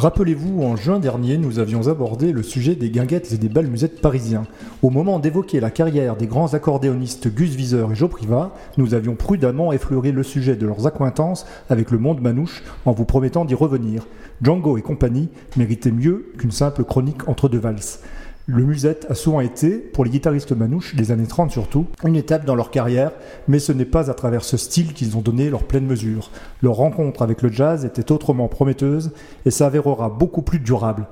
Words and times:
Rappelez-vous, 0.00 0.62
en 0.62 0.76
juin 0.76 0.98
dernier, 0.98 1.36
nous 1.36 1.58
avions 1.58 1.88
abordé 1.88 2.32
le 2.32 2.42
sujet 2.42 2.74
des 2.74 2.88
guinguettes 2.88 3.34
et 3.34 3.36
des 3.36 3.50
bals 3.50 3.66
musettes 3.66 4.00
parisiens. 4.00 4.44
Au 4.80 4.88
moment 4.88 5.18
d'évoquer 5.18 5.60
la 5.60 5.70
carrière 5.70 6.16
des 6.16 6.26
grands 6.26 6.54
accordéonistes 6.54 7.28
Gus 7.28 7.50
Viseur 7.50 7.92
et 7.92 7.94
Joe 7.94 8.08
Priva, 8.08 8.54
nous 8.78 8.94
avions 8.94 9.14
prudemment 9.14 9.74
effleuré 9.74 10.10
le 10.10 10.22
sujet 10.22 10.56
de 10.56 10.66
leurs 10.66 10.86
accointances 10.86 11.44
avec 11.68 11.90
le 11.90 11.98
monde 11.98 12.22
manouche 12.22 12.62
en 12.86 12.92
vous 12.92 13.04
promettant 13.04 13.44
d'y 13.44 13.54
revenir. 13.54 14.06
Django 14.40 14.78
et 14.78 14.82
compagnie 14.82 15.28
méritaient 15.58 15.90
mieux 15.90 16.32
qu'une 16.38 16.50
simple 16.50 16.84
chronique 16.84 17.28
entre 17.28 17.50
deux 17.50 17.58
valses. 17.58 18.00
Le 18.46 18.64
musette 18.64 19.06
a 19.08 19.14
souvent 19.14 19.40
été, 19.40 19.76
pour 19.76 20.04
les 20.04 20.10
guitaristes 20.10 20.52
manouches, 20.52 20.96
des 20.96 21.12
années 21.12 21.26
30 21.26 21.52
surtout, 21.52 21.86
une 22.04 22.16
étape 22.16 22.44
dans 22.44 22.56
leur 22.56 22.70
carrière, 22.70 23.12
mais 23.46 23.58
ce 23.58 23.72
n'est 23.72 23.84
pas 23.84 24.10
à 24.10 24.14
travers 24.14 24.42
ce 24.44 24.56
style 24.56 24.92
qu'ils 24.92 25.16
ont 25.16 25.20
donné 25.20 25.50
leur 25.50 25.64
pleine 25.64 25.86
mesure. 25.86 26.30
Leur 26.62 26.74
rencontre 26.74 27.22
avec 27.22 27.42
le 27.42 27.52
jazz 27.52 27.84
était 27.84 28.10
autrement 28.10 28.48
prometteuse 28.48 29.12
et 29.46 29.50
s'avérera 29.50 30.08
beaucoup 30.08 30.42
plus 30.42 30.58
durable. 30.58 31.06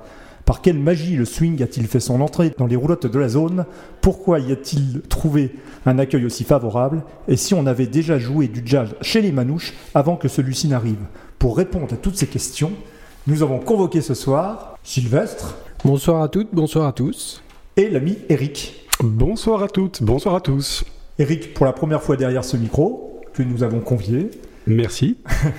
Par 0.48 0.62
quelle 0.62 0.78
magie 0.78 1.14
le 1.14 1.26
swing 1.26 1.62
a-t-il 1.62 1.86
fait 1.86 2.00
son 2.00 2.22
entrée 2.22 2.54
dans 2.56 2.66
les 2.66 2.74
roulottes 2.74 3.06
de 3.06 3.18
la 3.18 3.28
zone? 3.28 3.66
Pourquoi 4.00 4.38
y 4.38 4.50
a-t-il 4.50 5.02
trouvé 5.02 5.54
un 5.84 5.98
accueil 5.98 6.24
aussi 6.24 6.42
favorable? 6.42 7.02
Et 7.28 7.36
si 7.36 7.52
on 7.52 7.66
avait 7.66 7.86
déjà 7.86 8.18
joué 8.18 8.48
du 8.48 8.62
jazz 8.64 8.94
chez 9.02 9.20
les 9.20 9.30
manouches 9.30 9.74
avant 9.94 10.16
que 10.16 10.26
celui-ci 10.26 10.68
n'arrive? 10.68 11.04
Pour 11.38 11.58
répondre 11.58 11.92
à 11.92 11.96
toutes 11.98 12.16
ces 12.16 12.26
questions, 12.26 12.72
nous 13.26 13.42
avons 13.42 13.58
convoqué 13.58 14.00
ce 14.00 14.14
soir 14.14 14.78
Sylvestre, 14.82 15.58
Bonsoir 15.84 16.22
à 16.22 16.28
toutes, 16.28 16.48
bonsoir 16.52 16.88
à 16.88 16.92
tous. 16.92 17.42
et 17.76 17.88
l'ami 17.88 18.18
Eric. 18.28 18.84
Bonsoir 19.00 19.62
à 19.62 19.68
toutes, 19.68 20.02
bonsoir 20.02 20.34
à 20.34 20.40
tous. 20.40 20.84
Eric, 21.20 21.54
pour 21.54 21.66
la 21.66 21.72
première 21.72 22.02
fois 22.02 22.16
derrière 22.16 22.44
ce 22.44 22.56
micro, 22.56 23.20
que 23.32 23.44
nous 23.44 23.62
avons 23.62 23.78
convié 23.78 24.30
Merci. 24.66 25.18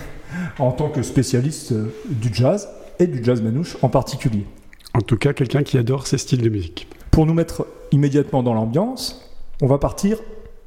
en 0.59 0.72
tant 0.72 0.90
que 0.90 1.03
spécialiste 1.03 1.72
euh, 1.72 1.94
du 2.09 2.34
jazz 2.34 2.67
et 3.00 3.08
du 3.08 3.23
jazz 3.23 3.42
manouche 3.42 3.78
en 3.81 3.88
particulier. 3.88 4.45
En 4.94 5.00
tout 5.00 5.17
cas, 5.17 5.31
quelqu'un 5.31 5.64
qui 5.64 5.78
adore 5.78 6.06
ces 6.06 6.17
styles 6.17 6.42
de 6.42 6.50
musique. 6.50 6.88
Pour 7.12 7.25
nous 7.25 7.34
mettre 7.34 7.66
immédiatement 7.92 8.44
dans 8.44 8.53
l'ambiance, 8.53 9.31
on 9.62 9.67
va 9.67 9.78
partir 9.78 10.17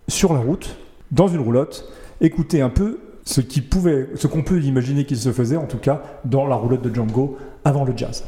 sur 0.09 0.33
la 0.33 0.41
route, 0.41 0.77
dans 1.11 1.29
une 1.29 1.41
roulotte, 1.41 1.93
écouter 2.23 2.63
un 2.63 2.71
peu 2.71 3.01
ce 3.25 3.43
qui 3.43 3.61
pouvait, 3.61 4.09
ce 4.15 4.27
qu'on 4.27 4.43
peut 4.43 4.61
imaginer 4.63 5.05
qu'il 5.05 5.19
se 5.19 5.31
faisait, 5.31 5.57
en 5.57 5.67
tout 5.67 5.79
cas 5.79 6.03
dans 6.25 6.47
la 6.47 6.57
roulotte 6.57 6.83
de 6.83 6.93
Django 6.93 7.37
avant 7.65 7.85
le 7.85 7.93
jazz. 7.95 8.25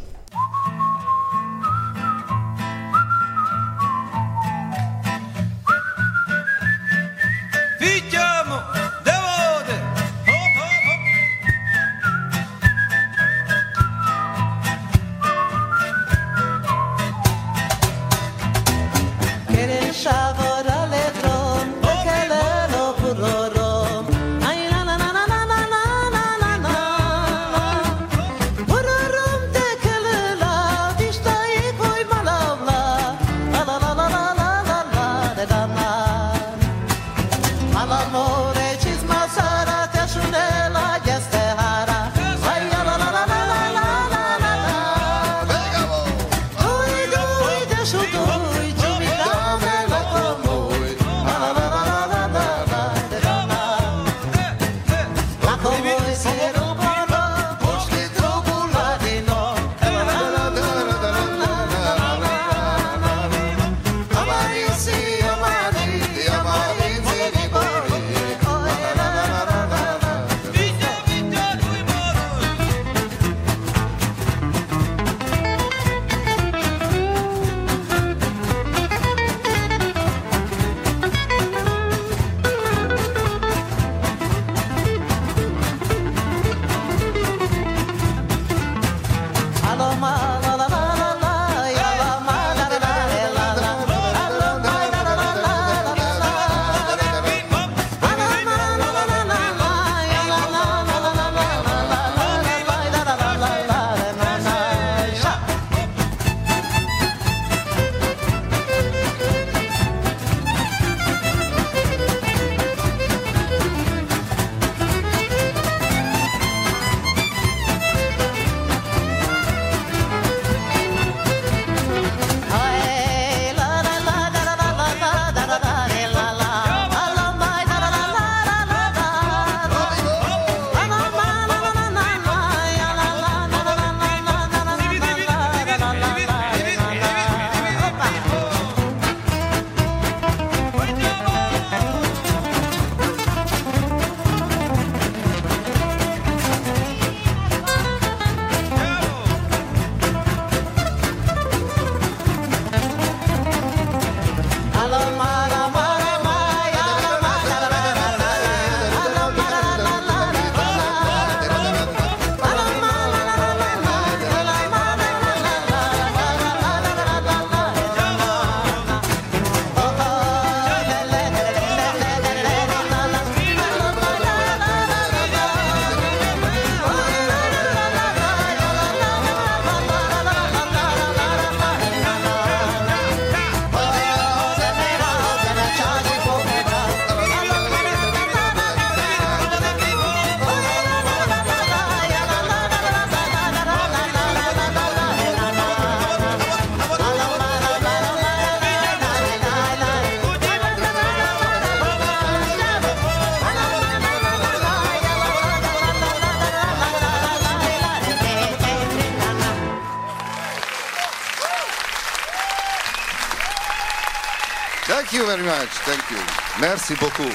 Merci 216.61 216.95
beaucoup. 217.01 217.31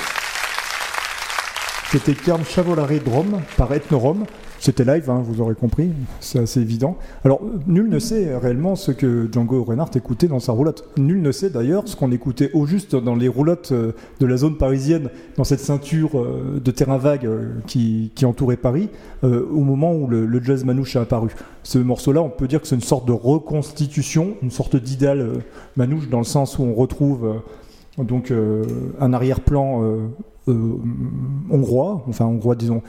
C'était 1.92 2.14
Carm 2.14 2.46
Chavolare 2.46 2.88
Drum 3.04 3.42
par 3.58 3.74
Ethnorum, 3.74 4.26
C'était 4.60 4.86
live, 4.86 5.10
hein, 5.10 5.22
vous 5.26 5.42
aurez 5.42 5.56
compris, 5.56 5.92
c'est 6.20 6.40
assez 6.40 6.62
évident. 6.62 6.98
Alors, 7.26 7.42
nul 7.66 7.90
ne 7.90 8.00
sait 8.00 8.38
réellement 8.38 8.76
ce 8.76 8.92
que 8.92 9.28
Django 9.32 9.64
Reinhardt 9.64 9.98
écoutait 9.98 10.28
dans 10.28 10.40
sa 10.40 10.52
roulotte. 10.52 10.88
Nul 10.98 11.22
ne 11.22 11.32
sait 11.32 11.50
d'ailleurs 11.50 11.88
ce 11.88 11.96
qu'on 11.96 12.12
écoutait 12.12 12.52
au 12.54 12.66
juste 12.66 12.96
dans 12.96 13.16
les 13.16 13.28
roulottes 13.28 13.72
euh, 13.72 13.94
de 14.20 14.26
la 14.26 14.38
zone 14.38 14.58
parisienne, 14.58 15.10
dans 15.36 15.44
cette 15.44 15.62
ceinture 15.62 16.20
euh, 16.20 16.62
de 16.64 16.72
terrain 16.72 16.98
vague 16.98 17.26
euh, 17.26 17.56
qui, 17.68 18.12
entourait 18.24 18.58
Paris, 18.58 18.90
au 19.24 19.62
moment 19.62 19.94
où 19.94 20.08
le, 20.08 20.26
le 20.26 20.44
jazz 20.44 20.64
manouche 20.64 20.96
a 20.96 21.02
apparu. 21.02 21.30
Ce 21.64 21.80
morceau-là, 21.80 22.22
on 22.22 22.30
peut 22.30 22.48
dire 22.48 22.62
que 22.62 22.68
c'est 22.68 22.76
une 22.76 22.82
sorte 22.82 23.08
de 23.08 23.14
reconstitution, 23.14 24.36
une 24.42 24.52
sorte 24.52 24.76
d'idéal 24.76 25.42
manouche, 25.76 26.10
dans 26.10 26.20
le 26.20 26.26
sens 26.26 26.60
où 26.60 26.64
on 26.64 26.74
retrouve 26.74 27.42
donc 28.04 28.32
euh, 28.32 28.64
un 29.00 29.14
arrière-plan 29.14 29.84
euh, 29.84 30.08
euh, 30.48 30.78
hongrois, 31.50 32.04
enfin 32.08 32.26
hongrois 32.26 32.56
disons, 32.56 32.82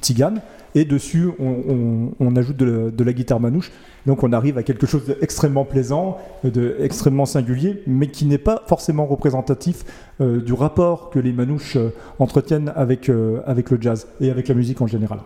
tzigane, 0.00 0.40
et 0.74 0.84
dessus 0.84 1.28
on, 1.38 2.36
ajoute 2.36 2.56
de 2.56 3.04
la, 3.04 3.12
guitare 3.12 3.38
manouche. 3.38 3.70
Donc 4.06 4.22
on 4.22 4.32
arrive 4.32 4.58
à 4.58 4.62
quelque 4.62 4.86
chose 4.86 5.04
d'extrêmement 5.06 5.64
plaisant, 5.64 6.18
de 6.42 6.76
singulier, 7.26 7.82
mais 7.86 8.08
qui 8.08 8.26
n'est 8.26 8.38
pas 8.38 8.62
forcément 8.66 9.06
représentatif 9.06 9.84
du 10.20 10.52
rapport 10.52 11.10
que 11.10 11.20
les 11.20 11.32
manouches 11.32 11.78
entretiennent 12.18 12.72
avec, 12.74 13.10
avec 13.46 13.70
le 13.70 13.78
jazz 13.80 14.08
et 14.20 14.30
avec 14.30 14.48
la 14.48 14.54
musique 14.56 14.80
en 14.80 14.88
général. 14.88 15.20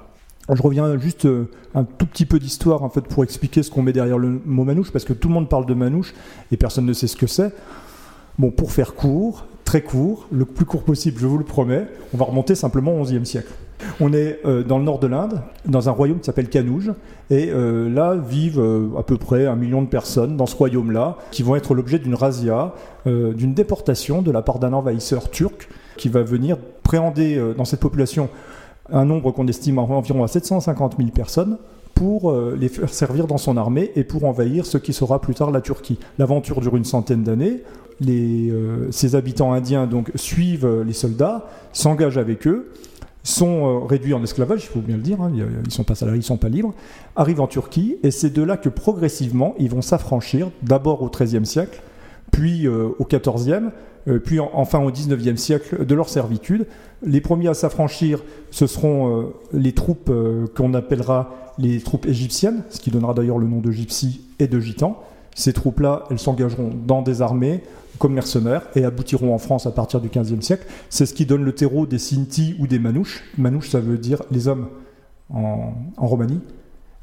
Je 0.52 0.62
reviens 0.62 0.98
juste 0.98 1.26
un 1.74 1.84
tout 1.84 2.06
petit 2.06 2.26
peu 2.26 2.38
d'histoire 2.38 2.82
en 2.82 2.90
fait 2.90 3.02
pour 3.02 3.24
expliquer 3.24 3.62
ce 3.62 3.70
qu'on 3.70 3.82
met 3.82 3.92
derrière 3.92 4.18
le 4.18 4.40
mot 4.44 4.64
manouche 4.64 4.90
parce 4.90 5.06
que 5.06 5.14
tout 5.14 5.28
le 5.28 5.34
monde 5.34 5.48
parle 5.48 5.64
de 5.64 5.74
manouche 5.74 6.12
et 6.52 6.58
personne 6.58 6.84
ne 6.84 6.92
sait 6.92 7.06
ce 7.06 7.16
que 7.16 7.26
c'est. 7.26 7.52
Bon, 8.38 8.52
pour 8.52 8.70
faire 8.70 8.94
court, 8.94 9.46
très 9.64 9.82
court, 9.82 10.28
le 10.30 10.44
plus 10.44 10.64
court 10.64 10.84
possible, 10.84 11.18
je 11.20 11.26
vous 11.26 11.38
le 11.38 11.44
promets, 11.44 11.86
on 12.14 12.16
va 12.16 12.24
remonter 12.24 12.54
simplement 12.54 12.94
au 13.00 13.02
XIe 13.02 13.26
siècle. 13.26 13.52
On 14.00 14.12
est 14.12 14.38
euh, 14.44 14.62
dans 14.62 14.78
le 14.78 14.84
nord 14.84 15.00
de 15.00 15.08
l'Inde, 15.08 15.40
dans 15.66 15.88
un 15.88 15.92
royaume 15.92 16.20
qui 16.20 16.26
s'appelle 16.26 16.48
Kanouj, 16.48 16.92
et 17.30 17.50
euh, 17.50 17.88
là 17.88 18.14
vivent 18.14 18.60
euh, 18.60 18.90
à 18.96 19.02
peu 19.02 19.16
près 19.16 19.46
un 19.46 19.56
million 19.56 19.82
de 19.82 19.88
personnes 19.88 20.36
dans 20.36 20.46
ce 20.46 20.54
royaume-là, 20.54 21.16
qui 21.32 21.42
vont 21.42 21.56
être 21.56 21.74
l'objet 21.74 21.98
d'une 21.98 22.14
razzia, 22.14 22.74
d'une 23.06 23.54
déportation 23.54 24.20
de 24.20 24.30
la 24.30 24.42
part 24.42 24.58
d'un 24.58 24.74
envahisseur 24.74 25.30
turc 25.30 25.68
qui 25.96 26.08
va 26.08 26.22
venir 26.22 26.58
préhender 26.82 27.42
dans 27.56 27.64
cette 27.64 27.80
population 27.80 28.28
un 28.90 29.06
nombre 29.06 29.32
qu'on 29.32 29.46
estime 29.48 29.78
à 29.78 29.82
environ 29.82 30.24
à 30.24 30.28
750 30.28 30.96
000 30.98 31.10
personnes 31.10 31.56
pour 31.98 32.30
euh, 32.30 32.56
les 32.58 32.68
faire 32.68 32.88
servir 32.88 33.26
dans 33.26 33.38
son 33.38 33.56
armée 33.56 33.90
et 33.96 34.04
pour 34.04 34.24
envahir 34.24 34.64
ce 34.66 34.78
qui 34.78 34.92
sera 34.92 35.20
plus 35.20 35.34
tard 35.34 35.50
la 35.50 35.60
Turquie. 35.60 35.98
L'aventure 36.16 36.60
dure 36.60 36.76
une 36.76 36.84
centaine 36.84 37.24
d'années. 37.24 37.64
Les, 38.00 38.50
euh, 38.50 38.88
ces 38.92 39.16
habitants 39.16 39.52
indiens 39.52 39.88
suivent 40.14 40.64
euh, 40.64 40.84
les 40.84 40.92
soldats, 40.92 41.48
s'engagent 41.72 42.16
avec 42.16 42.46
eux, 42.46 42.70
sont 43.24 43.84
réduits 43.84 44.14
en 44.14 44.22
esclavage, 44.22 44.62
il 44.62 44.68
faut 44.68 44.80
bien 44.80 44.96
le 44.96 45.02
dire, 45.02 45.20
hein, 45.20 45.32
ils 45.64 45.72
sont 45.72 45.82
pas 45.82 45.96
salariés, 45.96 46.20
ils 46.20 46.24
sont 46.24 46.36
pas 46.36 46.48
libres, 46.48 46.72
arrivent 47.16 47.40
en 47.40 47.48
Turquie 47.48 47.96
et 48.04 48.12
c'est 48.12 48.30
de 48.30 48.42
là 48.42 48.56
que 48.56 48.68
progressivement 48.68 49.54
ils 49.58 49.68
vont 49.68 49.82
s'affranchir, 49.82 50.50
d'abord 50.62 51.02
au 51.02 51.10
XIIIe 51.10 51.44
siècle, 51.44 51.82
puis 52.30 52.68
au 52.68 53.04
XIVe, 53.04 53.70
puis 54.24 54.40
en- 54.40 54.50
enfin 54.54 54.80
au 54.82 54.90
XIXe 54.90 55.40
siècle 55.40 55.84
de 55.84 55.94
leur 55.94 56.08
servitude. 56.08 56.66
Les 57.02 57.20
premiers 57.20 57.48
à 57.48 57.54
s'affranchir, 57.54 58.22
ce 58.50 58.66
seront 58.66 59.20
euh, 59.20 59.22
les 59.52 59.72
troupes 59.72 60.10
euh, 60.10 60.46
qu'on 60.56 60.74
appellera 60.74 61.52
les 61.58 61.80
troupes 61.80 62.06
égyptiennes, 62.06 62.62
ce 62.70 62.80
qui 62.80 62.90
donnera 62.90 63.14
d'ailleurs 63.14 63.38
le 63.38 63.46
nom 63.46 63.60
de 63.60 63.70
gypsies 63.70 64.22
et 64.38 64.46
de 64.48 64.58
gitans. 64.60 65.00
Ces 65.34 65.52
troupes-là, 65.52 66.04
elles 66.10 66.18
s'engageront 66.18 66.70
dans 66.86 67.02
des 67.02 67.22
armées 67.22 67.62
comme 67.98 68.14
mercenaires 68.14 68.62
et 68.74 68.84
aboutiront 68.84 69.34
en 69.34 69.38
France 69.38 69.66
à 69.66 69.70
partir 69.72 70.00
du 70.00 70.08
XVe 70.08 70.40
siècle. 70.40 70.66
C'est 70.88 71.06
ce 71.06 71.14
qui 71.14 71.26
donne 71.26 71.44
le 71.44 71.52
terreau 71.52 71.86
des 71.86 71.98
Sinti 71.98 72.56
ou 72.58 72.66
des 72.66 72.78
Manouches. 72.78 73.22
Manouches, 73.36 73.70
ça 73.70 73.80
veut 73.80 73.98
dire 73.98 74.22
les 74.30 74.48
hommes 74.48 74.68
en, 75.30 75.72
en. 75.96 76.06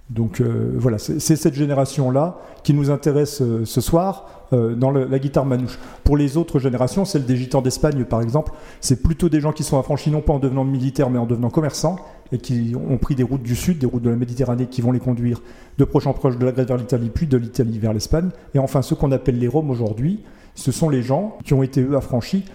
Donc 0.10 0.40
euh, 0.40 0.74
voilà, 0.76 1.00
c'est 1.00 1.20
cette 1.20 1.56
génération-là 1.56 2.38
qui 2.64 2.76
nous 2.76 2.92
intéresse 2.92 3.42
euh, 3.42 3.66
ce 3.66 3.82
soir 3.82 4.46
euh, 4.54 4.76
dans 4.76 4.92
la 4.92 5.18
guitare 5.18 5.46
manouche. 5.46 5.80
Pour 6.04 6.16
les 6.16 6.38
autres 6.38 6.60
générations, 6.60 7.06
celle 7.06 7.26
des 7.26 7.36
gitans 7.36 7.64
d'Espagne 7.64 8.06
par 8.06 8.22
exemple, 8.22 8.52
c'est 8.82 9.02
plutôt 9.02 9.30
des 9.30 9.40
gens 9.40 9.52
qui 9.52 9.64
sont 9.64 9.80
affranchis 9.80 10.12
non 10.12 10.22
pas 10.22 10.34
en 10.34 10.40
devenant 10.40 10.64
militaires 10.64 11.10
mais 11.10 11.18
en 11.18 11.26
devenant 11.26 11.50
commerçants 11.50 11.96
et 12.32 12.38
qui 12.38 12.76
ont 12.76 12.98
pris 12.98 13.16
des 13.16 13.24
routes 13.24 13.42
du 13.42 13.56
sud, 13.56 13.80
des 13.80 13.88
routes 13.88 14.04
de 14.04 14.12
la 14.12 14.16
Méditerranée 14.16 14.68
qui 14.68 14.82
vont 14.82 14.92
les 14.92 15.00
conduire 15.00 15.42
de 15.80 15.84
proche 15.86 16.06
en 16.06 16.14
proche 16.14 16.38
de 16.38 16.46
la 16.46 16.52
Grèce 16.52 16.68
vers 16.68 16.78
l'Italie, 16.78 17.10
puis 17.14 17.26
de 17.26 17.38
l'Italie 17.38 17.80
vers 17.80 17.94
l'Espagne. 17.94 18.30
Et 18.54 18.60
enfin, 18.60 18.84
ceux 18.84 18.96
qu'on 18.96 19.12
appelle 19.12 19.40
les 19.40 19.48
Roms 19.48 19.70
aujourd'hui, 19.72 20.24
ce 20.54 20.72
sont 20.72 20.90
les 20.90 21.02
gens 21.02 21.38
qui 21.44 21.54
ont 21.54 21.64
été 21.64 21.82
eux 21.82 21.96
affranchis 21.96 22.46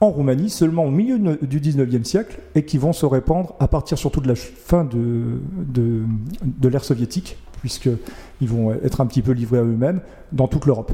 en 0.00 0.10
Roumanie 0.10 0.50
seulement 0.50 0.84
au 0.84 0.90
milieu 0.90 1.18
du 1.40 1.60
19e 1.60 2.04
siècle 2.04 2.38
et 2.54 2.64
qui 2.64 2.78
vont 2.78 2.92
se 2.92 3.06
répandre 3.06 3.54
à 3.60 3.68
partir 3.68 3.96
surtout 3.96 4.20
de 4.20 4.28
la 4.28 4.34
fin 4.34 4.84
de, 4.84 5.40
de, 5.64 6.68
l'ère 6.68 6.84
soviétique, 6.84 7.38
puisqu'ils 7.60 8.48
vont 8.48 8.72
être 8.72 9.00
un 9.00 9.06
petit 9.06 9.22
peu 9.22 9.32
livrés 9.32 9.58
à 9.58 9.62
eux-mêmes 9.62 10.00
dans 10.32 10.48
toute 10.48 10.66
l'Europe. 10.66 10.92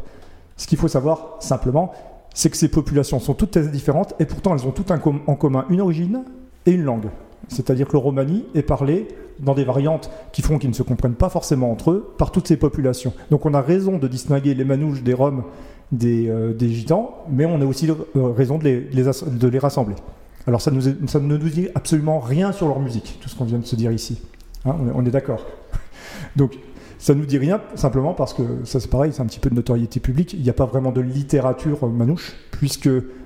Ce 0.56 0.66
qu'il 0.66 0.78
faut 0.78 0.88
savoir 0.88 1.37
simplement, 1.40 1.93
c'est 2.34 2.50
que 2.50 2.56
ces 2.56 2.69
populations 2.69 3.19
sont 3.19 3.34
toutes 3.34 3.50
très 3.50 3.66
différentes 3.69 4.14
et 4.20 4.26
pourtant 4.26 4.54
elles 4.54 4.66
ont 4.66 4.70
toutes 4.70 4.90
un 4.90 5.00
en 5.26 5.34
commun 5.34 5.66
une 5.69 5.81
origine 5.81 6.25
et 6.66 6.72
une 6.72 6.84
langue. 6.84 7.08
C'est-à-dire 7.48 7.86
que 7.86 7.92
le 7.92 7.98
romani 7.98 8.44
est 8.54 8.62
parlé 8.62 9.08
dans 9.40 9.54
des 9.54 9.64
variantes 9.64 10.10
qui 10.32 10.42
font 10.42 10.58
qu'ils 10.58 10.70
ne 10.70 10.74
se 10.74 10.82
comprennent 10.82 11.14
pas 11.14 11.28
forcément 11.28 11.70
entre 11.70 11.90
eux 11.90 12.14
par 12.18 12.30
toutes 12.30 12.48
ces 12.48 12.56
populations. 12.56 13.12
Donc 13.30 13.46
on 13.46 13.54
a 13.54 13.60
raison 13.60 13.98
de 13.98 14.08
distinguer 14.08 14.54
les 14.54 14.64
manouches 14.64 15.02
des 15.02 15.14
roms 15.14 15.44
des, 15.90 16.28
euh, 16.28 16.58
gitans, 16.58 17.14
mais 17.30 17.44
on 17.44 17.60
a 17.60 17.64
aussi 17.64 17.88
euh, 17.90 18.32
raison 18.32 18.58
de 18.58 19.48
les, 19.48 19.58
rassembler. 19.58 19.94
Alors 20.46 20.60
ça, 20.60 20.70
ne 20.70 21.18
nous 21.18 21.48
dit 21.48 21.68
absolument 21.74 22.18
rien 22.18 22.52
sur 22.52 22.66
leur 22.66 22.80
musique, 22.80 23.18
tout 23.20 23.28
ce 23.28 23.36
qu'on 23.36 23.44
vient 23.44 23.58
de 23.58 23.66
se 23.66 23.76
dire 23.76 23.92
ici. 23.92 24.20
Hein, 24.64 24.76
on 24.94 25.04
est, 25.04 25.08
est 25.08 25.12
d'accord. 25.12 25.44
Donc 26.36 26.58
ça 26.98 27.14
nous 27.14 27.26
dit 27.26 27.38
rien 27.38 27.60
simplement 27.74 28.14
parce 28.14 28.32
que 28.32 28.42
ça 28.64 28.80
c'est 28.80 28.90
pareil, 28.90 29.12
c'est 29.12 29.22
un 29.22 29.26
petit 29.26 29.40
peu 29.40 29.50
de 29.50 29.54
notoriété 29.54 30.00
publique. 30.00 30.32
Il 30.32 30.42
n'y 30.42 30.50
a 30.50 30.54
pas 30.54 30.66
vraiment 30.66 30.92
de 30.92 31.00
littérature 31.00 31.84
euh, 31.84 31.88
manouche, 31.88 32.32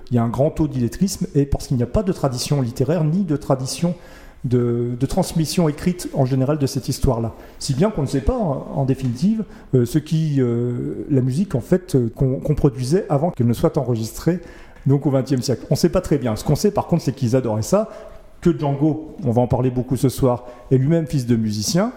puisqu'il 0.06 0.14
y 0.14 0.18
a 0.18 0.22
un 0.22 0.28
grand 0.28 0.50
taux 0.50 0.68
d'illettrisme 0.68 1.26
et 1.34 1.46
parce 1.46 1.66
qu'il 1.66 1.76
n'y 1.76 1.82
a 1.82 1.86
pas 1.86 2.02
de 2.02 2.12
tradition 2.12 2.60
littéraire 2.62 3.04
ni 3.04 3.24
de 3.24 3.36
tradition 3.36 3.94
de, 4.44 4.96
transmission 5.08 5.68
écrite 5.68 6.08
en 6.14 6.24
général 6.24 6.58
de 6.58 6.66
cette 6.66 6.88
histoire-là. 6.88 7.34
Si 7.58 7.74
bien 7.74 7.90
qu'on 7.90 8.02
ne 8.02 8.06
sait 8.06 8.20
pas, 8.20 8.36
en, 8.36 8.84
définitive, 8.84 9.42
euh, 9.74 9.84
ce 9.84 9.98
qui, 9.98 10.36
euh, 10.38 11.04
la 11.10 11.20
musique 11.20 11.56
en 11.56 11.60
fait 11.60 11.96
euh, 11.96 12.12
qu'on 12.14 12.38
qu'on 12.38 12.54
produisait 12.54 13.06
avant 13.08 13.30
qu'elle 13.30 13.48
ne 13.48 13.52
soit 13.52 13.76
enregistrée, 13.76 14.40
donc 14.86 15.04
au 15.04 15.10
XXe 15.10 15.40
siècle. 15.40 15.66
On 15.70 15.74
ne 15.74 15.78
sait 15.78 15.88
pas 15.88 16.00
très 16.00 16.18
bien. 16.18 16.36
Ce 16.36 16.44
qu'on 16.44 16.54
sait 16.54 16.70
par 16.70 16.86
contre, 16.86 17.02
c'est 17.02 17.14
qu'ils 17.14 17.34
adoraient 17.34 17.62
ça, 17.62 17.88
que 18.40 18.56
Django, 18.56 19.16
on 19.24 19.32
va 19.32 19.42
en 19.42 19.48
parler 19.48 19.70
beaucoup 19.70 19.96
ce 19.96 20.08
soir, 20.08 20.44
est 20.70 20.78
lui-même 20.78 21.08
fils 21.08 21.26
de 21.26 21.34
musicien, 21.34 21.92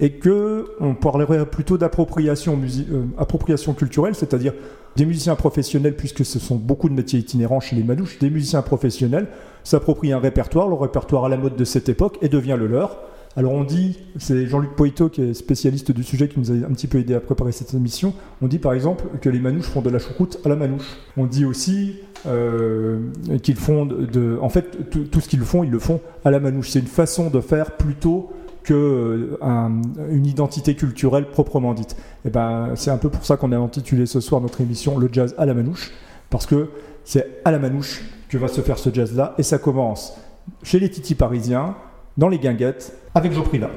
et 0.00 0.12
que 0.12 0.66
on 0.80 0.94
parlerait 0.94 1.46
plutôt 1.46 1.78
d'appropriation 1.78 2.58
euh, 2.58 3.72
culturelle, 3.76 4.14
c'est-à-dire 4.14 4.54
des 4.96 5.06
musiciens 5.06 5.36
professionnels, 5.36 5.94
puisque 5.94 6.24
ce 6.24 6.38
sont 6.38 6.56
beaucoup 6.56 6.88
de 6.88 6.94
métiers 6.94 7.20
itinérants 7.20 7.60
chez 7.60 7.76
les 7.76 7.84
Manouches, 7.84 8.18
des 8.18 8.30
musiciens 8.30 8.62
professionnels 8.62 9.28
s'approprient 9.62 10.12
un 10.12 10.18
répertoire, 10.18 10.68
le 10.68 10.74
répertoire 10.74 11.26
à 11.26 11.28
la 11.28 11.36
mode 11.36 11.54
de 11.54 11.64
cette 11.64 11.88
époque, 11.88 12.18
et 12.22 12.28
devient 12.28 12.56
le 12.58 12.66
leur. 12.66 12.98
Alors 13.36 13.52
on 13.52 13.62
dit, 13.62 13.98
c'est 14.18 14.46
Jean-Luc 14.46 14.74
Poito 14.74 15.08
qui 15.08 15.22
est 15.22 15.34
spécialiste 15.34 15.92
du 15.92 16.02
sujet 16.02 16.26
qui 16.26 16.40
nous 16.40 16.50
a 16.50 16.54
un 16.54 16.72
petit 16.72 16.88
peu 16.88 16.98
aidé 16.98 17.14
à 17.14 17.20
préparer 17.20 17.52
cette 17.52 17.72
émission, 17.74 18.12
on 18.42 18.48
dit 18.48 18.58
par 18.58 18.72
exemple 18.72 19.04
que 19.20 19.28
les 19.28 19.38
manouches 19.38 19.66
font 19.66 19.82
de 19.82 19.90
la 19.90 20.00
choucroute 20.00 20.40
à 20.44 20.48
la 20.48 20.56
manouche. 20.56 20.96
On 21.16 21.26
dit 21.26 21.44
aussi 21.44 21.94
euh, 22.26 22.98
qu'ils 23.42 23.56
font 23.56 23.86
de, 23.86 24.36
En 24.42 24.48
fait, 24.48 24.90
tout 24.90 25.20
ce 25.20 25.28
qu'ils 25.28 25.40
font, 25.42 25.62
ils 25.62 25.70
le 25.70 25.78
font 25.78 26.00
à 26.24 26.32
la 26.32 26.40
manouche. 26.40 26.70
C'est 26.70 26.80
une 26.80 26.86
façon 26.86 27.30
de 27.30 27.40
faire 27.40 27.76
plutôt 27.76 28.32
euh, 28.74 29.38
un- 29.42 29.80
une 30.10 30.26
identité 30.26 30.74
culturelle 30.74 31.28
proprement 31.28 31.74
dite. 31.74 31.96
Et 32.24 32.30
ben, 32.30 32.70
c'est 32.74 32.90
un 32.90 32.96
peu 32.98 33.08
pour 33.10 33.24
ça 33.24 33.36
qu'on 33.36 33.52
a 33.52 33.58
intitulé 33.58 34.06
ce 34.06 34.20
soir 34.20 34.40
notre 34.40 34.60
émission 34.60 34.98
Le 34.98 35.08
jazz 35.12 35.34
à 35.38 35.46
la 35.46 35.54
manouche, 35.54 35.90
parce 36.30 36.46
que 36.46 36.68
c'est 37.04 37.40
à 37.44 37.50
la 37.50 37.58
manouche 37.58 38.02
que 38.28 38.38
va 38.38 38.48
se 38.48 38.60
faire 38.60 38.78
ce 38.78 38.90
jazz-là, 38.92 39.34
et 39.38 39.42
ça 39.42 39.58
commence 39.58 40.14
chez 40.62 40.78
les 40.78 40.90
titis 40.90 41.14
parisiens, 41.14 41.74
dans 42.16 42.28
les 42.28 42.38
guinguettes, 42.38 42.92
avec 43.14 43.32
Joprila. 43.32 43.70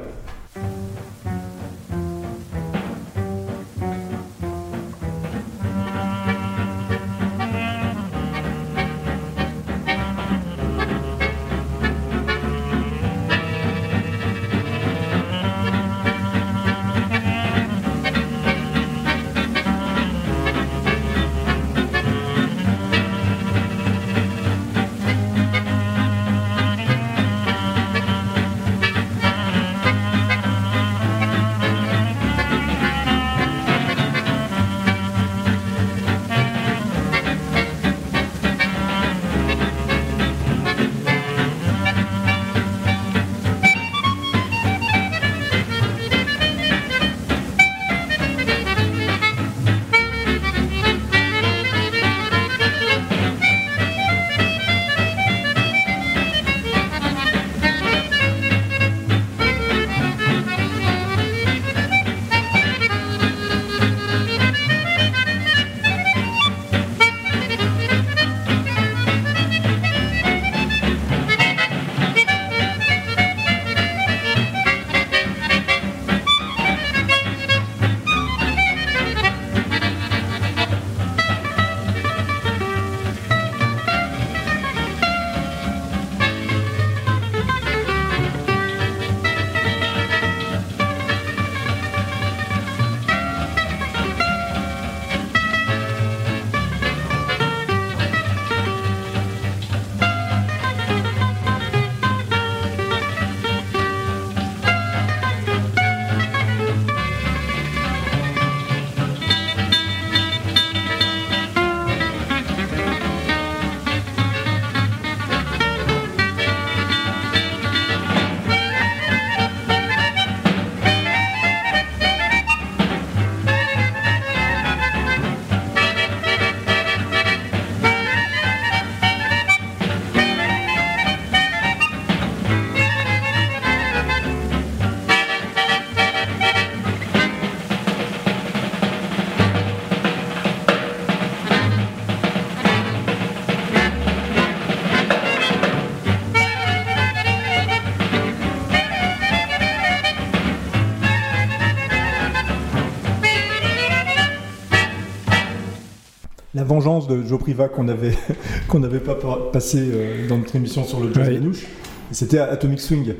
Vengeance 156.74 157.08
de 157.08 157.22
Joe 157.24 157.39
Priva 157.39 157.68
qu'on 157.70 157.88
avait 157.88 158.13
qu'on 158.68 158.80
n'avait 158.80 159.00
pas 159.00 159.15
pa- 159.15 159.39
passé 159.51 159.77
euh, 159.82 160.27
dans 160.27 160.38
notre 160.38 160.56
émission 160.56 160.84
sur 160.84 161.00
le 161.00 161.13
jazz 161.13 161.27
Oui. 161.30 161.36
manouche. 161.39 161.65
C'était 162.12 162.39
Atomic 162.39 162.80
Swing. 162.80 163.13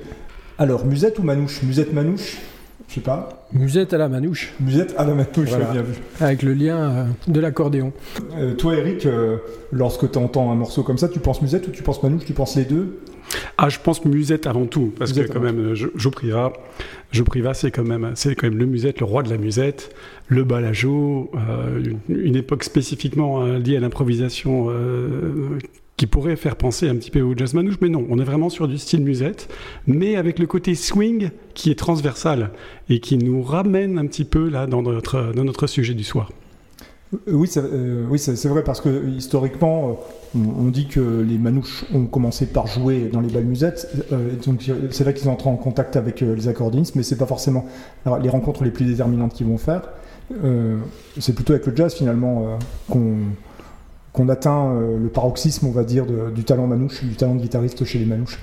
Alors, 0.58 0.86
musette 0.86 1.20
ou 1.20 1.24
manouche? 1.24 1.62
Musette 1.64 1.94
manouche? 1.94 2.38
Je 2.88 2.96
sais 2.96 3.02
pas. 3.02 3.48
Musette 3.54 3.94
à 3.94 3.98
la 3.98 4.08
manouche, 4.10 4.54
Musette 4.60 4.94
à 4.98 5.06
la 5.06 5.14
manouche, 5.16 5.50
Voilà. 5.50 5.72
bien 5.72 5.82
vu. 5.82 5.94
avec 6.20 6.44
le 6.44 6.54
lien 6.54 6.78
euh, 6.78 7.06
de 7.28 7.40
l'accordéon. 7.40 7.92
Euh, 8.38 8.54
toi, 8.54 8.76
Eric, 8.76 9.06
euh, 9.06 9.38
lorsque 9.72 10.12
tu 10.12 10.18
entends 10.20 10.52
un 10.52 10.56
morceau 10.56 10.84
comme 10.84 10.98
ça, 10.98 11.08
tu 11.08 11.20
penses 11.20 11.42
musette 11.42 11.68
ou 11.68 11.72
tu 11.72 11.82
penses 11.82 12.04
manouche? 12.04 12.26
Tu 12.26 12.34
penses 12.34 12.56
les 12.56 12.66
deux? 12.66 13.00
Ah, 13.58 13.70
je 13.70 13.80
pense 13.80 14.04
musette 14.06 14.46
avant 14.48 14.66
tout, 14.66 14.94
parce 14.98 15.12
Musette 15.12 15.28
que 15.30 15.34
quand 15.34 15.40
même, 15.40 15.74
Jo- 15.74 15.92
Joe 15.96 16.12
Priva, 16.12 16.54
Joe 17.14 17.26
Priva, 17.26 17.54
c'est 17.54 17.70
quand 17.70 17.84
même, 17.84 18.12
c'est 18.16 18.34
quand 18.34 18.48
même 18.50 18.58
le 18.58 18.66
musette, 18.66 19.00
le 19.00 19.06
roi 19.06 19.22
de 19.22 19.30
la 19.30 19.38
musette, 19.38 19.96
le 20.28 20.44
balajo, 20.44 21.30
euh, 21.36 21.84
une, 22.10 22.26
une 22.26 22.36
époque 22.36 22.64
spécifiquement 22.64 23.44
euh, 23.44 23.60
liée 23.60 23.78
à 23.78 23.80
l'improvisation 23.80 24.66
euh, 24.70 25.60
qui 25.96 26.08
pourrait 26.08 26.36
faire 26.36 26.56
penser 26.56 26.90
un 26.90 26.96
petit 26.96 27.12
peu 27.12 27.22
au 27.22 27.38
jazz 27.38 27.54
manouche, 27.54 27.76
mais 27.82 27.90
non, 27.90 28.04
on 28.10 28.18
est 28.18 28.24
vraiment 28.24 28.50
sur 28.50 28.68
du 28.68 28.80
style 28.80 29.04
musette, 29.04 29.48
mais 29.86 30.16
avec 30.16 30.40
le 30.40 30.48
côté 30.48 30.74
swing 30.74 31.30
qui 31.54 31.70
est 31.70 31.78
transversal 31.78 32.50
et 32.90 33.00
qui 33.00 33.20
nous 33.20 33.44
ramène 33.44 34.00
un 34.00 34.08
petit 34.08 34.26
peu 34.26 34.50
là 34.50 34.66
dans 34.66 34.82
notre 34.82 35.68
sujet 35.68 35.94
du 35.94 36.04
soir. 36.04 36.32
Oui, 37.28 37.50
euh, 37.58 38.06
oui, 38.10 38.18
c'est- 38.18 38.48
vrai 38.48 38.64
parce 38.64 38.82
que 38.82 39.08
historiquement, 39.08 40.00
euh, 40.36 40.40
on, 40.58 40.70
dit 40.70 40.88
que 40.88 41.00
les 41.00 41.38
manouches 41.38 41.86
ont 41.94 42.06
commencé 42.06 42.48
par 42.48 42.66
jouer 42.66 43.10
dans 43.12 43.22
les 43.22 43.30
bals 43.30 43.46
musettes, 43.46 43.88
euh, 44.12 44.32
donc 44.46 44.70
c'est 44.92 45.04
là 45.04 45.14
qu'ils 45.14 45.30
entrent 45.30 45.48
en 45.48 45.56
contact 45.56 45.96
avec 45.96 46.22
les 46.22 46.48
accordéonistes, 46.48 46.96
mais 46.96 47.04
c'est 47.04 47.18
pas 47.18 47.26
forcément 47.28 47.66
les 48.22 48.30
rencontres 48.30 48.64
les 48.64 48.72
plus 48.72 48.86
déterminantes 48.86 49.34
qu'ils 49.34 49.48
vont 49.48 49.58
faire. 49.58 49.90
C'est 51.20 51.36
plutôt 51.36 51.54
avec 51.54 51.68
le 51.68 51.76
jazz 51.76 51.94
finalement 51.94 52.58
qu'on 52.90 54.30
atteint 54.30 54.74
le 54.80 55.10
paroxysme, 55.10 55.68
on 55.68 55.72
va 55.72 55.84
dire, 55.84 56.06
du 56.34 56.44
talent 56.44 56.66
manouche, 56.66 57.04
du 57.04 57.16
talent 57.16 57.36
de 57.36 57.42
guitariste 57.42 57.84
chez 57.86 58.00
les 58.00 58.06
manouches. 58.06 58.40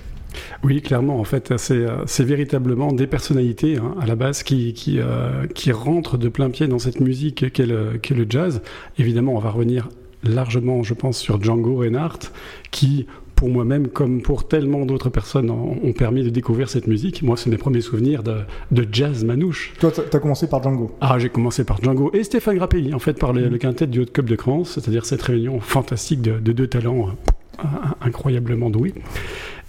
Oui, 0.63 0.83
clairement, 0.83 1.19
en 1.19 1.25
fait, 1.25 1.57
c'est 1.57 1.75
euh, 1.75 2.05
véritablement 2.19 2.93
des 2.93 3.07
personnalités 3.07 3.77
hein, 3.77 3.95
à 4.01 4.07
la 4.07 4.17
base 4.17 4.43
qui, 4.43 4.73
qui, 4.73 4.99
euh, 4.99 5.47
qui 5.55 5.73
rentrent 5.73 6.19
de 6.19 6.29
plein 6.29 6.51
pied 6.51 6.67
dans 6.67 6.79
cette 6.79 7.01
musique 7.01 7.53
qu'est 7.53 7.67
le, 7.67 8.01
le 8.11 8.27
jazz. 8.29 8.63
Évidemment, 8.99 9.35
on 9.35 9.39
va 9.39 9.51
revenir 9.51 9.89
largement, 10.23 10.83
je 10.83 10.95
pense, 10.95 11.19
sur 11.19 11.43
Django 11.43 11.77
Reinhardt, 11.77 12.31
qui, 12.71 13.07
pour 13.35 13.49
moi-même, 13.49 13.89
comme 13.89 14.21
pour 14.21 14.49
tellement 14.49 14.85
d'autres 14.85 15.09
personnes, 15.09 15.51
ont, 15.51 15.93
permis 15.93 16.23
de 16.23 16.29
découvrir 16.29 16.69
cette 16.69 16.87
musique. 16.87 17.23
Moi, 17.23 17.37
c'est 17.37 17.49
mes 17.49 17.57
premiers 17.57 17.81
souvenirs 17.81 18.23
de, 18.23 18.41
de 18.71 18.87
jazz 18.93 19.25
manouche. 19.25 19.73
Toi, 19.81 19.91
tu 19.91 20.01
as 20.01 20.21
commencé 20.21 20.47
par 20.47 20.63
Django. 20.63 20.91
Ah, 21.01 21.19
j'ai 21.19 21.31
commencé 21.31 21.65
par 21.65 21.83
Django 21.83 22.11
et 22.13 22.23
Stéphane 22.23 22.57
Grappelli, 22.57 22.93
en 22.93 22.99
fait, 22.99 23.19
par 23.19 23.33
le, 23.33 23.49
le 23.49 23.59
quintet 23.59 23.87
du 23.87 24.01
Haut 24.01 24.07
Club 24.07 24.27
de 24.27 24.37
France, 24.37 24.73
c'est-à-dire 24.75 25.07
cette 25.07 25.23
réunion 25.23 25.59
fantastique 25.61 26.21
de, 26.21 26.39
de 26.39 26.53
deux 26.53 26.67
talents 26.67 27.09
euh, 27.09 27.65
incroyablement 28.03 28.69
doués. 28.71 28.95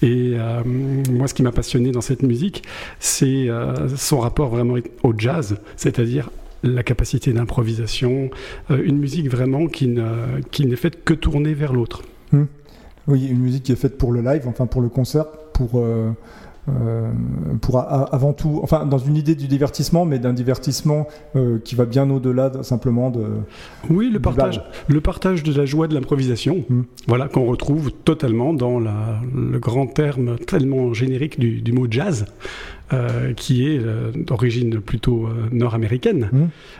Et 0.01 0.33
euh, 0.35 0.63
moi, 0.65 1.27
ce 1.27 1.33
qui 1.33 1.43
m'a 1.43 1.51
passionné 1.51 1.91
dans 1.91 2.01
cette 2.01 2.23
musique, 2.23 2.63
c'est 2.99 3.49
euh, 3.49 3.87
son 3.95 4.19
rapport 4.19 4.49
vraiment 4.49 4.75
au 5.03 5.13
jazz, 5.15 5.57
c'est-à-dire 5.75 6.29
la 6.63 6.83
capacité 6.83 7.33
d'improvisation, 7.33 8.29
euh, 8.69 8.81
une 8.83 8.97
musique 8.97 9.29
vraiment 9.29 9.67
qui 9.67 9.95
qui 10.51 10.65
n'est 10.65 10.75
faite 10.75 11.03
que 11.03 11.13
tourner 11.13 11.53
vers 11.53 11.73
l'autre. 11.73 12.03
Oui, 13.07 13.27
une 13.27 13.39
musique 13.39 13.63
qui 13.63 13.71
est 13.71 13.75
faite 13.75 13.97
pour 13.97 14.11
le 14.11 14.21
live, 14.21 14.43
enfin 14.47 14.67
pour 14.67 14.81
le 14.81 14.89
concert, 14.89 15.25
pour, 15.53 15.83
pour 17.61 17.77
a- 17.79 17.81
a- 18.03 18.15
avant 18.15 18.33
tout, 18.33 18.59
enfin 18.63 18.85
dans 18.85 18.97
une 18.99 19.15
idée 19.15 19.35
du 19.35 19.47
divertissement, 19.47 20.05
mais 20.05 20.19
d'un 20.19 20.33
divertissement 20.33 21.07
euh, 21.35 21.57
qui 21.63 21.75
va 21.75 21.85
bien 21.85 22.09
au-delà 22.09 22.49
de- 22.49 22.61
simplement 22.63 23.09
de. 23.09 23.23
Oui, 23.89 24.09
le 24.11 24.19
partage, 24.19 24.57
bal. 24.57 24.67
le 24.87 25.01
partage 25.01 25.43
de 25.43 25.53
la 25.57 25.65
joie 25.65 25.87
de 25.87 25.93
l'improvisation, 25.95 26.63
Mm. 26.69 26.81
voilà, 27.07 27.27
qu'on 27.27 27.45
retrouve 27.45 27.91
totalement 27.91 28.53
dans 28.53 28.79
la- 28.79 29.19
le 29.35 29.59
grand 29.59 29.87
terme 29.87 30.37
tellement 30.37 30.93
générique 30.93 31.39
du, 31.39 31.61
du 31.61 31.71
mot 31.71 31.87
jazz, 31.89 32.25
euh, 32.93 33.33
qui 33.33 33.67
est 33.67 33.79
euh, 33.79 34.11
d'origine 34.15 34.79
plutôt 34.81 35.25
euh, 35.27 35.47
nord-américaine. 35.51 36.29
Mm. 36.31 36.39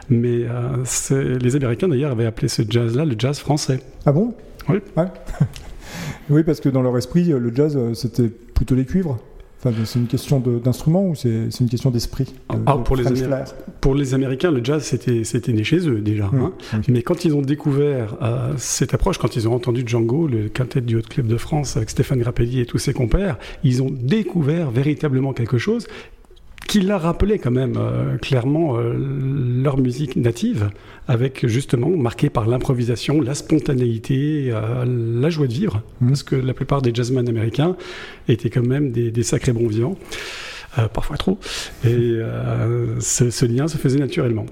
Mais 0.09 0.45
euh, 0.47 1.37
les 1.39 1.55
Américains 1.55 1.87
d'ailleurs 1.87 2.11
avaient 2.11 2.25
appelé 2.25 2.47
ce 2.49 2.61
jazz-là 2.69 3.05
le 3.05 3.15
jazz 3.17 3.39
français. 3.39 3.79
Ah 4.05 4.11
bon? 4.11 4.33
Oui. 4.69 4.77
Ouais. 4.95 5.05
oui, 6.29 6.43
parce 6.43 6.59
que 6.59 6.69
dans 6.69 6.81
leur 6.81 6.97
esprit, 6.97 7.31
euh, 7.33 7.39
le 7.39 7.53
jazz, 7.53 7.75
euh, 7.75 7.93
c'était 7.93 8.27
plutôt 8.29 8.75
les 8.75 8.85
cuivres. 8.85 9.17
Enfin, 9.63 9.75
c'est 9.85 9.99
une 9.99 10.07
question 10.07 10.39
d'instrument 10.39 11.09
ou 11.09 11.15
c'est 11.15 11.49
une 11.59 11.69
question 11.69 11.91
d'esprit 11.91 12.25
de- 12.49 12.55
Ah, 12.65 12.77
de 12.77 12.81
pour 12.81 12.95
les 12.95 13.03
Pour 13.79 13.95
Américains, 14.15 14.49
le 14.49 14.63
jazz, 14.63 14.83
c'était 14.83 15.53
né 15.53 15.63
chez 15.63 15.87
eux 15.87 16.01
déjà. 16.01 16.25
Mm. 16.31 16.39
hein. 16.73 16.81
Mais 16.87 17.03
quand 17.03 17.25
ils 17.25 17.35
ont 17.35 17.43
découvert 17.43 18.17
euh, 18.23 18.53
cette 18.57 18.93
approche, 18.95 19.19
quand 19.19 19.35
ils 19.35 19.47
ont 19.47 19.53
entendu 19.53 19.83
Django, 19.85 20.27
le 20.27 20.49
quintet 20.49 20.81
du 20.81 20.97
Haut 20.97 21.01
Club 21.07 21.27
de 21.27 21.37
France 21.37 21.77
avec 21.77 21.91
Stéphane 21.91 22.19
Grappelli 22.19 22.59
et 22.59 22.65
tous 22.65 22.79
ses 22.79 22.93
compères, 22.93 23.37
ils 23.63 23.83
ont 23.83 23.91
découvert 23.91 24.71
véritablement 24.71 25.33
quelque 25.33 25.59
chose 25.59 25.85
qui 26.67 26.79
leur 26.81 27.01
rappelait 27.01 27.37
quand 27.37 27.51
même 27.51 27.73
euh, 27.77 28.17
clairement 28.17 28.77
euh, 28.77 28.93
leur 28.93 29.77
musique 29.77 30.15
native, 30.15 30.69
avec 31.07 31.45
justement 31.47 31.89
marquée 31.89 32.29
par 32.29 32.47
l'improvisation, 32.47 33.19
la 33.19 33.33
spontanéité, 33.35 34.49
euh, 34.51 34.85
la 34.85 35.29
joie 35.29 35.47
de 35.47 35.53
vivre, 35.53 35.83
Mhm. 35.99 36.07
parce 36.09 36.23
que 36.23 36.35
la 36.35 36.53
plupart 36.53 36.81
des 36.81 36.93
jazzmen 36.93 37.27
américains 37.27 37.75
étaient 38.27 38.49
quand 38.49 38.65
même 38.65 38.91
des, 38.91 39.11
des 39.11 39.23
sacrés 39.23 39.51
bons 39.53 39.67
vivants, 39.67 39.97
parfois 40.93 41.17
trop, 41.17 41.37
et 41.85 42.17
ce, 42.99 43.29
ce 43.29 43.45
lien 43.45 43.67
se 43.67 43.77
faisait 43.77 43.99
naturellement. 43.99 44.45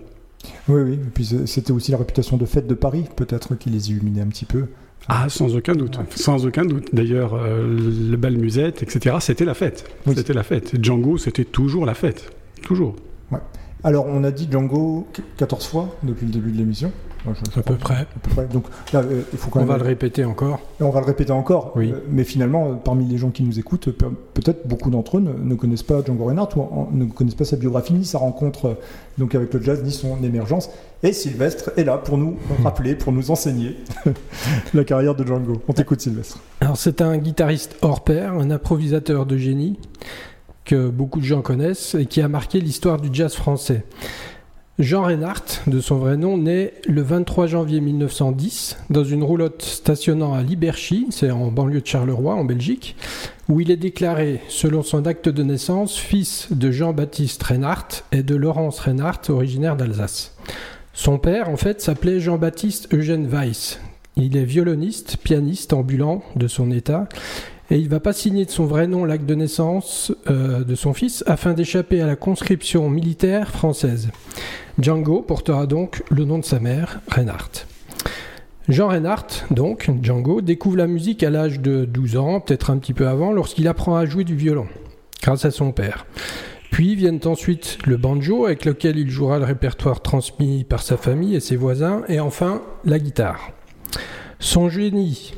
Oui, 0.68 0.82
oui. 0.82 0.94
Et 0.94 1.10
puis 1.14 1.26
c'était 1.46 1.72
aussi 1.72 1.92
la 1.92 1.98
réputation 1.98 2.36
de 2.36 2.46
fête 2.46 2.68
de 2.68 2.74
Paris, 2.74 3.06
peut-être, 3.16 3.56
qui 3.56 3.70
les 3.70 3.92
illuminait 3.92 4.22
un 4.22 4.28
petit 4.28 4.46
peu. 4.46 4.66
Ah, 5.08 5.28
sans 5.30 5.56
aucun 5.56 5.74
doute, 5.74 6.00
sans 6.16 6.46
aucun 6.46 6.66
doute. 6.66 6.94
D'ailleurs, 6.94 7.34
euh, 7.34 7.66
le 8.12 8.18
bal 8.18 8.38
musette, 8.38 8.84
etc., 8.84 9.16
c'était 9.20 9.46
la 9.46 9.54
fête. 9.56 9.90
Oui. 10.06 10.14
C'était 10.16 10.34
la 10.34 10.44
fête. 10.44 10.84
Django, 10.84 11.18
c'était 11.18 11.46
toujours 11.46 11.86
la 11.86 11.96
fête. 11.96 12.32
Toujours. 12.62 12.96
Alors, 13.84 14.06
on 14.08 14.24
a 14.26 14.32
dit 14.32 14.48
Django 14.52 15.08
14 15.38 15.66
fois 15.66 15.96
depuis 16.04 16.26
le 16.26 16.34
début 16.34 16.52
de 16.52 16.58
l'émission. 16.58 16.92
Moi, 17.26 17.36
je- 17.38 17.52
je 17.54 17.60
À 17.60 17.64
peu 17.64 17.76
près. 17.76 17.96
À 17.96 18.06
peu 18.06 18.30
près. 18.30 18.46
Donc 18.48 18.66
là, 18.94 19.02
euh, 19.02 19.22
il 19.34 19.38
faut 19.38 19.50
quand 19.50 19.60
On 19.60 19.64
même. 19.64 19.72
va 19.72 19.78
le 19.78 19.84
répéter 19.84 20.24
encore. 20.24 20.60
On 20.80 20.90
va 20.90 21.02
le 21.02 21.06
répéter 21.06 21.32
encore. 21.32 21.74
Oui. 21.76 21.92
Euh, 21.92 22.00
mais 22.10 22.24
finalement, 22.24 22.70
euh, 22.70 22.74
parmi 22.76 23.06
les 23.06 23.18
gens 23.18 23.30
qui 23.30 23.44
nous 23.44 23.60
écoutent, 23.60 23.92
pe- 23.92 24.06
peut-être 24.34 24.68
beaucoup 24.68 24.90
d'entre 24.90 25.18
eux 25.18 25.22
ne, 25.22 25.34
ne 25.34 25.56
connaissent 25.56 25.84
pas 25.84 26.02
Django 26.06 26.26
Reinhardt 26.26 26.56
ou 26.56 26.62
en- 26.62 26.90
ne 26.92 27.06
connaissent 27.06 27.36
pas 27.36 27.44
sa 27.46 27.58
biographie 27.58 27.94
ni 27.94 28.06
sa 28.06 28.18
rencontre 28.20 28.78
donc 29.18 29.36
avec 29.36 29.54
le 29.54 29.62
jazz 29.62 29.84
ni 29.84 29.92
son 29.92 30.24
émergence. 30.24 30.70
Et 31.04 31.12
Sylvestre 31.14 31.72
est 31.78 31.84
là 31.84 31.98
pour 31.98 32.18
nous 32.18 32.38
rappeler, 32.64 32.96
pour 32.96 33.12
nous 33.12 33.32
enseigner 33.32 33.76
la 34.74 34.84
carrière 34.84 35.16
de 35.16 35.26
Django. 35.26 35.62
On 35.68 35.74
t'écoute, 35.74 36.02
Sylvestre. 36.02 36.40
Alors 36.62 36.78
c'est 36.78 37.02
un 37.02 37.18
guitariste 37.18 37.76
hors 37.82 38.04
pair, 38.04 38.34
un 38.34 38.50
improvisateur 38.52 39.26
de 39.26 39.38
génie 39.38 39.78
que 40.66 40.88
beaucoup 40.90 41.20
de 41.20 41.26
gens 41.26 41.42
connaissent 41.42 41.96
et 41.96 42.06
qui 42.06 42.22
a 42.22 42.28
marqué 42.28 42.60
l'histoire 42.62 43.00
du 43.00 43.10
jazz 43.12 43.34
français. 43.34 43.84
Jean 44.80 45.04
Reinhardt, 45.04 45.44
de 45.68 45.82
son 45.82 45.98
vrai 45.98 46.16
nom, 46.16 46.38
naît 46.38 46.74
le 46.88 47.02
23 47.02 47.48
janvier 47.48 47.82
1910 47.82 48.78
dans 48.90 49.04
une 49.04 49.26
roulotte 49.26 49.62
stationnant 49.62 50.34
à 50.34 50.42
Liberchy, 50.42 51.08
c'est 51.10 51.32
en 51.32 51.52
banlieue 51.52 51.82
de 51.82 51.86
Charleroi, 51.86 52.34
en 52.34 52.46
Belgique, 52.46 52.96
où 53.50 53.60
il 53.60 53.72
est 53.72 53.78
déclaré, 53.78 54.40
selon 54.48 54.82
son 54.82 55.06
acte 55.06 55.28
de 55.28 55.44
naissance, 55.44 55.98
fils 55.98 56.48
de 56.52 56.72
Jean-Baptiste 56.72 57.44
Reinhardt 57.44 58.06
et 58.14 58.24
de 58.24 58.36
Laurence 58.36 58.80
Reinhardt, 58.80 59.30
originaire 59.30 59.76
d'Alsace. 59.76 60.34
Son 60.94 61.18
père, 61.18 61.50
en 61.50 61.58
fait, 61.58 61.82
s'appelait 61.82 62.22
Jean-Baptiste 62.22 62.94
Eugène 62.94 63.28
Weiss. 63.28 63.82
Il 64.16 64.38
est 64.38 64.46
violoniste, 64.46 65.18
pianiste 65.18 65.74
ambulant 65.74 66.24
de 66.38 66.48
son 66.48 66.72
état, 66.72 67.10
et 67.72 67.78
il 67.78 67.90
va 67.90 68.00
pas 68.00 68.14
signer 68.14 68.46
de 68.46 68.50
son 68.50 68.66
vrai 68.66 68.88
nom 68.88 69.06
l'acte 69.06 69.26
de 69.26 69.36
naissance 69.36 70.12
euh, 70.30 70.64
de 70.64 70.76
son 70.76 70.94
fils 70.94 71.24
afin 71.28 71.54
d'échapper 71.54 72.02
à 72.02 72.08
la 72.08 72.16
conscription 72.16 72.90
militaire 72.90 73.50
française. 73.50 74.10
Django 74.80 75.22
portera 75.22 75.68
donc 75.68 76.04
le 76.10 76.26
nom 76.26 76.40
de 76.40 76.46
sa 76.46 76.60
mère, 76.60 77.02
Reinhardt. 77.10 77.68
Jean 78.70 78.88
Reinhardt, 78.88 79.46
donc, 79.50 79.90
Django, 80.04 80.42
découvre 80.42 80.78
la 80.78 80.86
musique 80.86 81.24
à 81.24 81.32
l'âge 81.32 81.60
de 81.60 81.86
12 81.86 82.18
ans, 82.18 82.40
peut-être 82.40 82.70
un 82.70 82.78
petit 82.78 82.94
peu 82.94 83.08
avant, 83.08 83.32
lorsqu'il 83.32 83.68
apprend 83.68 83.96
à 83.96 84.06
jouer 84.06 84.24
du 84.24 84.36
violon, 84.36 84.68
grâce 85.24 85.44
à 85.44 85.52
son 85.52 85.72
père. 85.72 86.06
Puis 86.70 86.94
viennent 86.96 87.20
ensuite 87.26 87.80
le 87.86 87.98
banjo, 87.98 88.46
avec 88.46 88.66
lequel 88.66 88.98
il 89.00 89.10
jouera 89.10 89.40
le 89.40 89.46
répertoire 89.46 90.02
transmis 90.02 90.64
par 90.64 90.84
sa 90.84 90.98
famille 90.98 91.36
et 91.36 91.40
ses 91.40 91.56
voisins, 91.56 92.04
et 92.08 92.20
enfin 92.20 92.62
la 92.86 93.00
guitare. 93.00 93.52
Son 94.40 94.70
génie 94.70 95.34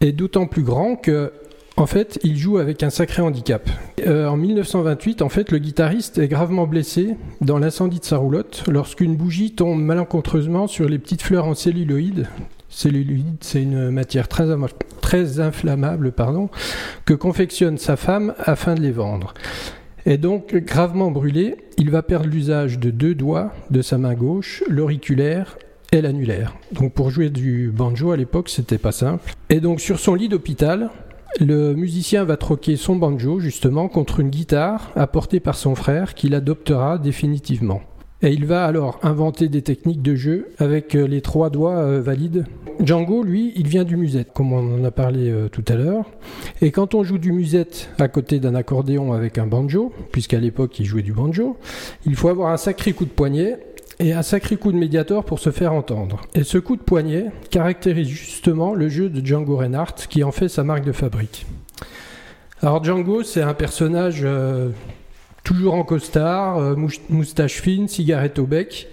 est 0.00 0.12
d'autant 0.12 0.46
plus 0.46 0.62
grand 0.62 0.96
que, 0.96 1.32
en 1.78 1.86
fait, 1.86 2.18
il 2.24 2.36
joue 2.36 2.58
avec 2.58 2.82
un 2.82 2.90
sacré 2.90 3.22
handicap. 3.22 3.70
Euh, 4.04 4.26
en 4.26 4.36
1928, 4.36 5.22
en 5.22 5.28
fait, 5.28 5.52
le 5.52 5.58
guitariste 5.58 6.18
est 6.18 6.26
gravement 6.26 6.66
blessé 6.66 7.14
dans 7.40 7.58
l'incendie 7.58 8.00
de 8.00 8.04
sa 8.04 8.16
roulotte 8.16 8.64
lorsqu'une 8.68 9.16
bougie 9.16 9.52
tombe 9.52 9.80
malencontreusement 9.80 10.66
sur 10.66 10.88
les 10.88 10.98
petites 10.98 11.22
fleurs 11.22 11.46
en 11.46 11.54
celluloïd. 11.54 12.26
Celluloïd, 12.68 13.36
c'est 13.40 13.62
une 13.62 13.90
matière 13.90 14.26
très, 14.26 14.46
très 15.00 15.38
inflammable, 15.38 16.10
pardon, 16.10 16.50
que 17.04 17.14
confectionne 17.14 17.78
sa 17.78 17.96
femme 17.96 18.34
afin 18.40 18.74
de 18.74 18.80
les 18.80 18.92
vendre. 18.92 19.34
Et 20.04 20.18
donc, 20.18 20.56
gravement 20.56 21.12
brûlé, 21.12 21.58
il 21.76 21.90
va 21.90 22.02
perdre 22.02 22.26
l'usage 22.26 22.80
de 22.80 22.90
deux 22.90 23.14
doigts 23.14 23.52
de 23.70 23.82
sa 23.82 23.98
main 23.98 24.14
gauche, 24.14 24.64
l'auriculaire 24.68 25.56
et 25.92 26.00
l'annulaire. 26.00 26.54
Donc 26.72 26.92
pour 26.92 27.10
jouer 27.10 27.30
du 27.30 27.70
banjo 27.70 28.10
à 28.10 28.16
l'époque, 28.16 28.48
c'était 28.48 28.78
pas 28.78 28.92
simple. 28.92 29.32
Et 29.48 29.60
donc 29.60 29.80
sur 29.80 29.98
son 29.98 30.14
lit 30.14 30.28
d'hôpital, 30.28 30.90
le 31.40 31.74
musicien 31.74 32.24
va 32.24 32.36
troquer 32.36 32.76
son 32.76 32.96
banjo 32.96 33.38
justement 33.38 33.88
contre 33.88 34.20
une 34.20 34.30
guitare 34.30 34.90
apportée 34.96 35.40
par 35.40 35.56
son 35.56 35.74
frère 35.74 36.14
qu'il 36.14 36.34
adoptera 36.34 36.98
définitivement. 36.98 37.80
Et 38.20 38.32
il 38.32 38.46
va 38.46 38.64
alors 38.64 38.98
inventer 39.04 39.48
des 39.48 39.62
techniques 39.62 40.02
de 40.02 40.16
jeu 40.16 40.48
avec 40.58 40.96
euh, 40.96 41.06
les 41.06 41.20
trois 41.20 41.50
doigts 41.50 41.76
euh, 41.76 42.00
valides. 42.00 42.46
Django, 42.80 43.22
lui, 43.22 43.52
il 43.54 43.68
vient 43.68 43.84
du 43.84 43.96
musette, 43.96 44.32
comme 44.32 44.52
on 44.52 44.80
en 44.80 44.84
a 44.84 44.90
parlé 44.90 45.30
euh, 45.30 45.48
tout 45.48 45.64
à 45.68 45.74
l'heure. 45.74 46.04
Et 46.60 46.72
quand 46.72 46.96
on 46.96 47.04
joue 47.04 47.18
du 47.18 47.30
musette 47.30 47.90
à 48.00 48.08
côté 48.08 48.40
d'un 48.40 48.56
accordéon 48.56 49.12
avec 49.12 49.38
un 49.38 49.46
banjo, 49.46 49.92
puisqu'à 50.10 50.40
l'époque 50.40 50.80
il 50.80 50.84
jouait 50.84 51.02
du 51.02 51.12
banjo, 51.12 51.58
il 52.06 52.16
faut 52.16 52.28
avoir 52.28 52.50
un 52.50 52.56
sacré 52.56 52.92
coup 52.92 53.04
de 53.04 53.10
poignet 53.10 53.58
et 54.00 54.12
un 54.12 54.22
sacré 54.22 54.56
coup 54.56 54.72
de 54.72 54.76
médiator 54.78 55.24
pour 55.24 55.38
se 55.40 55.50
faire 55.50 55.72
entendre. 55.72 56.20
Et 56.34 56.44
ce 56.44 56.58
coup 56.58 56.76
de 56.76 56.82
poignet 56.82 57.26
caractérise 57.50 58.08
justement 58.08 58.74
le 58.74 58.88
jeu 58.88 59.08
de 59.08 59.24
Django 59.24 59.56
Reinhardt 59.56 60.06
qui 60.08 60.22
en 60.24 60.32
fait 60.32 60.48
sa 60.48 60.62
marque 60.64 60.84
de 60.84 60.92
fabrique. 60.92 61.46
Alors 62.62 62.82
Django, 62.82 63.22
c'est 63.22 63.42
un 63.42 63.54
personnage 63.54 64.20
euh, 64.24 64.70
toujours 65.44 65.74
en 65.74 65.84
costard, 65.84 66.58
euh, 66.58 66.76
moustache 67.08 67.60
fine, 67.60 67.88
cigarette 67.88 68.38
au 68.38 68.46
bec. 68.46 68.88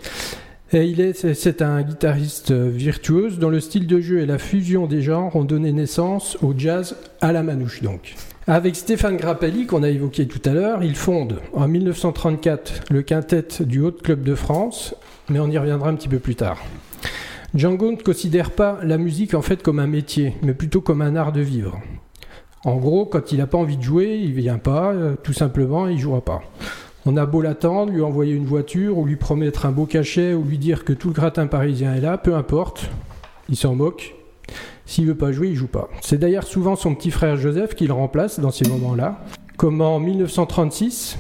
Et 0.74 0.86
il 0.86 1.00
est, 1.00 1.14
c'est- 1.14 1.36
c'est 1.36 1.62
un 1.62 1.82
guitariste 1.84 2.52
euh, 2.52 2.70
virtuose 2.70 3.38
dont 3.40 3.50
le 3.50 3.60
style 3.60 3.86
de 3.88 4.00
jeu 4.02 4.20
et 4.22 4.26
la 4.26 4.38
fusion 4.40 4.88
des 4.88 5.02
genres 5.02 5.36
ont 5.36 5.44
donné 5.46 5.72
naissance 5.72 6.38
au 6.42 6.54
jazz 6.58 6.96
à 7.22 7.32
la 7.32 7.44
manouche 7.44 7.82
donc. 7.84 8.16
Avec 8.48 8.76
Stéphane 8.76 9.18
Grappelli, 9.18 9.66
qu'on 9.66 9.82
a 9.82 9.90
évoqué 9.90 10.28
tout 10.28 10.42
à 10.48 10.54
l'heure, 10.54 10.84
il 10.84 10.96
fonde 10.96 11.42
en 11.54 11.68
1934 11.68 12.92
le 12.92 13.02
quintet 13.02 13.48
du 13.62 13.80
Haut 13.82 13.92
Club 13.92 14.22
de 14.22 14.36
France, 14.36 14.94
mais 15.30 15.40
on 15.40 15.50
y 15.50 15.58
reviendra 15.58 15.90
un 15.90 15.96
petit 15.96 16.08
peu 16.08 16.20
plus 16.20 16.36
tard. 16.36 16.60
Django 17.56 17.90
ne 17.90 17.96
considère 17.96 18.52
pas 18.52 18.78
la 18.84 19.00
musique 19.00 19.34
en 19.34 19.42
fait 19.42 19.64
comme 19.64 19.80
un 19.80 19.88
métier, 19.88 20.36
mais 20.44 20.54
plutôt 20.54 20.80
comme 20.80 21.02
un 21.02 21.16
art 21.16 21.32
de 21.32 21.42
vivre. 21.42 21.82
En 22.66 22.76
gros, 22.76 23.08
quand 23.08 23.32
il 23.32 23.40
n'a 23.40 23.48
pas 23.48 23.58
envie 23.58 23.78
de 23.78 23.82
jouer, 23.82 24.20
il 24.24 24.34
vient 24.34 24.60
pas, 24.60 24.94
euh, 24.94 25.16
tout 25.24 25.34
simplement, 25.34 25.88
il 25.88 25.98
jouera 25.98 26.22
pas. 26.22 26.44
On 27.08 27.18
a 27.18 27.26
beau 27.26 27.42
l'attendre, 27.42 27.92
lui 27.92 28.04
envoyer 28.04 28.34
une 28.34 28.46
voiture, 28.46 29.00
ou 29.00 29.06
lui 29.08 29.16
promettre 29.16 29.66
un 29.66 29.72
beau 29.72 29.88
cachet, 29.88 30.36
ou 30.36 30.44
lui 30.44 30.60
dire 30.60 30.86
que 30.86 30.94
tout 30.94 31.08
le 31.08 31.16
gratin 31.16 31.48
parisien 31.48 31.96
est 31.96 32.02
là, 32.02 32.20
peu 32.20 32.36
importe, 32.36 32.92
il 33.50 33.56
s'en 33.56 33.74
moque. 33.74 34.14
S'il 34.86 35.08
veut 35.08 35.16
pas 35.16 35.32
jouer, 35.32 35.50
il 35.50 35.56
joue 35.56 35.68
pas. 35.68 35.90
C'est 36.02 36.18
d'ailleurs 36.18 36.46
souvent 36.46 36.76
son 36.76 36.94
petit 36.96 37.12
frère 37.12 37.38
Joseph 37.38 37.76
qui 37.76 37.88
le 37.88 37.94
remplace 37.94 38.40
dans 38.40 38.52
ces 38.52 38.68
moments-là. 38.68 39.24
Comme 39.58 39.82
en 39.82 40.00
1936, 40.00 41.18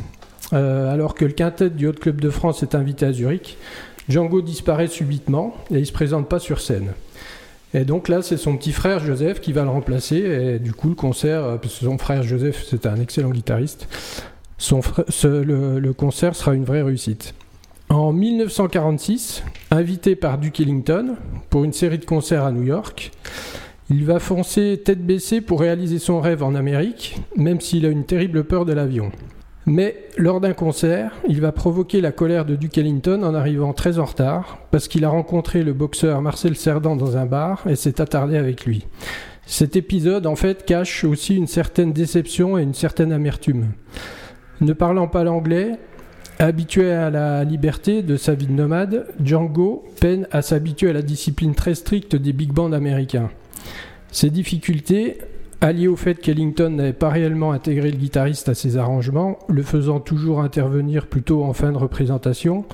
euh, 0.53 0.93
alors 0.93 1.15
que 1.15 1.25
le 1.25 1.31
quintet 1.31 1.69
du 1.69 1.87
Haut 1.87 1.93
Club 1.93 2.21
de 2.21 2.29
France 2.29 2.63
est 2.63 2.75
invité 2.75 3.05
à 3.05 3.13
Zurich, 3.13 3.57
Django 4.07 4.41
disparaît 4.41 4.87
subitement 4.87 5.55
et 5.71 5.79
il 5.79 5.85
se 5.85 5.93
présente 5.93 6.29
pas 6.29 6.39
sur 6.39 6.61
scène. 6.61 6.93
Et 7.73 7.85
donc 7.85 8.07
là, 8.07 8.21
c'est 8.21 8.37
son 8.37 8.55
petit 8.55 8.71
frère 8.71 8.99
Joseph 8.99 9.41
qui 9.41 9.51
va 9.51 9.63
le 9.63 9.69
remplacer. 9.69 10.17
Et 10.17 10.59
du 10.59 10.73
coup, 10.73 10.89
le 10.89 10.95
concert, 10.95 11.43
euh, 11.43 11.57
parce 11.57 11.79
que 11.79 11.85
son 11.85 11.97
frère 11.97 12.23
Joseph, 12.23 12.65
c'était 12.69 12.87
un 12.87 12.99
excellent 12.99 13.31
guitariste, 13.31 13.87
le 15.23 15.91
concert 15.91 16.35
sera 16.35 16.53
une 16.53 16.65
vraie 16.65 16.83
réussite. 16.83 17.33
En 17.89 18.11
1946, 18.13 19.43
invité 19.69 20.15
par 20.15 20.39
Duke 20.39 20.59
Ellington 20.59 21.15
pour 21.49 21.63
une 21.63 21.73
série 21.73 21.99
de 21.99 22.05
concerts 22.05 22.43
à 22.43 22.51
New 22.51 22.63
York, 22.63 23.11
il 23.91 24.05
va 24.05 24.19
foncer 24.19 24.81
tête 24.83 25.05
baissée 25.05 25.39
pour 25.39 25.59
réaliser 25.59 25.99
son 25.99 26.19
rêve 26.19 26.41
en 26.41 26.55
Amérique, 26.55 27.17
même 27.35 27.61
s'il 27.61 27.85
a 27.85 27.89
une 27.89 28.05
terrible 28.05 28.43
peur 28.43 28.65
de 28.65 28.73
l'avion. 28.73 29.11
Mais 29.67 30.07
lors 30.17 30.41
d'un 30.41 30.53
concert, 30.53 31.11
il 31.27 31.41
va 31.41 31.51
provoquer 31.51 32.01
la 32.01 32.11
colère 32.11 32.45
de 32.45 32.55
Duke 32.55 32.77
Ellington 32.77 33.21
en 33.23 33.35
arrivant 33.35 33.73
très 33.73 33.99
en 33.99 34.05
retard, 34.05 34.57
parce 34.71 34.87
qu'il 34.87 35.05
a 35.05 35.09
rencontré 35.09 35.63
le 35.63 35.73
boxeur 35.73 36.21
Marcel 36.23 36.55
Cerdan 36.55 36.95
dans 36.95 37.17
un 37.17 37.25
bar 37.25 37.65
et 37.67 37.75
s'est 37.75 38.01
attardé 38.01 38.37
avec 38.37 38.65
lui. 38.65 38.87
Cet 39.45 39.75
épisode, 39.75 40.25
en 40.25 40.35
fait, 40.35 40.65
cache 40.65 41.03
aussi 41.03 41.35
une 41.35 41.47
certaine 41.47 41.93
déception 41.93 42.57
et 42.57 42.63
une 42.63 42.73
certaine 42.73 43.11
amertume. 43.11 43.73
Ne 44.61 44.73
parlant 44.73 45.07
pas 45.07 45.23
l'anglais, 45.23 45.77
habitué 46.39 46.91
à 46.91 47.09
la 47.09 47.43
liberté 47.43 48.01
de 48.01 48.17
sa 48.17 48.33
vie 48.33 48.47
de 48.47 48.51
nomade, 48.51 49.07
Django 49.23 49.83
peine 49.99 50.27
à 50.31 50.41
s'habituer 50.41 50.89
à 50.89 50.93
la 50.93 51.01
discipline 51.01 51.55
très 51.55 51.75
stricte 51.75 52.15
des 52.15 52.33
big 52.33 52.51
bands 52.51 52.71
américains. 52.71 53.29
Ces 54.11 54.29
difficultés, 54.29 55.17
alliées 55.61 55.87
au 55.87 55.95
fait 55.95 56.15
qu'Ellington 56.15 56.69
n'avait 56.69 56.93
pas 56.93 57.09
réellement 57.09 57.51
intégré 57.51 57.91
le 57.91 57.97
guitariste 57.97 58.49
à 58.49 58.53
ses 58.53 58.77
arrangements, 58.77 59.39
le 59.47 59.63
faisant 59.63 59.99
toujours 59.99 60.41
intervenir 60.41 61.07
plutôt 61.07 61.43
en 61.43 61.53
fin 61.53 61.71
de 61.71 61.77
représentation, 61.77 62.65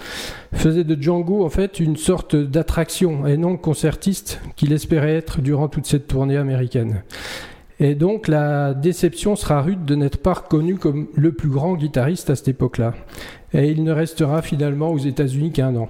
faisaient 0.53 0.83
de 0.83 1.01
Django 1.01 1.45
en 1.45 1.49
fait 1.49 1.79
une 1.79 1.97
sorte 1.97 2.35
d'attraction 2.35 3.25
et 3.27 3.37
non 3.37 3.57
concertiste 3.57 4.41
qu'il 4.55 4.73
espérait 4.73 5.15
être 5.15 5.41
durant 5.41 5.67
toute 5.67 5.85
cette 5.85 6.07
tournée 6.07 6.37
américaine. 6.37 7.03
Et 7.79 7.95
donc 7.95 8.27
la 8.27 8.75
déception 8.75 9.35
sera 9.35 9.61
rude 9.61 9.85
de 9.85 9.95
n'être 9.95 10.21
pas 10.21 10.33
reconnu 10.33 10.75
comme 10.75 11.07
le 11.15 11.31
plus 11.31 11.49
grand 11.49 11.73
guitariste 11.75 12.29
à 12.29 12.35
cette 12.35 12.49
époque-là. 12.49 12.93
Et 13.53 13.69
il 13.69 13.83
ne 13.83 13.91
restera 13.91 14.41
finalement 14.41 14.91
aux 14.91 14.97
États-Unis 14.97 15.51
qu'un 15.51 15.75
an. 15.75 15.89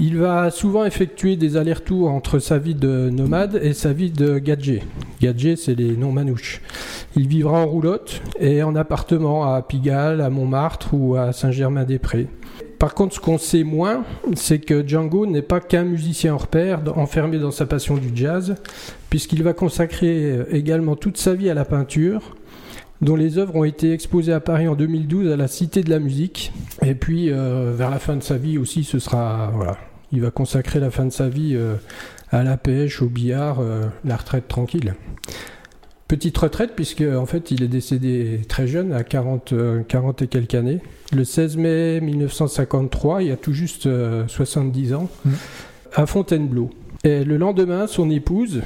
Il 0.00 0.16
va 0.16 0.52
souvent 0.52 0.84
effectuer 0.84 1.34
des 1.34 1.56
allers-retours 1.56 2.08
entre 2.08 2.38
sa 2.38 2.58
vie 2.58 2.76
de 2.76 3.10
nomade 3.10 3.58
et 3.60 3.72
sa 3.72 3.92
vie 3.92 4.12
de 4.12 4.38
gadget. 4.38 4.82
Gadget, 5.20 5.58
c'est 5.58 5.74
les 5.74 5.96
noms 5.96 6.12
manouches. 6.12 6.62
Il 7.16 7.26
vivra 7.26 7.58
en 7.58 7.66
roulotte 7.66 8.22
et 8.38 8.62
en 8.62 8.76
appartement 8.76 9.52
à 9.52 9.60
Pigalle, 9.60 10.20
à 10.20 10.30
Montmartre 10.30 10.94
ou 10.94 11.16
à 11.16 11.32
Saint-Germain-des-Prés. 11.32 12.28
Par 12.78 12.94
contre, 12.94 13.16
ce 13.16 13.20
qu'on 13.20 13.38
sait 13.38 13.64
moins, 13.64 14.04
c'est 14.34 14.60
que 14.60 14.86
Django 14.86 15.26
n'est 15.26 15.42
pas 15.42 15.58
qu'un 15.58 15.82
musicien 15.82 16.32
hors 16.34 16.46
pair, 16.46 16.80
enfermé 16.94 17.40
dans 17.40 17.50
sa 17.50 17.66
passion 17.66 17.96
du 17.96 18.10
jazz, 18.14 18.54
puisqu'il 19.10 19.42
va 19.42 19.52
consacrer 19.52 20.42
également 20.52 20.94
toute 20.94 21.16
sa 21.16 21.34
vie 21.34 21.50
à 21.50 21.54
la 21.54 21.64
peinture, 21.64 22.36
dont 23.00 23.16
les 23.16 23.38
œuvres 23.38 23.54
ont 23.56 23.64
été 23.64 23.92
exposées 23.92 24.32
à 24.32 24.40
Paris 24.40 24.66
en 24.68 24.74
2012 24.74 25.30
à 25.30 25.36
la 25.36 25.48
Cité 25.48 25.82
de 25.82 25.90
la 25.90 25.98
Musique. 25.98 26.52
Et 26.84 26.94
puis, 26.94 27.30
euh, 27.30 27.72
vers 27.76 27.90
la 27.90 27.98
fin 27.98 28.16
de 28.16 28.22
sa 28.22 28.36
vie 28.36 28.58
aussi, 28.58 28.84
ce 28.84 28.98
sera. 28.98 29.50
Voilà. 29.54 29.76
Il 30.12 30.20
va 30.22 30.30
consacrer 30.30 30.80
la 30.80 30.90
fin 30.90 31.04
de 31.04 31.10
sa 31.12 31.28
vie 31.28 31.52
euh, 31.54 31.74
à 32.30 32.42
la 32.42 32.56
pêche, 32.56 33.02
au 33.02 33.06
billard, 33.08 33.58
euh, 33.60 33.86
la 34.04 34.16
retraite 34.16 34.48
tranquille. 34.48 34.94
Petite 36.08 36.38
retraite, 36.38 36.70
puisque 36.74 37.02
en 37.02 37.26
fait, 37.26 37.50
il 37.50 37.62
est 37.62 37.68
décédé 37.68 38.40
très 38.48 38.66
jeune, 38.66 38.94
à 38.94 39.04
40, 39.04 39.52
euh, 39.52 39.82
40 39.86 40.22
et 40.22 40.26
quelques 40.26 40.54
années. 40.54 40.80
Le 41.12 41.22
16 41.24 41.58
mai 41.58 42.00
1953, 42.00 43.22
il 43.22 43.28
y 43.28 43.30
a 43.30 43.36
tout 43.36 43.52
juste 43.52 43.84
euh, 43.86 44.26
70 44.26 44.94
ans, 44.94 45.10
Mhm. 45.26 45.32
à 45.94 46.06
Fontainebleau. 46.06 46.70
Et 47.04 47.24
le 47.24 47.36
lendemain, 47.36 47.86
son 47.86 48.08
épouse, 48.10 48.62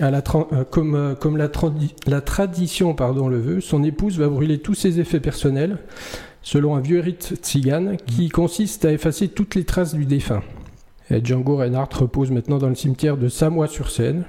à 0.00 0.10
la 0.10 0.20
tra- 0.22 0.46
euh, 0.52 0.64
comme, 0.64 0.94
euh, 0.94 1.14
comme 1.14 1.36
la, 1.36 1.48
tradi- 1.48 1.94
la 2.06 2.20
tradition 2.20 2.94
pardon, 2.94 3.28
le 3.28 3.38
veut, 3.40 3.60
son 3.60 3.82
épouse 3.84 4.18
va 4.18 4.28
brûler 4.28 4.58
tous 4.58 4.74
ses 4.74 4.98
effets 5.00 5.20
personnels, 5.20 5.78
selon 6.42 6.74
un 6.76 6.80
vieux 6.80 7.00
rite 7.00 7.34
tzigane 7.42 7.96
qui 8.06 8.28
consiste 8.28 8.84
à 8.84 8.92
effacer 8.92 9.28
toutes 9.28 9.54
les 9.54 9.64
traces 9.64 9.94
du 9.94 10.04
défunt. 10.04 10.42
Et 11.10 11.24
Django 11.24 11.56
Reinhardt 11.56 11.90
repose 11.96 12.30
maintenant 12.30 12.58
dans 12.58 12.68
le 12.68 12.74
cimetière 12.74 13.16
de 13.16 13.28
Samois-sur-Seine, 13.28 14.24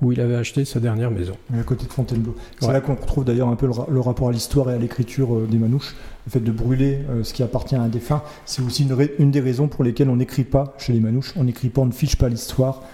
où 0.00 0.12
il 0.12 0.20
avait 0.20 0.36
acheté 0.36 0.64
sa 0.64 0.78
dernière 0.78 1.10
maison. 1.10 1.32
à 1.52 1.62
côté 1.64 1.84
de 1.86 1.92
Fontainebleau. 1.92 2.36
C'est 2.60 2.68
Ouais. 2.68 2.72
là 2.72 2.80
qu'on 2.80 2.94
retrouve 2.94 3.24
d'ailleurs 3.24 3.48
un 3.48 3.56
peu 3.56 3.66
le, 3.66 3.72
ra- 3.72 3.88
le 3.90 3.98
rapport 3.98 4.28
à 4.28 4.32
l'histoire 4.32 4.70
et 4.70 4.74
à 4.74 4.78
l'écriture 4.78 5.34
euh, 5.34 5.48
des 5.50 5.58
manouches. 5.58 5.96
Le 6.26 6.30
fait 6.30 6.38
de 6.40 6.52
brûler 6.52 7.00
euh, 7.10 7.24
ce 7.24 7.34
qui 7.34 7.42
appartient 7.42 7.74
à 7.74 7.82
un 7.82 7.88
défunt, 7.88 8.22
c'est 8.46 8.62
aussi 8.62 8.84
une, 8.84 8.96
une 9.18 9.32
des 9.32 9.40
raisons 9.40 9.66
pour 9.66 9.82
lesquelles 9.82 10.08
on 10.08 10.14
n'écrit 10.16 10.44
pas 10.44 10.72
chez 10.78 10.92
les 10.92 11.00
manouches. 11.00 11.32
On 11.36 11.42
n'écrit 11.42 11.68
pas, 11.68 11.80
on 11.80 11.86
ne 11.86 11.92
fiche 11.92 12.14
pas 12.14 12.28
l'histoire 12.28 12.84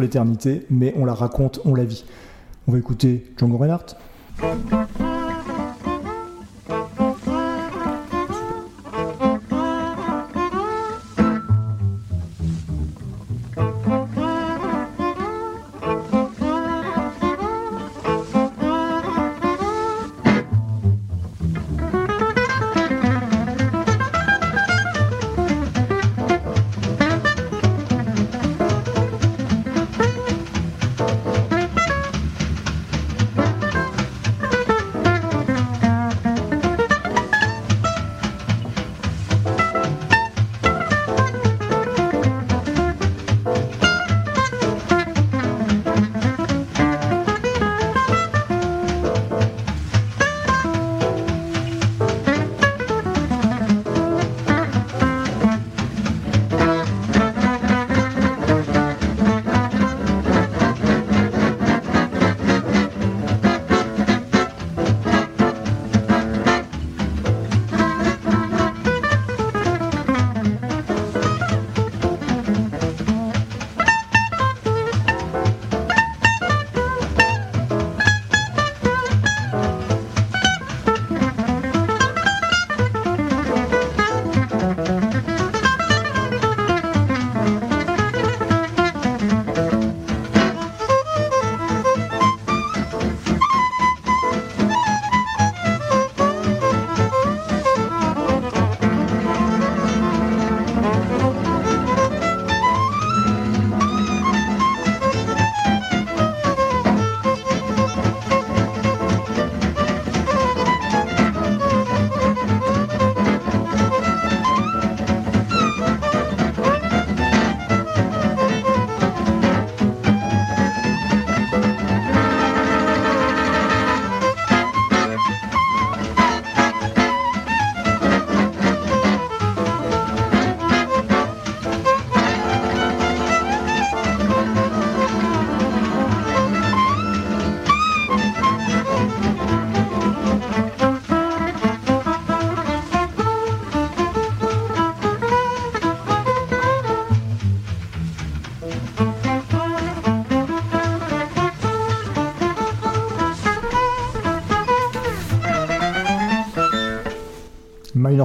l'éternité, 0.00 0.66
mais 0.70 0.94
on 0.96 1.04
la 1.04 1.14
raconte, 1.14 1.60
on 1.64 1.74
la 1.74 1.84
vit. 1.84 2.04
On 2.66 2.72
va 2.72 2.78
écouter 2.78 3.32
Django 3.36 3.58
Reinhardt. 3.58 3.96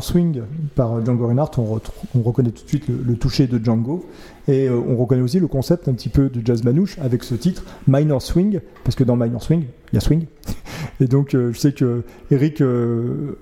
Swing 0.04 0.42
par 0.76 1.04
Django 1.06 1.28
Reinhardt, 1.28 1.52
on, 1.58 2.22
reconnaît 2.22 2.52
tout 2.52 2.64
de 2.64 2.70
suite 2.70 2.86
le, 2.88 3.16
toucher 3.16 3.48
de 3.48 3.64
Django. 3.64 4.06
Et 4.48 4.68
euh, 4.68 4.80
on 4.88 4.96
reconnaît 4.96 5.22
aussi 5.22 5.40
le 5.40 5.48
concept 5.48 5.88
un 5.88 5.94
petit 5.94 6.10
peu 6.10 6.30
de 6.30 6.46
jazz 6.46 6.64
manouche 6.64 6.98
avec 7.00 7.24
ce 7.24 7.36
titre 7.36 7.64
Minor 7.88 8.22
Swing, 8.22 8.62
parce 8.84 8.96
que 8.96 9.04
dans 9.04 9.16
Minor 9.16 9.44
Swing, 9.44 9.66
il 9.92 9.96
y 9.96 9.98
a 9.98 10.02
swing. 10.02 10.26
Et 11.00 11.06
donc, 11.06 11.36
euh, 11.36 11.52
je 11.52 11.60
sais 11.60 11.74
que 11.74 12.04
Eric, 12.32 12.62
euh, 12.62 13.36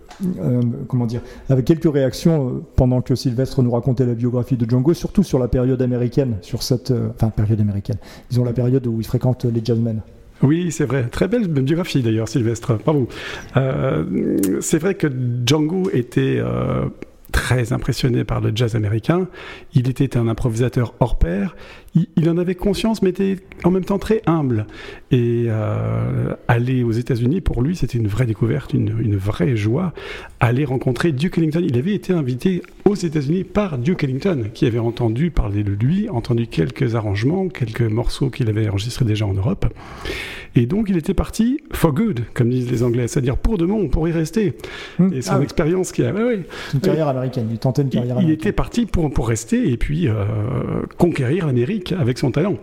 comment 0.87 1.05
dire, 1.05 1.21
avait 1.49 1.63
quelques 1.63 1.91
réactions 1.91 2.63
pendant 2.75 3.01
que 3.01 3.15
Sylvestre 3.15 3.61
nous 3.61 3.71
racontait 3.71 4.05
la 4.05 4.15
biographie 4.15 4.57
de 4.57 4.69
Django, 4.69 4.93
surtout 4.93 5.23
sur 5.23 5.39
la 5.39 5.47
période 5.47 5.81
américaine, 5.81 6.37
sur 6.41 6.63
cette, 6.63 6.91
enfin 7.13 7.29
période 7.29 7.61
américaine, 7.61 7.97
disons 8.29 8.43
la 8.43 8.53
période 8.53 8.85
où 8.87 8.99
il 8.99 9.05
fréquente 9.05 9.45
les 9.45 9.63
jazzmen. 9.63 10.01
Oui, 10.41 10.71
c'est 10.71 10.85
vrai. 10.85 11.07
Très 11.07 11.27
belle 11.27 11.47
biographie 11.47 12.01
d'ailleurs, 12.01 12.27
Sylvestre. 12.27 12.77
Bravo. 12.83 13.07
Euh, 13.57 14.37
c'est 14.61 14.79
vrai 14.79 14.95
que 14.95 15.07
Django 15.45 15.89
était 15.93 16.37
euh, 16.39 16.85
très 17.35 17.73
impressionné 17.73 18.23
par 18.23 18.39
le 18.39 18.53
jazz 18.55 18.77
américain. 18.77 19.27
Il 19.73 19.89
était 19.89 20.15
un 20.15 20.29
improvisateur 20.29 20.93
hors 21.01 21.17
pair. 21.17 21.57
Il, 21.93 22.29
en 22.29 22.37
avait 22.37 22.55
conscience, 22.55 23.01
mais 23.01 23.09
était 23.09 23.39
en 23.65 23.71
même 23.71 23.83
temps 23.83 23.99
très 23.99 24.21
humble. 24.25 24.67
Et 25.11 25.47
euh, 25.49 26.33
aller 26.47 26.83
aux 26.83 26.93
États-Unis, 26.93 27.41
pour 27.41 27.61
lui, 27.61 27.75
c'était 27.75 27.97
une 27.97 28.07
vraie 28.07 28.25
découverte, 28.25 28.73
une, 28.73 28.97
une 28.99 29.17
vraie 29.17 29.57
joie. 29.57 29.93
Aller 30.39 30.63
rencontrer 30.63 31.11
Duke 31.11 31.37
Ellington. 31.37 31.61
Il 31.61 31.77
avait 31.77 31.93
été 31.93 32.13
invité 32.13 32.61
aux 32.85 32.95
États-Unis 32.95 33.43
par 33.43 33.77
Duke 33.77 34.05
Ellington, 34.05 34.45
qui 34.53 34.65
avait 34.65 34.79
entendu 34.79 35.29
parler 35.29 35.63
de 35.63 35.73
lui, 35.73 36.09
entendu 36.09 36.47
quelques 36.47 36.95
arrangements, 36.95 37.49
quelques 37.49 37.81
morceaux 37.81 38.29
qu'il 38.29 38.47
avait 38.47 38.69
enregistrés 38.69 39.05
déjà 39.05 39.25
en 39.25 39.33
Europe. 39.33 39.65
Et 40.57 40.65
donc, 40.67 40.87
il 40.89 40.95
était 40.97 41.13
parti 41.13 41.59
for 41.73 41.91
good, 41.93 42.21
comme 42.33 42.49
disent 42.49 42.71
les 42.71 42.81
Anglais, 42.83 43.07
c'est-à-dire 43.07 43.37
pour 43.37 43.57
de 43.57 43.65
bon, 43.65 43.89
pour 43.89 44.07
y 44.07 44.11
rester. 44.13 44.53
Hmm. 44.99 45.11
Et 45.13 45.21
son 45.21 45.33
Ah 45.33 45.37
oui, 45.39 45.43
expérience 45.43 45.91
qui 45.91 46.03
a. 46.03 46.13
ouais, 46.13 46.23
ouais. 46.23 46.41
c'est 46.69 46.75
une 46.75 46.79
carrière 46.81 47.07
américaine, 47.09 47.47
il 47.51 47.57
tentait 47.59 47.81
une 47.81 47.89
Il, 47.89 47.91
carrière 47.91 48.15
il 48.15 48.19
américaine. 48.19 48.39
était 48.39 48.51
parti 48.53 48.85
pour, 48.85 49.11
pour 49.11 49.27
rester 49.27 49.69
et 49.71 49.75
puis 49.77 50.07
euh, 50.07 50.13
conquérir 50.97 51.45
l'Amérique 51.47 51.91
avec 51.91 52.17
son 52.17 52.31
talent. 52.31 52.55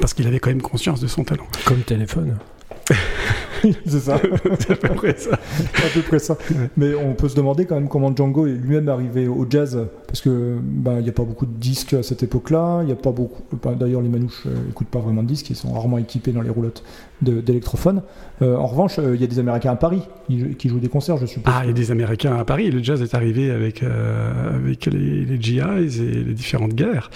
Parce 0.00 0.14
qu'il 0.14 0.26
avait 0.26 0.38
quand 0.38 0.48
même 0.50 0.62
conscience 0.62 1.00
de 1.00 1.06
son 1.06 1.22
talent. 1.24 1.46
Comme 1.66 1.80
téléphone. 1.80 2.38
c'est 3.86 4.00
ça. 4.00 4.20
C'est 4.58 4.72
à 4.72 4.76
peu 4.76 4.88
près 4.88 5.16
ça. 5.16 5.32
à 5.32 5.88
peu 5.94 6.02
près 6.02 6.18
ça. 6.18 6.36
Mais 6.76 6.94
on 6.94 7.14
peut 7.14 7.28
se 7.28 7.36
demander 7.36 7.66
quand 7.66 7.74
même 7.74 7.88
comment 7.88 8.14
Django 8.14 8.46
est 8.46 8.52
lui-même 8.52 8.88
arrivé 8.88 9.28
au 9.28 9.46
jazz, 9.48 9.78
parce 10.06 10.20
que 10.20 10.58
bah, 10.60 10.94
il 10.98 11.04
n'y 11.04 11.08
a 11.08 11.12
pas 11.12 11.24
beaucoup 11.24 11.46
de 11.46 11.54
disques 11.54 11.94
à 11.94 12.02
cette 12.02 12.22
époque-là. 12.22 12.80
Il 12.82 12.88
y 12.88 12.92
a 12.92 12.96
pas 12.96 13.12
beaucoup. 13.12 13.42
bah, 13.62 13.74
D'ailleurs, 13.78 14.02
les 14.02 14.08
manouches 14.08 14.46
n'écoutent 14.46 14.88
pas 14.88 15.00
vraiment 15.00 15.22
de 15.22 15.28
disques, 15.28 15.50
ils 15.50 15.56
sont 15.56 15.72
rarement 15.72 15.98
équipés 15.98 16.32
dans 16.32 16.42
les 16.42 16.50
roulottes 16.50 16.82
d'électrophones. 17.22 18.02
Euh, 18.40 18.56
en 18.56 18.66
revanche, 18.66 18.98
euh, 18.98 19.14
il 19.14 19.20
y 19.20 19.24
a 19.24 19.26
des 19.28 19.38
Américains 19.38 19.72
à 19.72 19.76
Paris 19.76 20.02
qui, 20.26 20.56
qui 20.56 20.68
jouent 20.68 20.80
des 20.80 20.88
concerts, 20.88 21.18
je 21.18 21.26
suppose. 21.26 21.52
Ah, 21.54 21.60
il 21.64 21.68
y 21.68 21.70
a 21.70 21.74
des 21.74 21.90
Américains 21.90 22.36
à 22.36 22.44
Paris. 22.44 22.70
Le 22.70 22.82
jazz 22.82 23.00
est 23.02 23.14
arrivé 23.14 23.50
avec, 23.50 23.82
euh, 23.82 24.56
avec 24.56 24.86
les, 24.86 25.24
les 25.24 25.40
GIs 25.40 25.60
et 25.60 26.24
les 26.24 26.34
différentes 26.34 26.74
guerres. 26.74 27.10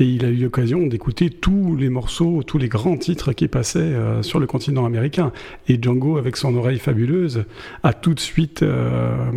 Et 0.00 0.04
il 0.04 0.24
a 0.24 0.28
eu 0.28 0.36
l'occasion 0.36 0.86
d'écouter 0.86 1.28
tous 1.28 1.76
les 1.76 1.90
morceaux, 1.90 2.42
tous 2.42 2.56
les 2.56 2.68
grands 2.68 2.96
titres 2.96 3.34
qui 3.34 3.48
passaient 3.48 3.80
euh, 3.80 4.22
sur 4.22 4.40
le 4.40 4.46
continent 4.46 4.86
américain. 4.86 5.30
Et 5.68 5.78
Django, 5.80 5.89
avec 6.16 6.36
son 6.36 6.54
oreille 6.56 6.78
fabuleuse, 6.78 7.44
a 7.82 7.92
tout 7.92 8.14
de 8.14 8.20
suite, 8.20 8.62
euh, 8.62 9.30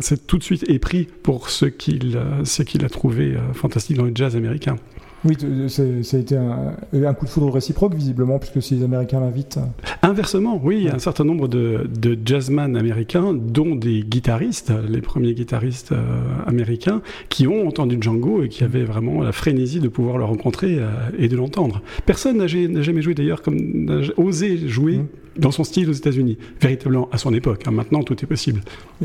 s'est 0.00 0.16
tout 0.16 0.38
de 0.38 0.42
suite 0.42 0.68
épris 0.68 1.08
pour 1.22 1.50
ce 1.50 1.66
qu'il 1.66 2.16
euh, 2.16 2.84
a 2.84 2.88
trouvé 2.88 3.34
euh, 3.34 3.52
fantastique 3.52 3.96
dans 3.96 4.04
le 4.04 4.12
jazz 4.14 4.36
américain. 4.36 4.76
Oui, 5.24 5.36
t- 5.36 5.46
c'est- 5.68 6.02
ça 6.04 6.16
a 6.16 6.20
été 6.20 6.36
un, 6.36 6.74
un 6.92 7.14
coup 7.14 7.24
de 7.24 7.30
foudre 7.30 7.50
réciproque, 7.50 7.94
visiblement, 7.94 8.38
puisque 8.38 8.62
si 8.62 8.76
les 8.76 8.84
Américains 8.84 9.18
l'invitent. 9.20 9.58
euh, 9.58 9.96
Inversement, 10.08 10.60
oui, 10.62 10.76
il 10.78 10.82
y 10.84 10.88
a 10.88 10.94
un 10.94 10.98
certain 11.00 11.24
nombre 11.24 11.48
de, 11.48 11.88
de 11.92 12.16
jazzman 12.24 12.76
américains, 12.76 13.34
dont 13.34 13.74
des 13.74 14.02
guitaristes, 14.02 14.72
les 14.88 15.00
premiers 15.00 15.34
guitaristes 15.34 15.90
euh, 15.92 15.98
américains, 16.46 17.02
qui 17.30 17.48
ont 17.48 17.66
entendu 17.66 17.98
Django 18.00 18.42
et 18.44 18.48
qui 18.48 18.62
avaient 18.62 18.84
vraiment 18.84 19.22
la 19.22 19.32
frénésie 19.32 19.80
de 19.80 19.88
pouvoir 19.88 20.18
le 20.18 20.24
rencontrer 20.24 20.76
euh, 20.78 20.86
et 21.18 21.26
de 21.28 21.36
l'entendre. 21.36 21.82
Personne 22.06 22.36
n'a 22.38 22.46
ja- 22.46 22.68
n'a 22.68 22.82
jamais 22.82 23.02
joué 23.02 23.14
d'ailleurs, 23.14 23.42
comme 23.42 23.56
n'a 23.58 24.00
osé 24.18 24.68
jouer 24.68 24.98
Mhm. 24.98 25.06
dans 25.38 25.50
son 25.50 25.64
style 25.64 25.88
aux 25.90 25.92
États-Unis, 25.94 26.38
véritablement 26.60 27.08
à 27.10 27.18
son 27.18 27.34
époque. 27.34 27.64
hein. 27.66 27.72
Maintenant, 27.72 28.04
tout 28.04 28.14
est 28.22 28.26
possible. 28.26 28.60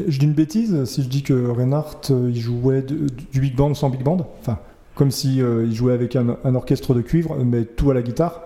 Je 0.07 0.19
dis 0.19 0.25
une 0.25 0.33
bêtise 0.33 0.83
si 0.85 1.01
je 1.01 1.07
dis 1.09 1.23
que 1.23 1.33
Reinhardt 1.33 2.11
euh, 2.11 2.29
il 2.33 2.39
jouait 2.39 2.83
du 3.31 3.39
big 3.39 3.55
band 3.55 3.73
sans 3.73 3.89
big 3.89 4.03
band, 4.03 4.27
enfin 4.41 4.59
comme 4.95 5.11
si 5.11 5.41
euh, 5.41 5.65
il 5.65 5.73
jouait 5.75 5.93
avec 5.93 6.15
un, 6.15 6.37
un 6.43 6.55
orchestre 6.55 6.93
de 6.93 7.01
cuivre, 7.01 7.37
mais 7.43 7.63
tout 7.65 7.89
à 7.91 7.93
la 7.93 8.01
guitare. 8.01 8.41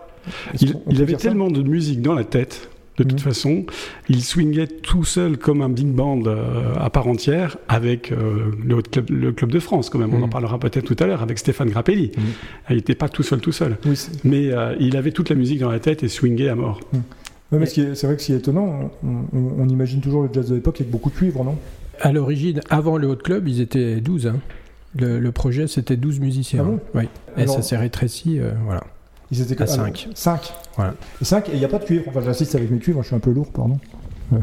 Il, 0.62 1.01
avait 1.01 1.13
tellement 1.15 1.49
de 1.49 1.62
musique 1.62 2.01
dans 2.01 2.13
la 2.13 2.25
tête, 2.25 2.69
de 2.97 3.03
toute 3.03 3.13
Mhm. 3.13 3.19
façon. 3.19 3.65
Il 4.10 4.21
swingait 4.23 4.67
tout 4.67 5.05
seul 5.05 5.38
comme 5.38 5.62
un 5.62 5.69
big 5.69 5.88
band 5.88 6.21
euh, 6.25 6.73
à 6.77 6.89
part 6.89 7.07
entière 7.07 7.57
avec 7.69 8.12
euh, 8.12 8.51
le, 8.65 8.75
Haut 8.75 8.81
club, 8.81 9.10
le 9.10 9.31
Club 9.31 9.51
de 9.51 9.60
France, 9.60 9.89
quand 9.89 9.99
même. 9.99 10.13
On 10.13 10.17
Mhm. 10.17 10.23
en 10.23 10.29
parlera 10.29 10.60
peut-être 10.60 10.83
tout 10.86 11.01
à 11.01 11.07
l'heure 11.07 11.21
avec 11.21 11.38
Stéphane 11.38 11.69
Grappelli. 11.69 12.12
Mhm. 12.17 12.23
Il 12.71 12.75
n'était 12.77 12.95
pas 12.95 13.07
tout 13.07 13.23
seul, 13.23 13.39
tout 13.39 13.51
seul. 13.53 13.77
Oui, 13.86 13.95
c'est 13.95 14.23
Mais 14.25 14.51
euh, 14.51 14.75
il 14.79 14.97
avait 14.97 15.12
toute 15.12 15.29
la 15.29 15.36
musique 15.36 15.60
dans 15.60 15.71
la 15.71 15.79
tête 15.79 16.03
et 16.03 16.07
swingait 16.10 16.49
à 16.49 16.55
mort. 16.55 16.79
ouais, 17.51 17.60
mais 17.60 17.65
ce 17.65 17.93
c'est 17.93 18.07
vrai 18.07 18.15
que 18.17 18.21
ce 18.21 18.27
qui 18.27 18.33
est 18.33 18.38
étonnant, 18.38 18.91
on, 19.03 19.07
on- 19.38 19.53
on 19.60 19.69
imagine 19.69 20.01
toujours 20.01 20.23
le 20.23 20.29
jazz 20.33 20.49
de 20.49 20.55
l'époque 20.55 20.81
avec 20.81 20.91
beaucoup 20.91 21.10
de 21.10 21.15
cuivre, 21.15 21.43
non? 21.45 21.55
À 22.01 22.12
l'origine, 22.12 22.60
avant 22.69 22.97
le 22.97 23.07
Hot 23.07 23.15
Club, 23.15 23.47
ils 23.47 23.62
étaient 23.62 24.01
12. 24.01 24.27
hein. 24.27 24.36
Le, 24.95 25.19
le 25.19 25.32
projet, 25.32 25.67
c'était 25.67 25.97
12 25.97 26.19
musiciens. 26.19 26.62
Ah 26.62 26.69
bon 26.69 26.80
oui. 26.95 27.10
Et 27.38 27.41
Alors- 27.43 27.56
ça 27.56 27.62
s'est 27.62 27.78
rétréci. 27.78 28.39
euh, 28.39 28.52
voilà. 28.65 28.84
Ils 29.32 29.41
étaient 29.41 29.60
À 29.62 29.63
alors, 29.65 29.76
cinq. 29.76 30.08
cinq. 30.15 30.54
Voilà. 30.78 30.93
Et 31.21 31.26
cinq, 31.26 31.50
et 31.50 31.54
il 31.54 31.60
n'y 31.60 31.65
a 31.65 31.67
pas 31.67 31.80
de 31.80 31.84
cuivre. 31.84 32.06
Enfin, 32.08 32.21
j'assiste 32.23 32.56
avec 32.56 32.71
mes 32.71 32.80
cuivres, 32.80 33.02
je 33.02 33.08
suis 33.08 33.15
un 33.15 33.19
peu 33.19 33.32
lourd, 33.32 33.52
pardon. 33.52 33.78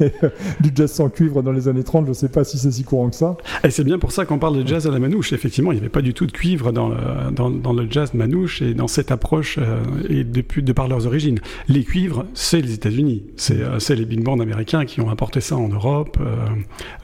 Mais, 0.00 0.12
euh, 0.22 0.30
du 0.60 0.70
jazz 0.74 0.92
sans 0.92 1.08
cuivre 1.08 1.42
dans 1.42 1.52
les 1.52 1.68
années 1.68 1.84
30, 1.84 2.06
je 2.06 2.10
ne 2.10 2.14
sais 2.14 2.28
pas 2.28 2.44
si 2.44 2.58
c'est 2.58 2.70
si 2.70 2.84
courant 2.84 3.10
que 3.10 3.16
ça. 3.16 3.36
Et 3.64 3.70
c'est 3.70 3.84
bien 3.84 3.98
pour 3.98 4.12
ça 4.12 4.24
qu'on 4.24 4.38
parle 4.38 4.62
de 4.62 4.66
jazz 4.66 4.86
à 4.86 4.90
la 4.90 4.98
manouche. 4.98 5.32
Effectivement, 5.32 5.72
il 5.72 5.76
n'y 5.76 5.80
avait 5.80 5.88
pas 5.88 6.02
du 6.02 6.14
tout 6.14 6.26
de 6.26 6.32
cuivre 6.32 6.72
dans 6.72 6.88
le, 6.88 7.30
dans, 7.32 7.50
dans 7.50 7.72
le 7.72 7.86
jazz 7.90 8.14
manouche 8.14 8.62
et 8.62 8.74
dans 8.74 8.88
cette 8.88 9.10
approche 9.10 9.58
euh, 9.58 9.80
et 10.08 10.24
depuis, 10.24 10.62
de 10.62 10.72
par 10.72 10.88
leurs 10.88 11.06
origines. 11.06 11.38
Les 11.68 11.84
cuivres, 11.84 12.26
c'est 12.34 12.60
les 12.60 12.74
États-Unis. 12.74 13.24
C'est 13.36 13.60
euh, 13.60 13.78
les 13.90 14.04
big 14.04 14.22
bands 14.22 14.38
américains 14.40 14.84
qui 14.84 15.00
ont 15.00 15.10
apporté 15.10 15.40
ça 15.40 15.56
en 15.56 15.68
Europe, 15.68 16.18
euh, 16.20 16.36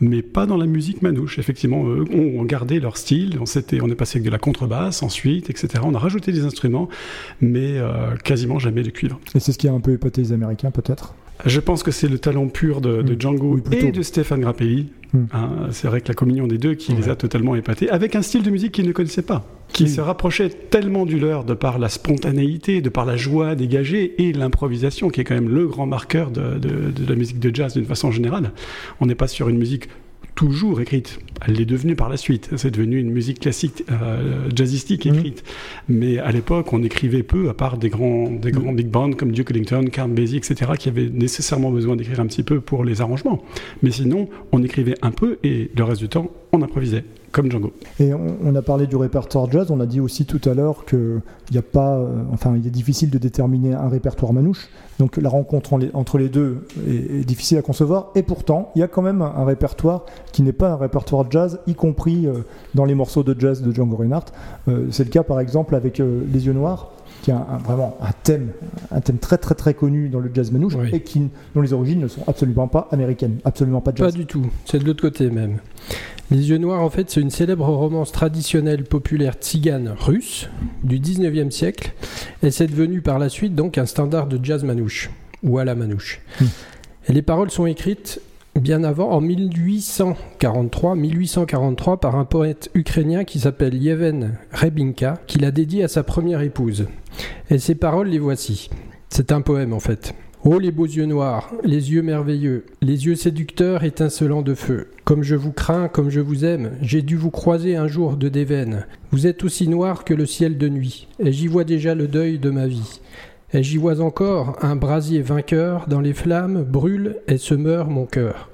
mais 0.00 0.22
pas 0.22 0.46
dans 0.46 0.56
la 0.56 0.66
musique 0.66 1.02
manouche. 1.02 1.38
Effectivement, 1.38 1.86
eux 1.86 2.04
ont 2.12 2.44
gardé 2.44 2.80
leur 2.80 2.96
style. 2.96 3.38
On, 3.40 3.44
on 3.82 3.90
est 3.90 3.94
passé 3.94 4.18
avec 4.18 4.26
de 4.26 4.30
la 4.30 4.38
contrebasse 4.38 5.02
ensuite, 5.02 5.50
etc. 5.50 5.82
On 5.84 5.94
a 5.94 5.98
rajouté 5.98 6.32
des 6.32 6.44
instruments, 6.44 6.88
mais 7.40 7.80
quasiment 8.24 8.58
jamais 8.58 8.82
de 8.82 8.90
cuivre. 8.90 9.18
Et 9.34 9.40
c'est 9.40 9.52
ce 9.52 9.58
qui 9.58 9.68
a 9.68 9.72
un 9.72 9.80
peu 9.80 9.92
épaté 9.92 10.22
les 10.22 10.32
Américains, 10.32 10.70
peut-être? 10.70 11.14
Je 11.44 11.60
pense 11.60 11.82
que 11.82 11.90
c'est 11.90 12.08
le 12.08 12.18
talent 12.18 12.48
pur 12.48 12.80
de, 12.80 13.02
de 13.02 13.14
Mm. 13.14 13.20
Django 13.20 13.60
Oui, 13.70 13.76
et 13.76 13.92
de 13.92 14.02
Stéphane 14.02 14.40
Grappelli. 14.40 14.88
Mm. 15.12 15.18
Hein, 15.32 15.50
c'est 15.70 15.86
vrai 15.86 16.00
que 16.00 16.08
la 16.08 16.14
communion 16.14 16.46
des 16.46 16.58
deux 16.58 16.74
qui 16.74 16.92
les 16.92 17.08
a 17.08 17.14
totalement 17.16 17.54
épatés, 17.54 17.88
avec 17.90 18.16
un 18.16 18.22
style 18.22 18.42
de 18.42 18.50
musique 18.50 18.72
qu'ils 18.72 18.86
ne 18.86 18.92
connaissaient 18.92 19.22
pas, 19.22 19.44
qui 19.68 19.88
se 19.88 20.00
rapprochait 20.00 20.48
tellement 20.48 21.04
du 21.06 21.18
leur 21.18 21.44
de 21.44 21.54
par 21.54 21.78
la 21.78 21.88
spontanéité, 21.88 22.80
de 22.80 22.88
par 22.88 23.04
la 23.04 23.16
joie 23.16 23.54
dégagée 23.54 24.14
et 24.26 24.32
l'improvisation, 24.32 25.08
qui 25.10 25.20
est 25.20 25.24
quand 25.24 25.34
même 25.34 25.48
le 25.48 25.66
grand 25.68 25.86
marqueur 25.86 26.30
de, 26.30 26.58
de- 26.58 26.90
de 26.90 27.08
la 27.08 27.14
musique 27.14 27.38
de 27.38 27.54
jazz 27.54 27.74
d'une 27.74 27.84
façon 27.86 28.10
générale. 28.10 28.52
On 29.00 29.06
n'est 29.06 29.14
pas 29.14 29.28
sur 29.28 29.48
une 29.48 29.58
musique 29.58 29.88
toujours 30.36 30.80
écrite. 30.80 31.18
Elle 31.44 31.54
l'est 31.54 31.64
devenue 31.64 31.96
par 31.96 32.08
la 32.08 32.16
suite. 32.16 32.50
C'est 32.56 32.70
devenu 32.70 32.98
une 33.00 33.10
musique 33.10 33.40
classique, 33.40 33.82
euh, 33.90 34.48
jazzistique 34.54 35.06
Mhm. 35.06 35.14
écrite. 35.16 35.44
Mais 35.88 36.18
à 36.18 36.30
l'époque, 36.30 36.72
on 36.72 36.82
écrivait 36.84 37.22
peu, 37.24 37.48
à 37.48 37.54
part 37.54 37.76
des 37.78 37.88
grands, 37.88 38.30
des 38.30 38.52
grands 38.52 38.72
big 38.72 38.86
bands 38.86 39.12
comme 39.12 39.32
Duke 39.32 39.50
Ellington, 39.50 39.84
Count 39.90 40.08
Basie, 40.08 40.36
etc., 40.36 40.72
qui 40.78 40.88
avaient 40.88 41.08
nécessairement 41.12 41.70
besoin 41.72 41.96
d'écrire 41.96 42.20
un 42.20 42.26
petit 42.26 42.42
peu 42.44 42.60
pour 42.60 42.84
les 42.84 43.00
arrangements. 43.00 43.42
Mais 43.82 43.90
sinon, 43.90 44.28
on 44.52 44.62
écrivait 44.62 44.94
un 45.02 45.10
peu 45.10 45.38
et 45.42 45.70
le 45.76 45.84
reste 45.84 46.00
du 46.02 46.08
temps, 46.08 46.30
on 46.52 46.62
improvisait, 46.62 47.04
comme 47.36 47.50
Django. 47.50 47.72
Et 48.00 48.12
on, 48.12 48.36
on 48.44 48.54
a 48.56 48.62
parlé 48.62 48.86
du 48.86 48.96
répertoire 48.96 49.50
jazz, 49.50 49.70
on 49.70 49.78
a 49.80 49.86
dit 49.86 50.00
aussi 50.00 50.24
tout 50.26 50.40
à 50.48 50.54
l'heure 50.54 50.84
qu'il 50.86 51.20
n'y 51.52 51.58
a 51.58 51.62
pas, 51.62 51.98
euh, 51.98 52.22
enfin, 52.32 52.54
il 52.56 52.66
est 52.66 52.70
difficile 52.70 53.10
de 53.10 53.18
déterminer 53.18 53.74
un 53.74 53.88
répertoire 53.88 54.32
manouche. 54.32 54.68
Donc 54.98 55.18
la 55.18 55.28
rencontre 55.28 55.74
en 55.74 55.76
les- 55.76 55.90
entre 55.92 56.16
les 56.18 56.28
deux 56.30 56.66
est, 56.88 57.20
est 57.20 57.24
difficile 57.24 57.58
à 57.58 57.62
concevoir. 57.62 58.10
Et 58.14 58.22
pourtant, 58.22 58.72
il 58.74 58.78
y 58.80 58.82
a 58.82 58.88
quand 58.88 59.02
même 59.02 59.20
un, 59.22 59.32
un 59.36 59.44
répertoire 59.44 60.04
qui 60.32 60.42
n'est 60.42 60.52
pas 60.54 60.70
un 60.72 60.76
répertoire 60.76 61.30
jazz, 61.30 61.60
y 61.66 61.74
compris 61.74 62.26
euh, 62.26 62.38
dans 62.74 62.84
les 62.86 62.94
morceaux 62.94 63.22
de 63.22 63.38
jazz 63.38 63.62
de 63.62 63.70
Django 63.72 63.96
Reinhardt. 63.96 64.32
Euh, 64.68 64.86
C'est 64.90 65.04
le 65.04 65.10
cas 65.10 65.22
par 65.22 65.38
exemple 65.40 65.74
avec 65.74 65.98
Les 65.98 66.46
Yeux 66.46 66.54
Noirs 66.54 66.90
qui 67.22 67.30
a 67.32 67.36
un- 67.36 67.58
vraiment 67.58 67.96
un 68.00 68.10
thème, 68.22 68.50
un 68.90 69.00
thème 69.00 69.18
très 69.18 69.36
très 69.38 69.54
très 69.54 69.74
connu 69.74 70.08
dans 70.08 70.20
le 70.20 70.30
jazz 70.32 70.50
manouche 70.52 70.74
Oui. 70.76 70.88
et 70.92 71.00
qui, 71.02 71.28
dont 71.54 71.60
les 71.60 71.72
origines 71.72 72.00
ne 72.00 72.08
sont 72.08 72.22
absolument 72.26 72.68
pas 72.68 72.88
américaines, 72.92 73.38
absolument 73.44 73.80
pas 73.80 73.92
Pas 73.92 74.04
jazz. 74.04 74.14
du 74.14 74.26
tout. 74.26 74.46
C'est 74.64 74.78
de 74.78 74.84
l'autre 74.84 75.02
côté 75.02 75.28
même. 75.30 75.58
Les 76.30 76.50
yeux 76.50 76.58
noirs, 76.58 76.82
en 76.82 76.90
fait, 76.90 77.08
c'est 77.08 77.20
une 77.20 77.30
célèbre 77.30 77.66
romance 77.66 78.10
traditionnelle 78.10 78.84
populaire 78.84 79.34
tzigane 79.34 79.94
russe 79.96 80.48
du 80.82 80.98
19e 80.98 81.50
siècle. 81.50 81.92
Et 82.42 82.50
c'est 82.50 82.66
devenu 82.66 83.00
par 83.00 83.18
la 83.18 83.28
suite 83.28 83.54
donc 83.54 83.78
un 83.78 83.86
standard 83.86 84.26
de 84.26 84.44
jazz 84.44 84.64
manouche, 84.64 85.10
ou 85.42 85.58
à 85.58 85.64
la 85.64 85.74
manouche. 85.74 86.20
Hmm. 86.40 86.46
Et 87.08 87.12
les 87.12 87.22
paroles 87.22 87.50
sont 87.50 87.66
écrites 87.66 88.20
bien 88.58 88.84
avant, 88.84 89.10
en 89.10 89.20
1843, 89.20 90.96
1843 90.96 92.00
par 92.00 92.16
un 92.16 92.24
poète 92.24 92.70
ukrainien 92.74 93.24
qui 93.24 93.38
s'appelle 93.38 93.74
Yeven 93.74 94.38
Rebinka, 94.52 95.18
qu'il 95.26 95.44
a 95.44 95.50
dédié 95.50 95.84
à 95.84 95.88
sa 95.88 96.02
première 96.02 96.40
épouse. 96.40 96.86
Et 97.50 97.58
ces 97.58 97.74
paroles, 97.74 98.08
les 98.08 98.18
voici. 98.18 98.70
C'est 99.08 99.30
un 99.30 99.40
poème 99.40 99.72
en 99.72 99.80
fait. 99.80 100.14
Oh 100.48 100.60
les 100.60 100.70
beaux 100.70 100.86
yeux 100.86 101.06
noirs, 101.06 101.52
les 101.64 101.90
yeux 101.90 102.02
merveilleux, 102.02 102.66
les 102.80 103.06
yeux 103.06 103.16
séducteurs 103.16 103.82
étincelants 103.82 104.42
de 104.42 104.54
feu. 104.54 104.90
Comme 105.02 105.24
je 105.24 105.34
vous 105.34 105.50
crains, 105.50 105.88
comme 105.88 106.08
je 106.08 106.20
vous 106.20 106.44
aime, 106.44 106.76
j'ai 106.82 107.02
dû 107.02 107.16
vous 107.16 107.32
croiser 107.32 107.74
un 107.74 107.88
jour 107.88 108.16
de 108.16 108.28
déveine. 108.28 108.86
Vous 109.10 109.26
êtes 109.26 109.42
aussi 109.42 109.66
noir 109.66 110.04
que 110.04 110.14
le 110.14 110.24
ciel 110.24 110.56
de 110.56 110.68
nuit, 110.68 111.08
et 111.18 111.32
j'y 111.32 111.48
vois 111.48 111.64
déjà 111.64 111.96
le 111.96 112.06
deuil 112.06 112.38
de 112.38 112.50
ma 112.50 112.68
vie. 112.68 113.00
Et 113.52 113.64
j'y 113.64 113.76
vois 113.76 114.00
encore 114.00 114.56
un 114.62 114.76
brasier 114.76 115.20
vainqueur, 115.20 115.88
dans 115.88 116.00
les 116.00 116.14
flammes 116.14 116.62
brûle 116.62 117.16
et 117.26 117.38
se 117.38 117.54
meurt 117.54 117.90
mon 117.90 118.06
cœur. 118.06 118.48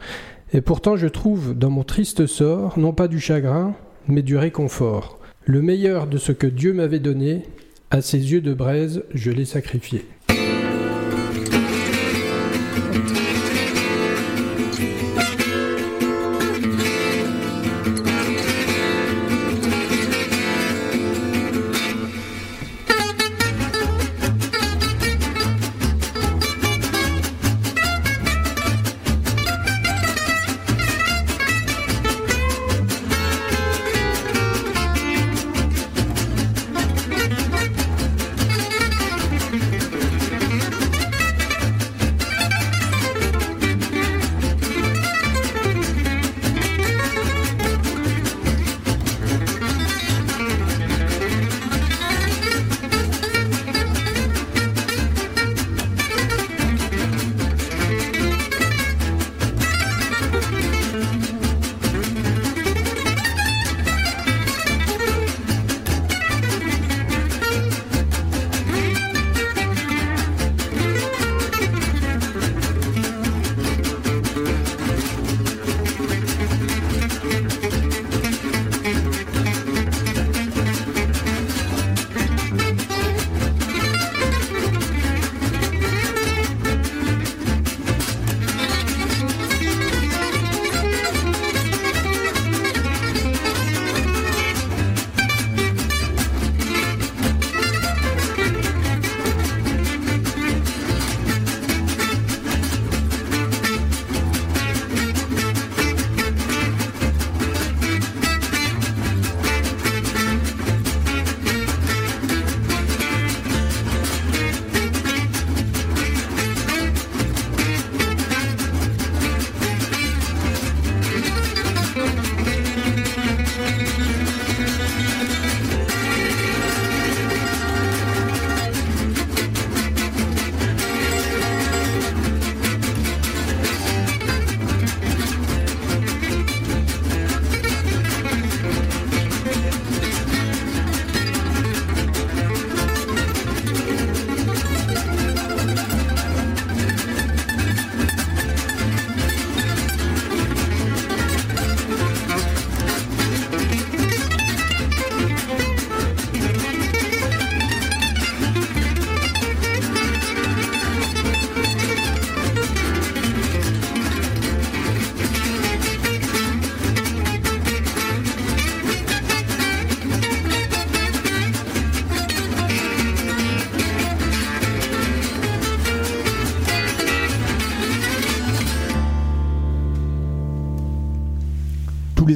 Et 0.55 0.63
pourtant 0.63 0.97
je 0.97 1.09
trouve 1.09 1.53
dans 1.53 1.69
mon 1.69 1.85
triste 1.85 2.25
sort, 2.25 2.79
non 2.79 2.95
pas 2.95 3.07
du 3.07 3.21
chagrin, 3.21 3.75
mais 4.09 4.23
du 4.23 4.39
réconfort. 4.39 5.19
Le 5.45 5.61
meilleur 5.61 6.07
de 6.07 6.17
ce 6.17 6.33
que 6.33 6.47
Dieu 6.47 6.73
m'avait 6.73 7.01
donné, 7.01 7.43
à 7.91 8.01
ses 8.01 8.33
yeux 8.33 8.41
de 8.41 8.55
braise, 8.55 9.05
je 9.13 9.31
l'ai 9.31 9.45
sacrifié. 9.45 10.07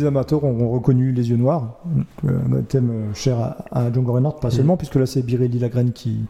Amateurs 0.06 0.44
auront 0.44 0.68
reconnu 0.70 1.12
Les 1.12 1.28
Yeux 1.30 1.36
Noirs, 1.36 1.78
euh, 2.24 2.30
un 2.58 2.62
thème 2.62 2.90
euh, 2.90 3.14
cher 3.14 3.38
à, 3.38 3.56
à 3.72 3.92
Django 3.92 4.12
Reinhardt, 4.12 4.40
pas 4.40 4.50
seulement, 4.50 4.76
puisque 4.76 4.94
là 4.96 5.06
c'est 5.06 5.22
Biréli 5.22 5.58
Lagrène 5.58 5.92
qui, 5.92 6.20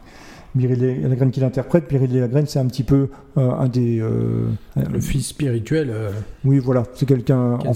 Biréli 0.55 1.01
Lagrène 1.01 1.31
qui 1.31 1.39
l'interprète. 1.39 1.87
Biréli 1.87 2.19
Lagrène, 2.19 2.45
c'est 2.47 2.59
un 2.59 2.65
petit 2.65 2.83
peu 2.83 3.09
euh, 3.37 3.51
un 3.51 3.67
des. 3.67 3.99
euh, 3.99 4.47
Le 4.91 4.99
fils 4.99 5.27
spirituel, 5.27 5.89
euh, 5.91 6.09
oui, 6.45 6.59
voilà, 6.59 6.83
c'est 6.95 7.05
quelqu'un. 7.05 7.53
en- 7.53 7.73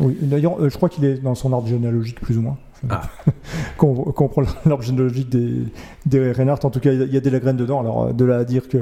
oui, 0.00 0.16
D'ailleurs, 0.22 0.68
je 0.68 0.76
crois 0.76 0.88
qu'il 0.88 1.04
est 1.04 1.18
dans 1.22 1.34
son 1.34 1.52
arbre 1.52 1.66
généalogique, 1.66 2.20
plus 2.20 2.38
ou 2.38 2.42
moins. 2.42 2.56
Ah. 2.88 3.02
Quand 3.76 3.88
on, 3.88 4.12
quand 4.12 4.24
on 4.26 4.28
prend 4.28 4.42
l'arbre 4.66 4.82
généalogique 4.82 5.28
des, 5.28 5.64
des 6.06 6.32
Reinhardt, 6.32 6.64
en 6.64 6.70
tout 6.70 6.80
cas, 6.80 6.92
il 6.92 7.12
y 7.12 7.16
a- 7.16 7.20
des 7.20 7.30
Lagrène 7.30 7.56
dedans. 7.56 7.80
Alors, 7.80 8.12
de 8.14 8.24
là 8.24 8.38
à 8.38 8.44
dire 8.44 8.68
que 8.68 8.78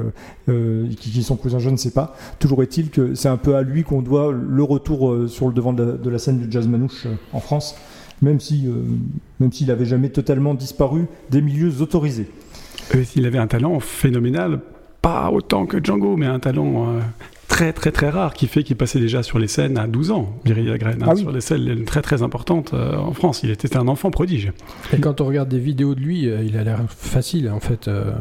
euh, 0.49 0.87
qui, 0.99 1.23
sont 1.23 1.35
cousins, 1.35 1.59
je 1.59 1.69
ne 1.69 1.77
sais 1.77 1.91
pas. 1.91 2.15
Toujours 2.39 2.61
est-il 2.63 2.89
que 2.89 3.15
c'est 3.15 3.29
un 3.29 3.37
peu 3.37 3.55
à 3.55 3.61
lui 3.61 3.83
qu'on 3.83 4.01
doit 4.01 4.31
le 4.31 4.63
retour 4.63 5.11
euh, 5.11 5.27
sur 5.27 5.47
le 5.47 5.53
devant 5.53 5.73
de 5.73 5.83
la, 5.83 5.91
de 5.93 6.09
la 6.09 6.17
scène 6.17 6.39
du 6.39 6.51
jazz 6.51 6.67
manouche 6.67 7.05
euh, 7.05 7.15
en 7.33 7.39
France, 7.39 7.75
même 8.21 8.39
si, 8.39 8.67
euh, 8.67 8.73
même 9.39 9.51
s'il 9.51 9.71
avait 9.71 9.85
jamais 9.85 10.09
totalement 10.09 10.53
disparu 10.53 11.05
des 11.29 11.41
milieux 11.41 11.81
autorisés. 11.81 12.29
Euh, 12.95 13.03
Il 13.15 13.25
avait 13.25 13.37
un 13.39 13.47
talent 13.47 13.79
phénoménal, 13.79 14.59
pas 15.01 15.29
autant 15.31 15.65
que 15.65 15.83
Django, 15.83 16.15
mais 16.17 16.25
un 16.25 16.39
talent 16.39 16.95
très 17.49 17.73
très 17.73 17.91
très 17.91 18.09
rare 18.09 18.33
qui 18.33 18.47
fait 18.47 18.63
qu'il 18.63 18.77
passait 18.77 18.99
déjà 19.01 19.21
sur 19.23 19.37
les 19.39 19.47
scènes 19.49 19.77
à 19.77 19.87
12 19.87 20.11
ans, 20.11 20.33
Biréli 20.45 20.69
Lagrène, 20.69 21.01
hein, 21.03 21.07
Ah 21.09 21.13
oui. 21.15 21.21
sur 21.21 21.31
les 21.31 21.41
scènes 21.41 21.83
très 21.83 22.01
très 22.01 22.23
importantes 22.23 22.73
euh, 22.73 22.95
en 22.95 23.11
France. 23.13 23.41
Il 23.43 23.49
était 23.49 23.75
un 23.75 23.87
enfant 23.89 24.11
prodige. 24.11 24.51
Et 24.93 24.99
quand 24.99 25.19
on 25.19 25.25
regarde 25.25 25.49
des 25.49 25.59
vidéos 25.59 25.95
de 25.95 25.99
lui, 25.99 26.29
euh, 26.29 26.41
il 26.43 26.55
a 26.57 26.63
l'air 26.63 26.79
facile 26.87 27.49
en 27.49 27.59
fait. 27.59 27.87
euh, 27.89 28.11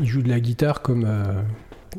il 0.00 0.06
joue 0.06 0.22
de 0.22 0.28
la 0.28 0.40
guitare 0.40 0.82
comme. 0.82 1.06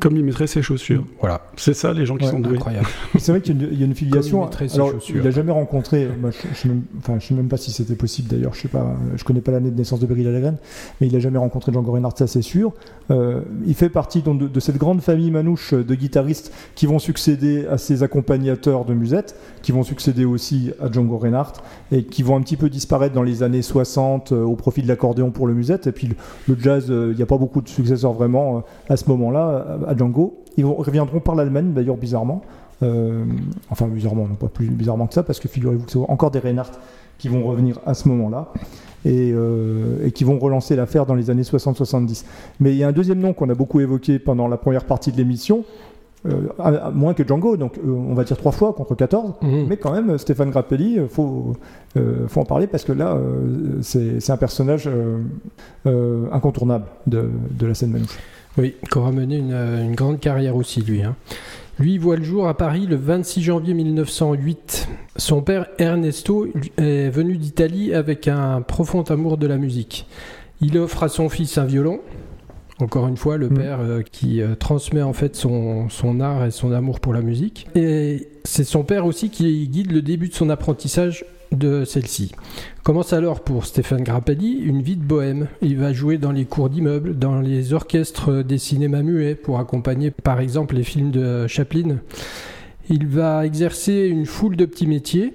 Comme 0.00 0.16
il 0.16 0.24
mettrait 0.24 0.46
ses 0.48 0.60
chaussures. 0.60 1.04
voilà, 1.20 1.40
C'est 1.56 1.72
ça 1.74 1.92
les 1.92 2.04
gens 2.04 2.16
qui 2.16 2.24
Ouais, 2.24 2.30
sont 2.30 2.40
doués. 2.40 2.56
incroyable. 2.56 2.86
C'est 3.18 3.30
vrai 3.32 3.40
qu'il 3.40 3.56
y 3.56 3.64
a 3.64 3.66
une, 3.66 3.72
il 3.72 3.78
y 3.78 3.82
a 3.82 3.86
une 3.86 3.94
filiation. 3.94 4.38
Comme 4.38 4.46
il 4.46 4.50
mettrait 4.50 4.68
ses 4.68 4.74
Alors, 4.76 4.90
chaussures. 4.92 5.16
il 5.18 5.22
n'a 5.22 5.30
jamais 5.30 5.52
rencontré. 5.52 6.08
moi, 6.20 6.30
je, 6.30 6.48
je 6.52 6.58
sais 6.58 6.68
même, 6.68 6.82
enfin, 6.98 7.14
je 7.20 7.26
sais 7.26 7.34
même 7.34 7.48
pas 7.48 7.56
si 7.56 7.70
c'était 7.70 7.94
possible 7.94 8.28
d'ailleurs. 8.28 8.54
Je 8.54 8.62
sais 8.62 8.68
pas. 8.68 8.96
Je 9.14 9.22
connais 9.24 9.40
pas 9.40 9.52
l'année 9.52 9.70
de 9.70 9.76
naissance 9.76 10.00
de 10.00 10.06
Beryl 10.06 10.30
Lagrène, 10.32 10.56
mais 11.00 11.06
il 11.06 11.14
a 11.16 11.20
jamais 11.20 11.38
rencontré 11.38 11.72
Django 11.72 11.92
Reinhardt, 11.92 12.16
ça 12.18 12.26
c'est 12.26 12.42
sûr. 12.42 12.72
Euh, 13.10 13.42
il 13.66 13.74
fait 13.74 13.88
partie 13.88 14.22
donc, 14.22 14.40
de, 14.40 14.48
de 14.48 14.60
cette 14.60 14.78
grande 14.78 15.00
famille 15.00 15.30
manouche 15.30 15.74
de 15.74 15.94
guitaristes 15.94 16.52
qui 16.74 16.86
vont 16.86 16.98
succéder 16.98 17.66
à 17.66 17.78
ses 17.78 18.02
accompagnateurs 18.02 18.84
de 18.84 18.94
musette, 18.94 19.36
qui 19.62 19.72
vont 19.72 19.82
succéder 19.84 20.24
aussi 20.24 20.72
à 20.82 20.90
Django 20.90 21.18
Reinhardt 21.18 21.62
et 21.92 22.02
qui 22.04 22.22
vont 22.22 22.36
un 22.36 22.40
petit 22.42 22.56
peu 22.56 22.68
disparaître 22.68 23.14
dans 23.14 23.22
les 23.22 23.42
années 23.42 23.62
60 23.62 24.32
euh, 24.32 24.42
au 24.42 24.56
profit 24.56 24.82
de 24.82 24.88
l'accordéon 24.88 25.30
pour 25.30 25.46
le 25.46 25.54
musette. 25.54 25.86
Et 25.86 25.92
puis 25.92 26.08
le, 26.08 26.14
le 26.48 26.60
jazz, 26.60 26.86
euh, 26.90 27.10
il 27.12 27.16
n'y 27.16 27.22
a 27.22 27.26
pas 27.26 27.38
beaucoup 27.38 27.60
de 27.60 27.68
successeurs 27.68 28.12
vraiment 28.12 28.58
euh, 28.58 28.60
à 28.92 28.96
ce 28.96 29.08
moment-là 29.10 29.66
à, 29.86 29.96
Django. 29.96 30.42
Ils 30.56 30.64
reviendront 30.64 31.20
par 31.20 31.34
l'Allemagne 31.34 31.72
d'ailleurs 31.74 31.96
bizarrement 31.96 32.42
Euh, 32.82 33.24
enfin, 33.70 33.86
bizarrement, 33.86 34.26
non 34.28 34.34
pas 34.34 34.48
plus 34.48 34.66
bizarrement 34.68 35.06
que 35.06 35.14
ça, 35.14 35.22
parce 35.22 35.38
que 35.38 35.46
figurez-vous 35.48 35.84
que 35.86 35.92
c'est 35.92 35.98
encore 35.98 36.30
des 36.32 36.40
Reinhardt 36.40 36.72
qui 37.18 37.28
vont 37.28 37.44
revenir 37.44 37.78
à 37.86 37.94
ce 37.94 38.08
moment-là 38.08 38.52
et, 39.04 39.30
euh, 39.32 40.04
et 40.04 40.10
qui 40.10 40.24
vont 40.24 40.38
relancer 40.40 40.74
l'affaire 40.74 41.06
dans 41.06 41.14
les 41.14 41.30
années 41.30 41.44
60-70. 41.44 42.24
Mais 42.58 42.72
il 42.72 42.76
y 42.76 42.82
a 42.84 42.88
un 42.88 42.92
deuxième 42.92 43.20
nom 43.20 43.32
qu'on 43.32 43.48
a 43.48 43.54
beaucoup 43.54 43.78
évoqué 43.80 44.18
pendant 44.18 44.48
la 44.48 44.56
première 44.56 44.84
partie 44.86 45.12
de 45.12 45.16
l'émission, 45.16 45.62
euh, 46.26 46.48
à- 46.58 46.86
à- 46.86 46.90
moins 46.90 47.14
que 47.14 47.22
Django, 47.26 47.56
donc 47.56 47.78
euh, 47.78 47.90
on 47.90 48.14
va 48.14 48.24
dire 48.24 48.36
trois 48.36 48.52
fois 48.52 48.72
contre 48.72 48.96
14. 48.96 49.34
Mhm. 49.40 49.66
Mais 49.68 49.76
quand 49.76 49.92
même, 49.92 50.18
Stéphane 50.18 50.50
Grappelli, 50.50 50.96
il 50.96 51.08
faut, 51.08 51.52
euh, 51.96 52.26
faut 52.26 52.40
en 52.40 52.44
parler 52.44 52.66
parce 52.66 52.84
que 52.84 52.92
là, 52.92 53.16
c'est 53.82 54.30
un 54.30 54.36
personnage 54.36 54.88
incontournable 56.32 56.86
de, 57.06 57.28
de 57.50 57.66
la 57.66 57.74
scène 57.74 57.90
manouche. 57.90 58.18
Oui, 58.58 58.74
qui 58.90 58.98
aura 58.98 59.10
mené 59.12 59.36
une, 59.38 59.52
euh, 59.52 59.82
une 59.82 59.94
grande 59.94 60.20
carrière 60.20 60.56
aussi, 60.56 60.80
lui. 60.80 61.02
hein. 61.02 61.16
Lui 61.80 61.98
voit 61.98 62.16
le 62.16 62.22
jour 62.22 62.46
à 62.46 62.56
Paris 62.56 62.86
le 62.86 62.94
26 62.94 63.42
janvier 63.42 63.74
1908. 63.74 64.88
Son 65.16 65.42
père 65.42 65.66
Ernesto 65.78 66.46
est 66.78 67.08
venu 67.10 67.36
d'Italie 67.36 67.92
avec 67.94 68.28
un 68.28 68.60
profond 68.62 69.02
amour 69.02 69.38
de 69.38 69.48
la 69.48 69.56
musique. 69.56 70.06
Il 70.60 70.78
offre 70.78 71.02
à 71.02 71.08
son 71.08 71.28
fils 71.28 71.58
un 71.58 71.64
violon. 71.64 71.98
Encore 72.78 73.08
une 73.08 73.16
fois, 73.16 73.36
le 73.38 73.48
Mm. 73.48 73.54
père 73.54 73.78
euh, 73.80 74.02
qui 74.02 74.40
euh, 74.40 74.54
transmet 74.54 75.02
en 75.02 75.12
fait 75.12 75.34
son, 75.34 75.88
son 75.88 76.20
art 76.20 76.44
et 76.44 76.50
son 76.52 76.70
amour 76.72 77.00
pour 77.00 77.12
la 77.12 77.22
musique. 77.22 77.66
Et 77.74 78.28
c'est 78.44 78.64
son 78.64 78.84
père 78.84 79.04
aussi 79.04 79.30
qui 79.30 79.66
guide 79.68 79.90
le 79.90 80.02
début 80.02 80.28
de 80.28 80.34
son 80.34 80.50
apprentissage 80.50 81.24
de 81.56 81.84
celle-ci. 81.84 82.32
Commence 82.82 83.12
alors 83.12 83.40
pour 83.40 83.64
Stéphane 83.64 84.02
Grappelli 84.02 84.52
une 84.52 84.82
vie 84.82 84.96
de 84.96 85.04
bohème. 85.04 85.48
Il 85.62 85.78
va 85.78 85.92
jouer 85.92 86.18
dans 86.18 86.32
les 86.32 86.44
cours 86.44 86.70
d'immeubles, 86.70 87.18
dans 87.18 87.40
les 87.40 87.72
orchestres 87.72 88.42
des 88.42 88.58
cinémas 88.58 89.02
muets 89.02 89.34
pour 89.34 89.58
accompagner 89.58 90.10
par 90.10 90.40
exemple 90.40 90.74
les 90.74 90.84
films 90.84 91.10
de 91.10 91.46
Chaplin. 91.46 91.98
Il 92.90 93.06
va 93.06 93.46
exercer 93.46 94.08
une 94.08 94.26
foule 94.26 94.56
de 94.56 94.66
petits 94.66 94.86
métiers. 94.86 95.34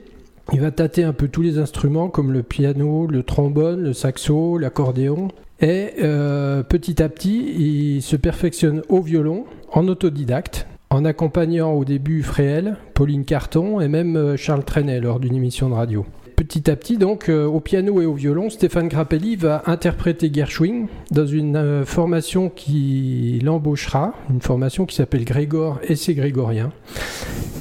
Il 0.53 0.61
va 0.61 0.71
tâter 0.71 1.03
un 1.03 1.13
peu 1.13 1.27
tous 1.27 1.41
les 1.41 1.57
instruments 1.57 2.09
comme 2.09 2.31
le 2.31 2.43
piano, 2.43 3.07
le 3.07 3.23
trombone, 3.23 3.81
le 3.81 3.93
saxo, 3.93 4.57
l'accordéon. 4.57 5.29
Et 5.61 5.93
euh, 6.01 6.63
petit 6.63 7.03
à 7.03 7.09
petit, 7.09 7.53
il 7.57 8.01
se 8.01 8.15
perfectionne 8.15 8.81
au 8.87 9.01
violon 9.01 9.45
en 9.71 9.87
autodidacte, 9.87 10.67
en 10.89 11.05
accompagnant 11.05 11.73
au 11.73 11.85
début 11.85 12.23
Fréhel, 12.23 12.77
Pauline 12.93 13.25
Carton 13.25 13.79
et 13.79 13.87
même 13.87 14.15
euh, 14.15 14.37
Charles 14.37 14.63
Trenet 14.63 14.99
lors 14.99 15.19
d'une 15.19 15.35
émission 15.35 15.69
de 15.69 15.75
radio. 15.75 16.05
Petit 16.35 16.71
à 16.71 16.75
petit, 16.75 16.97
donc, 16.97 17.27
euh, 17.27 17.45
au 17.45 17.59
piano 17.59 18.01
et 18.01 18.05
au 18.05 18.13
violon, 18.13 18.49
Stéphane 18.49 18.87
Grappelli 18.87 19.35
va 19.35 19.61
interpréter 19.65 20.31
Gershwin 20.33 20.87
dans 21.11 21.25
une 21.25 21.57
euh, 21.57 21.85
formation 21.85 22.49
qui 22.49 23.39
l'embauchera, 23.43 24.13
une 24.29 24.41
formation 24.41 24.85
qui 24.85 24.95
s'appelle 24.95 25.25
Grégor 25.25 25.79
et 25.83 25.95
ses 25.95 26.15
Grégoriens, 26.15 26.71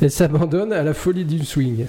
et 0.00 0.08
s'abandonne 0.08 0.72
à 0.72 0.82
la 0.82 0.94
folie 0.94 1.24
du 1.24 1.44
swing. 1.44 1.86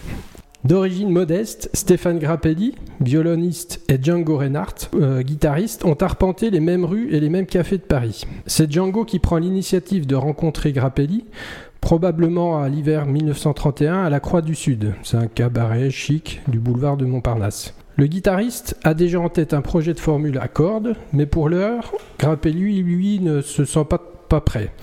D'origine 0.66 1.10
modeste, 1.10 1.70
Stéphane 1.74 2.20
Grappelli, 2.20 2.76
violoniste, 3.00 3.82
et 3.88 3.98
Django 4.02 4.38
Reinhardt, 4.38 4.90
euh, 4.94 5.22
guitariste, 5.22 5.86
ont 5.86 5.94
arpenté 5.94 6.50
les 6.50 6.60
mêmes 6.60 6.84
rues 6.84 7.08
et 7.12 7.22
les 7.22 7.30
mêmes 7.30 7.46
cafés 7.46 7.78
de 7.78 7.84
Paris. 7.84 8.26
C'est 8.46 8.70
Django 8.70 9.06
qui 9.06 9.20
prend 9.20 9.38
l'initiative 9.38 10.06
de 10.06 10.16
rencontrer 10.16 10.74
Grappelli, 10.74 11.24
probablement 11.80 12.62
à 12.62 12.68
l'hiver 12.68 13.06
1931 13.06 14.04
à 14.04 14.10
la 14.10 14.20
Croix 14.20 14.42
du 14.42 14.54
Sud. 14.54 14.96
C'est 15.02 15.16
un 15.16 15.28
cabaret 15.28 15.90
chic 15.92 16.42
du 16.50 16.60
boulevard 16.60 16.98
de 16.98 17.06
Montparnasse. 17.06 17.74
Le 17.96 18.08
guitariste 18.08 18.78
a 18.84 18.94
déjà 18.94 19.22
en 19.22 19.30
tête 19.30 19.54
un 19.54 19.62
projet 19.62 19.94
de 19.94 20.00
formule 20.00 20.40
à 20.40 20.50
cordes, 20.50 20.98
mais 21.14 21.26
pour 21.26 21.48
l'heure, 21.48 21.94
Grappelli, 22.20 22.84
lui, 22.84 23.22
ne 23.22 23.40
se 23.40 23.64
sent 23.64 23.86
pas, 23.90 24.02
pas 24.28 24.42
prêt. 24.42 24.74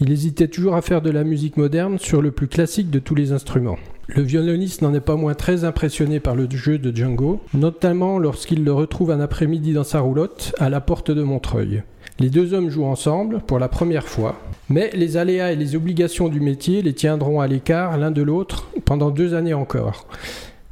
Il 0.00 0.10
hésitait 0.10 0.48
toujours 0.48 0.76
à 0.76 0.82
faire 0.82 1.02
de 1.02 1.10
la 1.10 1.24
musique 1.24 1.58
moderne 1.58 1.98
sur 1.98 2.22
le 2.22 2.30
plus 2.30 2.48
classique 2.48 2.88
de 2.88 3.00
tous 3.00 3.14
les 3.14 3.32
instruments. 3.32 3.78
Le 4.08 4.22
violoniste 4.22 4.82
n'en 4.82 4.94
est 4.94 5.00
pas 5.00 5.16
moins 5.16 5.34
très 5.34 5.64
impressionné 5.64 6.20
par 6.20 6.36
le 6.36 6.48
jeu 6.48 6.78
de 6.78 6.94
Django, 6.94 7.40
notamment 7.54 8.20
lorsqu'il 8.20 8.62
le 8.62 8.72
retrouve 8.72 9.10
un 9.10 9.18
après-midi 9.18 9.72
dans 9.72 9.84
sa 9.84 9.98
roulotte 9.98 10.54
à 10.58 10.70
la 10.70 10.80
porte 10.80 11.10
de 11.10 11.24
Montreuil. 11.24 11.82
Les 12.20 12.30
deux 12.30 12.54
hommes 12.54 12.70
jouent 12.70 12.86
ensemble 12.86 13.40
pour 13.40 13.58
la 13.58 13.68
première 13.68 14.06
fois, 14.06 14.36
mais 14.68 14.90
les 14.94 15.16
aléas 15.16 15.50
et 15.50 15.56
les 15.56 15.74
obligations 15.74 16.28
du 16.28 16.40
métier 16.40 16.82
les 16.82 16.94
tiendront 16.94 17.40
à 17.40 17.48
l'écart 17.48 17.98
l'un 17.98 18.12
de 18.12 18.22
l'autre 18.22 18.68
pendant 18.84 19.10
deux 19.10 19.34
années 19.34 19.54
encore. 19.54 20.06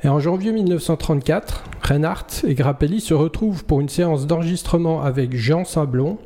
Et 0.05 0.09
en 0.09 0.21
janvier 0.21 0.53
1934, 0.53 1.65
Reinhardt 1.83 2.47
et 2.47 2.55
Grappelli 2.55 3.01
se 3.01 3.15
retrouvent 3.15 3.65
pour 3.65 3.81
une 3.81 3.89
séance 3.89 4.29
d'enregistrement 4.29 5.03
avec 5.03 5.37
Jean 5.37 5.65
Sablon, 5.65 6.19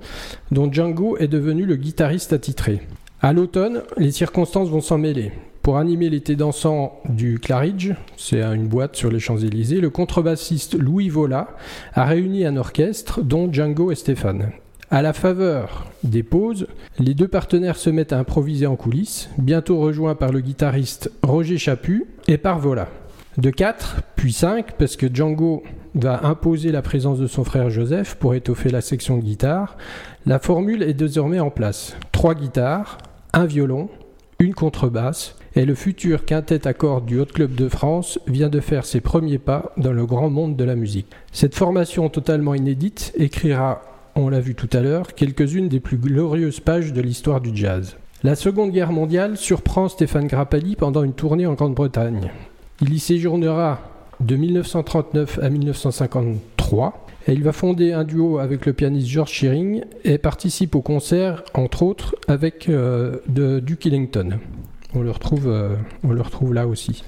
dont 0.50 0.70
Django 0.70 1.16
est 1.16 1.28
devenu 1.28 1.64
le 1.64 1.76
guitariste 1.76 2.34
attitré. 2.34 2.82
À 3.22 3.32
l'automne, 3.32 3.82
les 3.96 4.10
circonstances 4.10 4.68
vont 4.68 4.82
s'en 4.82 4.98
mêler. 4.98 5.32
Pour 5.62 5.76
animer 5.76 6.08
l'été 6.08 6.34
dansant 6.34 7.00
du 7.08 7.38
Claridge, 7.38 7.92
c'est 8.16 8.42
une 8.42 8.68
boîte 8.68 8.96
sur 8.96 9.10
les 9.10 9.20
Champs-Élysées, 9.20 9.80
le 9.80 9.90
contrebassiste 9.90 10.78
Louis 10.78 11.08
Vola 11.08 11.48
a 11.92 12.04
réuni 12.04 12.46
un 12.46 12.56
orchestre 12.56 13.22
dont 13.22 13.52
Django 13.52 13.90
et 13.90 13.94
Stéphane. 13.94 14.52
À 14.90 15.02
la 15.02 15.12
faveur 15.12 15.86
des 16.02 16.22
pauses, 16.22 16.66
les 16.98 17.12
deux 17.12 17.28
partenaires 17.28 17.76
se 17.76 17.90
mettent 17.90 18.14
à 18.14 18.18
improviser 18.18 18.66
en 18.66 18.76
coulisses, 18.76 19.28
bientôt 19.36 19.78
rejoints 19.78 20.14
par 20.14 20.32
le 20.32 20.40
guitariste 20.40 21.10
Roger 21.22 21.58
Chaput 21.58 22.06
et 22.26 22.38
par 22.38 22.58
Vola. 22.58 22.88
De 23.36 23.50
4, 23.50 24.02
puis 24.16 24.32
5, 24.32 24.72
parce 24.78 24.96
que 24.96 25.06
Django 25.12 25.62
va 25.94 26.24
imposer 26.26 26.72
la 26.72 26.80
présence 26.80 27.18
de 27.18 27.26
son 27.26 27.44
frère 27.44 27.68
Joseph 27.68 28.14
pour 28.14 28.34
étoffer 28.34 28.70
la 28.70 28.80
section 28.80 29.18
de 29.18 29.22
guitare, 29.22 29.76
la 30.24 30.38
formule 30.38 30.82
est 30.82 30.94
désormais 30.94 31.40
en 31.40 31.50
place. 31.50 31.94
Trois 32.10 32.34
guitares, 32.34 32.96
un 33.34 33.44
violon, 33.44 33.90
une 34.40 34.54
contrebasse, 34.54 35.34
et 35.56 35.64
le 35.64 35.74
futur 35.74 36.24
quintet 36.24 36.68
à 36.68 36.72
cordes 36.72 37.06
du 37.06 37.18
Hot 37.18 37.26
Club 37.26 37.56
de 37.56 37.68
France 37.68 38.20
vient 38.28 38.48
de 38.48 38.60
faire 38.60 38.86
ses 38.86 39.00
premiers 39.00 39.38
pas 39.38 39.72
dans 39.76 39.92
le 39.92 40.06
grand 40.06 40.30
monde 40.30 40.54
de 40.54 40.62
la 40.62 40.76
musique. 40.76 41.08
Cette 41.32 41.56
formation 41.56 42.08
totalement 42.08 42.54
inédite 42.54 43.12
écrira, 43.16 43.82
on 44.14 44.28
l'a 44.28 44.38
vu 44.38 44.54
tout 44.54 44.68
à 44.72 44.80
l'heure, 44.80 45.14
quelques-unes 45.14 45.68
des 45.68 45.80
plus 45.80 45.96
glorieuses 45.96 46.60
pages 46.60 46.92
de 46.92 47.00
l'histoire 47.00 47.40
du 47.40 47.50
jazz. 47.52 47.96
La 48.22 48.36
Seconde 48.36 48.70
Guerre 48.70 48.92
mondiale 48.92 49.36
surprend 49.36 49.88
Stéphane 49.88 50.28
Grappelli 50.28 50.76
pendant 50.76 51.02
une 51.02 51.14
tournée 51.14 51.46
en 51.46 51.54
Grande-Bretagne. 51.54 52.30
Il 52.80 52.94
y 52.94 53.00
séjournera 53.00 53.80
de 54.20 54.36
1939 54.36 55.40
à 55.42 55.50
1953 55.50 57.07
et 57.28 57.32
il 57.32 57.42
va 57.44 57.52
fonder 57.52 57.92
un 57.92 58.04
duo 58.04 58.38
avec 58.38 58.64
le 58.64 58.72
pianiste 58.72 59.06
George 59.06 59.30
Shearing 59.30 59.82
et 60.04 60.16
participe 60.16 60.74
au 60.74 60.80
concert, 60.80 61.44
entre 61.52 61.82
autres, 61.82 62.16
avec 62.26 62.70
euh, 62.70 63.18
Duke 63.28 63.84
Ellington. 63.84 64.38
On 64.94 65.02
le, 65.02 65.10
retrouve, 65.10 65.46
euh, 65.46 65.76
on 66.02 66.12
le 66.12 66.22
retrouve 66.22 66.54
là 66.54 66.66
aussi. 66.66 67.04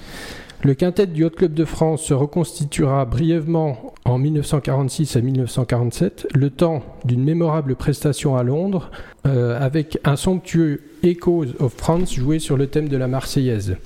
Le 0.62 0.74
quintet 0.74 1.06
du 1.06 1.24
Hot 1.24 1.30
Club 1.30 1.54
de 1.54 1.64
France 1.64 2.02
se 2.02 2.12
reconstituera 2.12 3.06
brièvement 3.06 3.94
en 4.04 4.18
1946 4.18 5.16
à 5.16 5.22
1947, 5.22 6.28
le 6.34 6.50
temps 6.50 6.82
d'une 7.06 7.24
mémorable 7.24 7.74
prestation 7.74 8.36
à 8.36 8.42
Londres, 8.42 8.90
euh, 9.26 9.58
avec 9.58 9.98
un 10.04 10.16
somptueux 10.16 10.82
Echoes 11.02 11.54
of 11.60 11.72
France 11.72 12.12
joué 12.12 12.40
sur 12.40 12.58
le 12.58 12.66
thème 12.66 12.90
de 12.90 12.98
la 12.98 13.08
Marseillaise. 13.08 13.78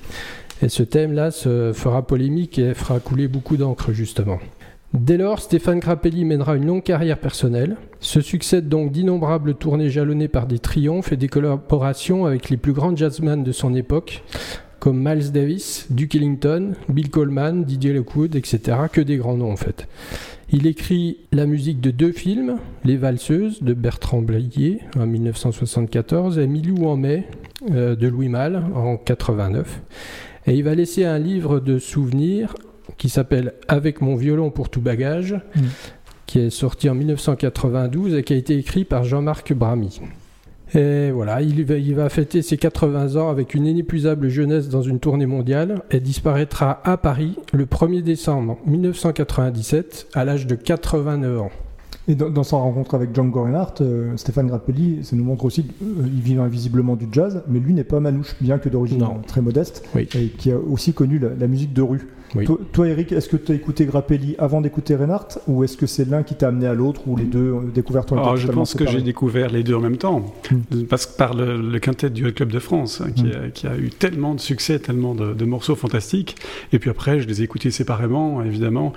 Et 0.61 0.67
ce 0.67 0.83
thème-là 0.83 1.31
se 1.31 1.71
fera 1.73 2.05
polémique 2.05 2.59
et 2.59 2.73
fera 2.73 2.99
couler 2.99 3.29
beaucoup 3.29 3.55
d'encre, 3.55 3.93
justement. 3.93 4.39
Dès 4.99 5.17
lors, 5.17 5.39
Stéphane 5.39 5.79
Grappelli 5.79 6.23
mènera 6.23 6.55
une 6.55 6.65
longue 6.65 6.83
carrière 6.83 7.19
personnelle. 7.19 7.75
Se 7.99 8.21
succèdent 8.21 8.69
donc 8.69 8.91
d'innombrables 8.91 9.55
tournées 9.55 9.89
jalonnées 9.89 10.29
par 10.29 10.47
des 10.47 10.59
triomphes 10.59 11.11
et 11.11 11.17
des 11.17 11.27
collaborations 11.27 12.25
avec 12.25 12.49
les 12.49 12.57
plus 12.57 12.71
grands 12.71 12.95
jazzmen 12.95 13.43
de 13.43 13.51
son 13.51 13.75
époque, 13.75 14.23
comme 14.79 14.97
Miles 14.97 15.31
Davis, 15.31 15.87
Duke 15.89 16.15
Ellington, 16.15 16.73
Bill 16.87 17.09
Coleman, 17.09 17.65
Didier 17.65 17.93
Lockwood, 17.93 18.35
etc. 18.35 18.77
Que 18.91 19.01
des 19.01 19.17
grands 19.17 19.35
noms 19.35 19.51
en 19.51 19.57
fait. 19.57 19.87
Il 20.51 20.65
écrit 20.65 21.17
la 21.31 21.45
musique 21.45 21.81
de 21.81 21.91
deux 21.91 22.11
films, 22.11 22.57
Les 22.83 22.97
Valseuses 22.97 23.63
de 23.63 23.73
Bertrand 23.73 24.21
Blier 24.21 24.79
en 24.97 25.07
1974 25.07 26.39
et 26.39 26.47
Milou 26.47 26.87
en 26.87 26.95
mai 26.95 27.27
euh, 27.71 27.95
de 27.95 28.07
Louis 28.07 28.29
Malle 28.29 28.63
en 28.73 28.95
89. 28.95 29.81
Et 30.47 30.53
il 30.55 30.63
va 30.63 30.75
laisser 30.75 31.03
un 31.03 31.17
livre 31.17 31.59
de 31.59 31.79
souvenirs 31.79 32.55
qui 32.97 33.09
s'appelle 33.09 33.53
Avec 33.67 34.01
mon 34.01 34.15
violon 34.15 34.49
pour 34.51 34.69
tout 34.69 34.81
bagage, 34.81 35.35
Mm. 35.55 35.61
qui 36.25 36.39
est 36.39 36.49
sorti 36.49 36.89
en 36.89 36.95
1992 36.95 38.15
et 38.15 38.23
qui 38.23 38.33
a 38.33 38.35
été 38.35 38.57
écrit 38.57 38.83
par 38.85 39.03
Jean-Marc 39.03 39.53
Bramy. 39.53 40.01
Et 40.73 41.11
voilà, 41.11 41.41
il 41.41 41.63
va, 41.63 41.75
il 41.77 41.93
va 41.95 42.09
fêter 42.09 42.41
ses 42.41 42.57
80 42.57 43.15
ans 43.17 43.29
avec 43.29 43.53
une 43.53 43.67
inépuisable 43.67 44.29
jeunesse 44.29 44.67
dans 44.67 44.81
une 44.81 44.99
tournée 44.99 45.27
mondiale 45.27 45.83
et 45.91 45.99
disparaîtra 45.99 46.81
à 46.83 46.97
Paris 46.97 47.35
le 47.53 47.65
1er 47.65 48.01
décembre 48.01 48.57
1997 48.65 50.07
à 50.13 50.25
l'âge 50.25 50.47
de 50.47 50.55
89 50.55 51.39
ans. 51.41 51.51
Et 52.07 52.13
dans, 52.15 52.29
dans 52.29 52.43
sa 52.43 52.57
rencontre 52.57 52.93
avec 52.95 53.15
Django 53.15 53.43
Reinhardt, 53.43 53.81
euh, 53.81 54.15
Stéphane 54.17 54.47
Grappelli, 54.47 54.99
ça 55.03 55.15
nous 55.15 55.23
montre 55.23 55.45
aussi 55.45 55.63
qu'il 55.63 56.21
vit 56.21 56.37
invisiblement 56.37 56.95
du 56.95 57.07
jazz, 57.11 57.41
mais 57.47 57.59
lui 57.59 57.73
n'est 57.73 57.83
pas 57.83 57.99
manouche, 57.99 58.35
bien 58.41 58.59
que 58.59 58.69
d'origine 58.69 59.03
très 59.25 59.41
modeste, 59.41 59.87
Oui. 59.95 60.07
et 60.15 60.27
qui 60.27 60.51
a 60.51 60.57
aussi 60.57 60.93
connu 60.93 61.17
la, 61.19 61.29
la 61.39 61.47
musique 61.47 61.73
de 61.73 61.81
rue. 61.81 62.07
Oui. 62.33 62.45
Toi, 62.45 62.57
toi, 62.73 62.87
Eric, 62.87 63.11
est-ce 63.11 63.29
que 63.29 63.37
tu 63.37 63.51
as 63.51 63.55
écouté 63.55 63.85
Grappelli 63.85 64.35
avant 64.39 64.61
d'écouter 64.61 64.95
Reinhardt, 64.95 65.39
ou 65.47 65.63
est-ce 65.63 65.77
que 65.77 65.85
c'est 65.85 66.05
l'un 66.09 66.23
qui 66.23 66.35
t'a 66.35 66.47
amené 66.47 66.67
à 66.67 66.73
l'autre, 66.73 67.01
ou 67.07 67.15
les 67.15 67.23
deux 67.25 67.53
euh, 67.53 67.59
découvertes 67.73 68.11
ont 68.11 68.15
été 68.15 68.23
Alors, 68.23 68.37
je 68.37 68.47
pense 68.51 68.73
que 68.73 68.85
j'ai 68.87 69.01
découvert 69.01 69.49
les 69.49 69.63
deux 69.63 69.75
en 69.75 69.79
même 69.79 69.97
temps, 69.97 70.33
parce 70.89 71.05
que 71.05 71.15
par 71.17 71.33
le, 71.33 71.61
le 71.61 71.79
quintet 71.79 72.09
du 72.09 72.25
Hot 72.27 72.31
Club 72.31 72.51
de 72.51 72.59
France, 72.59 73.01
hein, 73.01 73.11
qui, 73.15 73.23
Mm. 73.25 73.31
a, 73.45 73.49
qui 73.49 73.67
a 73.67 73.77
eu 73.77 73.89
tellement 73.89 74.33
de 74.35 74.39
succès, 74.39 74.79
tellement 74.79 75.15
de, 75.15 75.33
de 75.33 75.45
morceaux 75.45 75.75
fantastiques. 75.75 76.35
Et 76.73 76.79
puis 76.79 76.89
après, 76.89 77.19
je 77.19 77.27
les 77.27 77.41
ai 77.41 77.43
écoutés 77.43 77.71
séparément, 77.71 78.41
évidemment, 78.43 78.93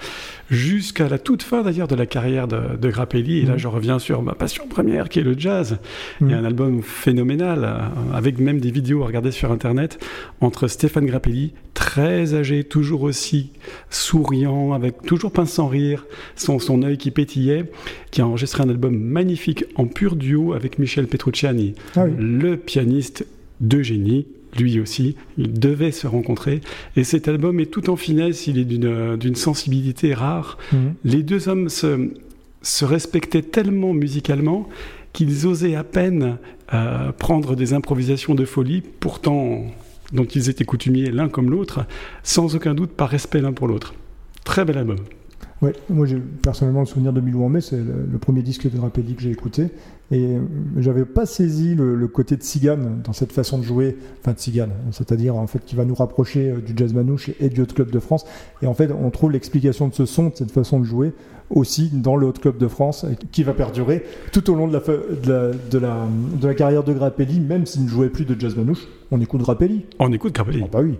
jusqu'à 0.50 1.08
la 1.08 1.18
toute 1.18 1.42
fin 1.42 1.62
d'ailleurs 1.62 1.88
de 1.88 1.94
la 1.94 2.06
carrière 2.06 2.48
de, 2.48 2.76
de 2.80 2.90
Grappelli. 2.90 3.38
Et 3.40 3.42
là, 3.46 3.54
Mm. 3.54 3.58
je 3.58 3.68
reviens 3.68 3.98
sur 3.98 4.22
ma 4.22 4.34
passion 4.34 4.66
première, 4.68 5.08
qui 5.08 5.18
est 5.20 5.22
le 5.22 5.38
jazz. 5.38 5.78
Il 6.20 6.30
y 6.30 6.34
a 6.34 6.38
un 6.38 6.44
album 6.44 6.82
phénoménal, 6.82 7.64
euh, 7.64 8.16
avec 8.16 8.38
même 8.38 8.60
des 8.60 8.70
vidéos 8.70 9.02
à 9.02 9.06
regarder 9.06 9.30
sur 9.30 9.52
Internet, 9.52 9.98
entre 10.40 10.66
Stéphane 10.68 11.06
Grappelli, 11.06 11.52
très 11.74 12.34
âgé, 12.34 12.64
toujours 12.64 13.02
aussi 13.02 13.17
souriant, 13.90 14.72
avec 14.72 15.02
toujours 15.02 15.32
pince 15.32 15.52
sans 15.52 15.68
rire, 15.68 16.06
son, 16.36 16.58
son 16.58 16.82
œil 16.82 16.98
qui 16.98 17.10
pétillait, 17.10 17.64
qui 18.10 18.20
a 18.20 18.26
enregistré 18.26 18.62
un 18.62 18.68
album 18.68 18.96
magnifique 18.98 19.64
en 19.76 19.86
pur 19.86 20.16
duo 20.16 20.52
avec 20.52 20.78
Michel 20.78 21.06
Petrucciani, 21.06 21.74
Ah 21.96 22.04
oui. 22.04 22.12
le 22.18 22.56
pianiste 22.56 23.26
de 23.60 23.82
génie. 23.82 24.26
Lui 24.58 24.80
aussi, 24.80 25.14
ils 25.36 25.52
devaient 25.52 25.92
se 25.92 26.06
rencontrer. 26.06 26.62
Et 26.96 27.04
cet 27.04 27.28
album 27.28 27.60
est 27.60 27.66
tout 27.66 27.90
en 27.90 27.96
finesse, 27.96 28.46
il 28.46 28.58
est 28.58 28.64
d'une 28.64 29.34
sensibilité 29.34 30.14
rare. 30.14 30.56
Mhm. 30.72 30.94
Les 31.04 31.22
deux 31.22 31.48
hommes 31.48 31.68
se, 31.68 32.08
se 32.62 32.84
respectaient 32.86 33.42
tellement 33.42 33.92
musicalement 33.92 34.66
qu'ils 35.12 35.46
osaient 35.46 35.74
à 35.74 35.84
peine 35.84 36.38
euh, 36.72 37.12
prendre 37.12 37.56
des 37.56 37.72
improvisations 37.74 38.34
de 38.34 38.44
folie, 38.46 38.82
pourtant 39.00 39.64
dont 40.12 40.24
ils 40.24 40.48
étaient 40.48 40.64
coutumiers 40.64 41.10
l'un 41.10 41.28
comme 41.28 41.50
l'autre, 41.50 41.80
sans 42.22 42.54
aucun 42.54 42.74
doute 42.74 42.92
par 42.92 43.08
respect 43.08 43.40
l'un 43.40 43.52
pour 43.52 43.68
l'autre. 43.68 43.94
Très 44.44 44.64
bel 44.64 44.78
album. 44.78 44.98
Ouais, 45.60 45.72
moi 45.90 46.06
j'ai 46.06 46.18
personnellement 46.42 46.80
le 46.80 46.86
souvenir 46.86 47.12
de 47.12 47.20
Mille 47.20 47.34
où 47.34 47.44
en 47.44 47.48
mai, 47.48 47.60
c'est 47.60 47.76
le, 47.76 48.06
le 48.10 48.18
premier 48.18 48.42
disque 48.42 48.70
de 48.70 48.76
Grappelli 48.76 49.14
que 49.14 49.22
j'ai 49.22 49.32
écouté. 49.32 49.70
Et 50.10 50.24
euh, 50.36 50.40
j'avais 50.78 51.04
pas 51.04 51.26
saisi 51.26 51.74
le, 51.74 51.94
le 51.96 52.08
côté 52.08 52.36
de 52.36 52.42
Cigane 52.42 53.00
dans 53.04 53.12
cette 53.12 53.32
façon 53.32 53.58
de 53.58 53.64
jouer, 53.64 53.96
enfin 54.20 54.32
de 54.32 54.38
Cigane, 54.38 54.70
c'est-à-dire 54.92 55.34
en 55.36 55.46
fait 55.46 55.64
qui 55.66 55.74
va 55.76 55.84
nous 55.84 55.94
rapprocher 55.96 56.50
euh, 56.50 56.60
du 56.60 56.72
jazz 56.76 56.94
manouche 56.94 57.30
et 57.40 57.48
du 57.48 57.60
Hot 57.60 57.66
Club 57.74 57.90
de 57.90 57.98
France. 57.98 58.24
Et 58.62 58.66
en 58.66 58.74
fait, 58.74 58.90
on 58.92 59.10
trouve 59.10 59.32
l'explication 59.32 59.88
de 59.88 59.94
ce 59.94 60.06
son, 60.06 60.28
de 60.28 60.36
cette 60.36 60.52
façon 60.52 60.78
de 60.78 60.84
jouer, 60.84 61.12
aussi 61.50 61.90
dans 61.92 62.16
le 62.16 62.26
Hot 62.28 62.34
Club 62.40 62.56
de 62.56 62.68
France, 62.68 63.04
qui 63.32 63.42
va 63.42 63.52
perdurer 63.52 64.04
tout 64.32 64.48
au 64.50 64.54
long 64.54 64.68
de 64.68 64.72
la, 64.72 64.80
fa- 64.80 64.92
de 64.92 65.28
la, 65.30 65.50
de 65.50 65.78
la, 65.78 66.06
de 66.40 66.46
la 66.46 66.54
carrière 66.54 66.84
de 66.84 66.92
Grappelli, 66.92 67.40
même 67.40 67.66
s'il 67.66 67.82
ne 67.84 67.88
jouait 67.88 68.10
plus 68.10 68.24
de 68.24 68.38
jazz 68.38 68.56
manouche. 68.56 68.86
On 69.10 69.20
écoute 69.20 69.40
Grappelli. 69.42 69.86
On 69.98 70.12
écoute 70.12 70.34
Grappelli. 70.34 70.62
Ah 70.64 70.68
bah 70.72 70.80
oui. 70.82 70.94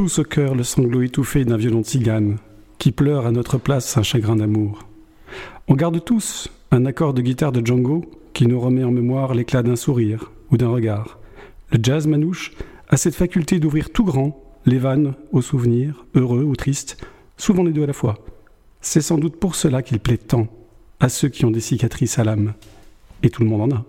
Tous 0.00 0.20
au 0.20 0.24
cœur 0.24 0.54
le 0.54 0.62
sanglot 0.62 1.02
étouffé 1.02 1.44
d'un 1.44 1.58
violon 1.58 1.84
cigane 1.84 2.38
qui 2.78 2.90
pleure 2.90 3.26
à 3.26 3.32
notre 3.32 3.58
place 3.58 3.98
un 3.98 4.02
chagrin 4.02 4.34
d'amour. 4.34 4.86
On 5.68 5.74
garde 5.74 6.02
tous 6.02 6.48
un 6.70 6.86
accord 6.86 7.12
de 7.12 7.20
guitare 7.20 7.52
de 7.52 7.60
Django 7.60 8.10
qui 8.32 8.46
nous 8.46 8.58
remet 8.58 8.82
en 8.82 8.92
mémoire 8.92 9.34
l'éclat 9.34 9.62
d'un 9.62 9.76
sourire 9.76 10.32
ou 10.50 10.56
d'un 10.56 10.70
regard. 10.70 11.18
Le 11.70 11.78
jazz 11.82 12.06
manouche 12.06 12.52
a 12.88 12.96
cette 12.96 13.14
faculté 13.14 13.58
d'ouvrir 13.58 13.90
tout 13.90 14.06
grand 14.06 14.42
les 14.64 14.78
vannes 14.78 15.12
aux 15.32 15.42
souvenirs, 15.42 16.06
heureux 16.14 16.44
ou 16.44 16.56
tristes, 16.56 16.96
souvent 17.36 17.62
les 17.62 17.72
deux 17.72 17.82
à 17.82 17.86
la 17.86 17.92
fois. 17.92 18.24
C'est 18.80 19.02
sans 19.02 19.18
doute 19.18 19.36
pour 19.36 19.54
cela 19.54 19.82
qu'il 19.82 20.00
plaît 20.00 20.16
tant 20.16 20.46
à 20.98 21.10
ceux 21.10 21.28
qui 21.28 21.44
ont 21.44 21.50
des 21.50 21.60
cicatrices 21.60 22.18
à 22.18 22.24
l'âme. 22.24 22.54
Et 23.22 23.28
tout 23.28 23.42
le 23.42 23.50
monde 23.50 23.70
en 23.70 23.76
a. 23.76 23.84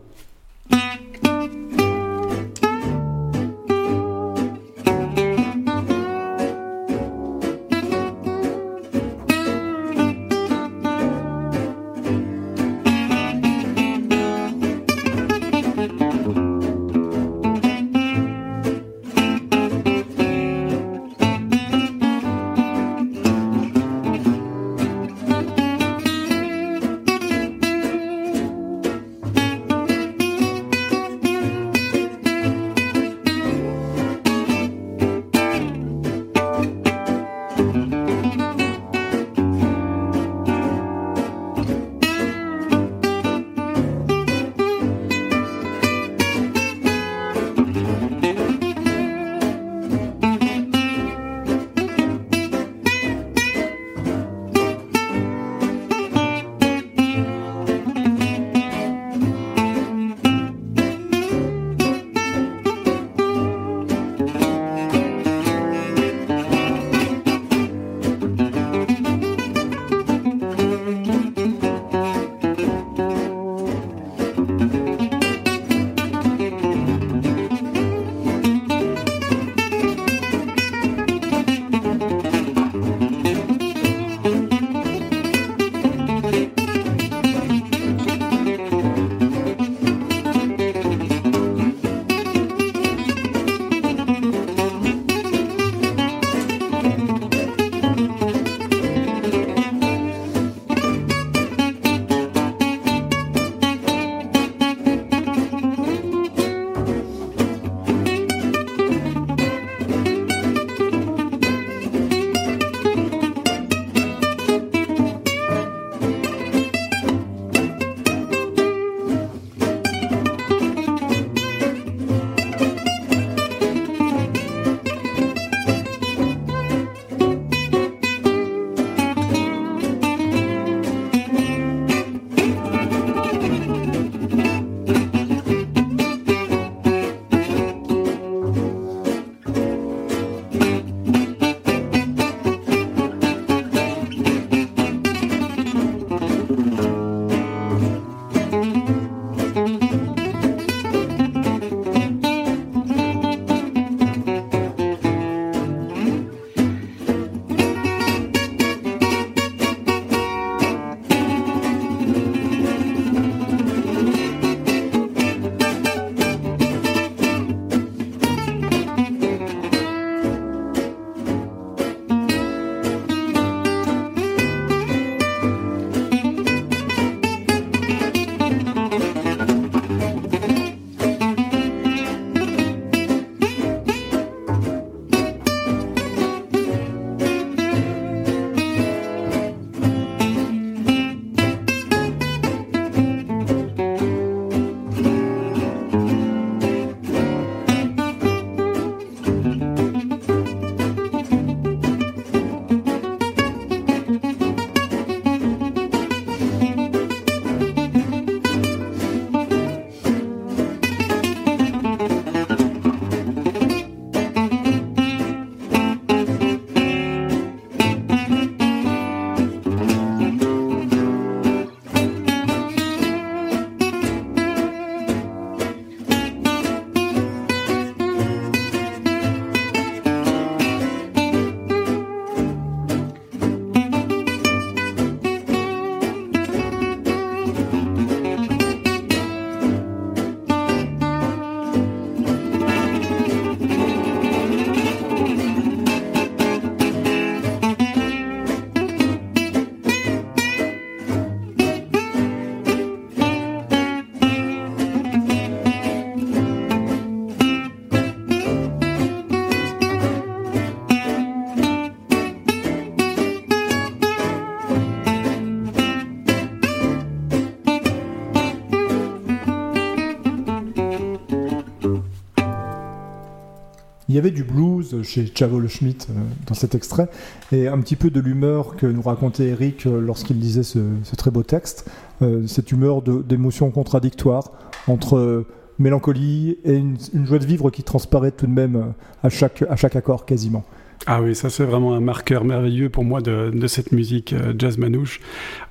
avait 274.22 274.30
du 274.30 274.44
blues 274.44 275.02
chez 275.02 275.32
Chavo 275.34 275.68
Schmidt 275.68 276.06
euh, 276.10 276.14
dans 276.46 276.54
cet 276.54 276.76
extrait, 276.76 277.10
et 277.52 277.68
un 277.68 277.80
petit 277.80 277.96
peu 277.96 278.12
de 278.12 278.20
l'humeur 278.20 278.76
que 278.76 278.86
nous 278.86 279.02
racontait 279.02 279.48
Eric 279.48 279.88
euh, 279.88 280.00
lorsqu'il 280.00 280.38
disait 280.38 280.62
ce, 280.62 280.80
très 281.18 281.32
beau 281.32 281.42
texte, 281.42 281.90
euh, 282.22 282.46
cette 282.46 282.72
humeur 282.72 283.02
d'émotions 283.02 283.72
contradictoires 283.72 284.52
entre 284.88 285.46
mélancolie 285.80 286.60
et 286.64 286.76
une, 286.76 286.98
une 287.14 287.26
joie 287.26 287.40
de 287.40 287.48
vivre 287.48 287.72
qui 287.72 287.82
transparaît 287.82 288.30
tout 288.30 288.46
de 288.46 288.52
même 288.52 288.94
à 289.24 289.30
chaque, 289.30 289.64
à 289.68 289.76
chaque 289.76 289.96
accord 289.96 290.28
quasiment. 290.28 290.64
Ah 291.08 291.20
oui, 291.22 291.34
ça 291.34 291.50
c'est 291.50 291.64
vraiment 291.64 291.96
un 291.96 292.00
marqueur 292.00 292.44
merveilleux 292.46 292.90
pour 292.90 293.04
moi 293.04 293.22
de, 293.22 293.50
de 293.52 293.68
cette 293.68 293.92
musique 293.92 294.34
euh, 294.34 294.54
jazz 294.58 294.78
manouche. 294.78 295.20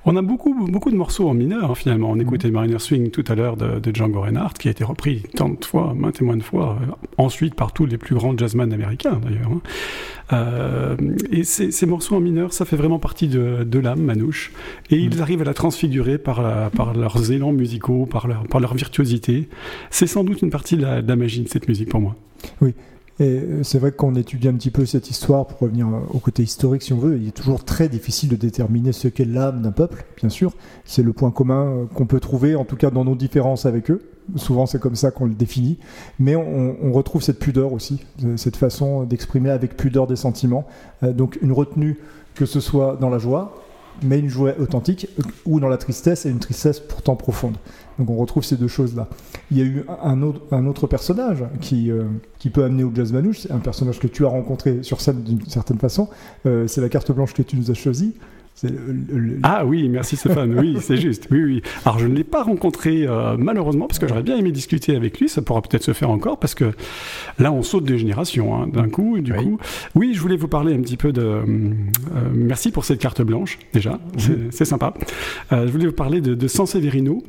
On 0.03 0.17
a 0.17 0.21
beaucoup, 0.21 0.53
beaucoup 0.67 0.91
de 0.91 0.97
morceaux 0.97 1.29
en 1.29 1.33
mineur 1.33 1.71
hein, 1.71 1.75
finalement. 1.75 2.11
On 2.11 2.19
écoutait 2.19 2.51
Mariner 2.51 2.79
Swing 2.79 3.11
tout 3.11 3.23
à 3.29 3.35
l'heure 3.35 3.55
de, 3.55 3.79
de 3.79 3.95
Django 3.95 4.19
Reinhardt 4.21 4.55
qui 4.59 4.67
a 4.67 4.71
été 4.71 4.83
repris 4.83 5.23
tant 5.37 5.47
de 5.47 5.63
fois, 5.63 5.93
maintes 5.97 6.21
et 6.21 6.25
maintes 6.25 6.43
fois, 6.43 6.77
euh, 6.81 6.91
ensuite 7.17 7.55
par 7.55 7.71
tous 7.71 7.85
les 7.85 7.97
plus 7.97 8.13
grands 8.15 8.37
jazzmen 8.37 8.73
américains 8.73 9.21
d'ailleurs. 9.23 9.51
hein. 9.53 9.61
Euh, 10.33 10.97
et 11.31 11.45
ces, 11.45 11.71
ces 11.71 11.85
morceaux 11.85 12.15
en 12.15 12.19
mineur, 12.19 12.51
ça 12.51 12.65
fait 12.65 12.75
vraiment 12.77 12.99
partie 12.99 13.27
de, 13.29 13.63
de 13.63 13.79
l'âme 13.79 14.01
manouche. 14.01 14.51
Et 14.89 14.97
ils 14.97 15.21
arrivent 15.21 15.41
à 15.41 15.45
la 15.45 15.53
transfigurer 15.53 16.17
par, 16.17 16.41
la- 16.41 16.69
par 16.69 16.93
leurs 16.93 17.31
élans 17.31 17.53
musicaux, 17.53 18.05
par 18.05 18.27
leur, 18.27 18.43
par 18.43 18.59
leur 18.59 18.73
virtuosité. 18.73 19.47
C'est 19.91 20.07
sans 20.07 20.25
doute 20.25 20.41
une 20.41 20.49
partie 20.51 20.75
de 20.75 20.81
la, 20.83 21.01
de 21.01 21.07
la 21.07 21.15
magie 21.15 21.41
de 21.41 21.47
cette 21.49 21.67
musique 21.69 21.87
pour 21.89 22.01
moi. 22.01 22.15
Et 23.21 23.39
euh, 23.39 23.63
c'est 23.63 23.77
vrai 23.77 23.91
qu'on 23.91 24.15
étudie 24.15 24.47
un 24.47 24.53
petit 24.55 24.71
peu 24.71 24.83
cette 24.87 25.11
histoire 25.11 25.45
pour 25.45 25.59
revenir 25.59 25.87
euh, 25.87 25.99
au 26.11 26.17
côté 26.17 26.41
historique 26.41 26.81
si 26.81 26.91
on 26.91 26.97
veut. 26.97 27.17
Il 27.17 27.27
est 27.27 27.31
toujours 27.31 27.63
très 27.63 27.87
difficile 27.87 28.29
de 28.29 28.35
déterminer 28.35 28.93
ce 28.93 29.07
qu'est 29.07 29.25
l'âme 29.25 29.61
d'un 29.61 29.71
peuple, 29.71 30.05
bien 30.17 30.29
sûr. 30.29 30.53
C'est 30.85 31.03
le 31.03 31.13
point 31.13 31.29
commun 31.29 31.67
euh, 31.67 31.85
qu'on 31.85 32.07
peut 32.07 32.19
trouver, 32.19 32.55
en 32.55 32.65
tout 32.65 32.77
cas 32.77 32.89
dans 32.89 33.05
nos 33.05 33.13
différences 33.13 33.67
avec 33.67 33.91
eux. 33.91 34.01
Souvent 34.37 34.65
c'est 34.65 34.79
comme 34.79 34.95
ça 34.95 35.11
qu'on 35.11 35.25
le 35.25 35.35
définit. 35.35 35.77
Mais 36.17 36.35
on, 36.35 36.91
retrouve 36.91 37.21
cette 37.21 37.39
pudeur 37.39 37.73
aussi, 37.73 38.05
cette 38.37 38.55
façon 38.55 39.03
d'exprimer 39.03 39.49
avec 39.49 39.75
pudeur 39.75 40.07
des 40.07 40.15
sentiments. 40.15 40.65
Donc 41.01 41.39
une 41.41 41.51
retenue, 41.51 41.99
que 42.35 42.45
ce 42.45 42.59
soit 42.59 42.97
dans 42.99 43.09
la 43.09 43.17
joie, 43.17 43.55
mais 44.03 44.19
une 44.19 44.29
joie 44.29 44.53
authentique, 44.59 45.07
ou 45.45 45.59
dans 45.59 45.69
la 45.69 45.77
tristesse, 45.77 46.25
et 46.25 46.29
une 46.29 46.39
tristesse 46.39 46.79
pourtant 46.79 47.15
profonde. 47.15 47.57
Donc 47.99 48.09
on 48.09 48.15
retrouve 48.15 48.43
ces 48.43 48.55
deux 48.55 48.67
choses-là. 48.67 49.07
Il 49.51 49.57
y 49.57 49.61
a 49.61 49.65
eu 49.65 49.85
un 50.03 50.21
autre, 50.21 50.41
un 50.51 50.65
autre 50.65 50.87
personnage 50.87 51.43
qui, 51.59 51.91
euh, 51.91 52.05
qui 52.39 52.49
peut 52.49 52.63
amener 52.63 52.83
au 52.83 52.91
jazz 52.93 53.11
manouche, 53.11 53.47
un 53.51 53.59
personnage 53.59 53.99
que 53.99 54.07
tu 54.07 54.25
as 54.25 54.29
rencontré 54.29 54.81
sur 54.81 55.01
scène 55.01 55.21
d'une 55.23 55.45
certaine 55.47 55.77
façon, 55.77 56.09
Euh, 56.45 56.67
c'est 56.67 56.81
la 56.81 56.89
carte 56.89 57.11
blanche 57.11 57.33
que 57.33 57.43
tu 57.43 57.55
nous 57.55 57.69
as 57.69 57.73
choisie. 57.73 58.13
C'est 58.61 58.69
le- 58.69 59.17
le- 59.17 59.39
Ah 59.41 59.65
oui, 59.65 59.89
merci 59.89 60.15
Stéphane, 60.17 60.53
oui, 60.59 60.77
c'est 60.81 60.97
juste. 60.97 61.27
Oui, 61.31 61.43
oui. 61.43 61.61
Alors 61.83 61.97
je 61.97 62.05
ne 62.05 62.13
l'ai 62.15 62.23
pas 62.23 62.43
rencontré 62.43 63.07
euh, 63.07 63.35
malheureusement 63.37 63.87
parce 63.87 63.97
que 63.97 64.07
j'aurais 64.07 64.21
bien 64.21 64.37
aimé 64.37 64.51
discuter 64.51 64.95
avec 64.95 65.19
lui, 65.19 65.29
ça 65.29 65.41
pourra 65.41 65.63
peut-être 65.63 65.83
se 65.83 65.93
faire 65.93 66.11
encore 66.11 66.37
parce 66.39 66.53
que 66.53 66.71
là 67.39 67.51
on 67.51 67.63
saute 67.63 67.85
des 67.85 67.97
générations 67.97 68.55
hein, 68.55 68.67
d'un 68.71 68.87
coup. 68.87 69.19
Du 69.19 69.33
Oui. 69.33 69.43
coup, 69.43 69.57
oui, 69.95 70.11
je 70.13 70.19
voulais 70.21 70.35
vous 70.37 70.47
parler 70.47 70.75
un 70.75 70.81
petit 70.81 70.97
peu 70.97 71.11
de. 71.11 71.21
euh, 71.23 71.41
merci 72.33 72.71
pour 72.71 72.85
cette 72.85 72.99
carte 72.99 73.21
blanche 73.23 73.57
déjà, 73.73 73.99
c'est 74.17 74.51
c'est 74.53 74.65
sympa. 74.65 74.93
Euh, 75.51 75.65
je 75.65 75.71
voulais 75.71 75.87
vous 75.87 75.91
parler 75.93 76.21
de, 76.21 76.35
de 76.35 76.47
Sanseverino, 76.47 77.23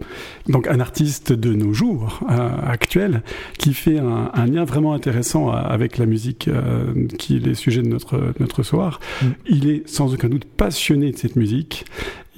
donc 0.49 0.67
un 0.69 0.81
artiste 0.81 1.33
de 1.33 1.55
nos 1.55 1.73
jours 1.73 2.21
euh, 2.31 2.49
actuels 2.67 3.23
qui 3.59 3.73
fait 3.73 3.99
un, 3.99 4.31
un 4.35 4.47
lien 4.47 4.65
vraiment 4.65 4.93
intéressant 4.93 5.51
avec 5.51 5.97
la 5.97 6.05
musique 6.05 6.49
euh, 6.49 6.93
qui 7.19 7.37
est 7.37 7.41
le 7.47 7.55
sujet 7.55 7.81
de 7.81 7.89
notre 7.89 8.35
notre 8.39 8.63
soir. 8.63 9.01
Mm. 9.23 9.27
Il 9.49 9.69
est 9.71 9.89
sans 9.89 10.13
aucun 10.13 10.29
doute 10.29 10.45
passionné 10.45 11.11
de 11.13 11.17
cette 11.23 11.37
musique. 11.37 11.85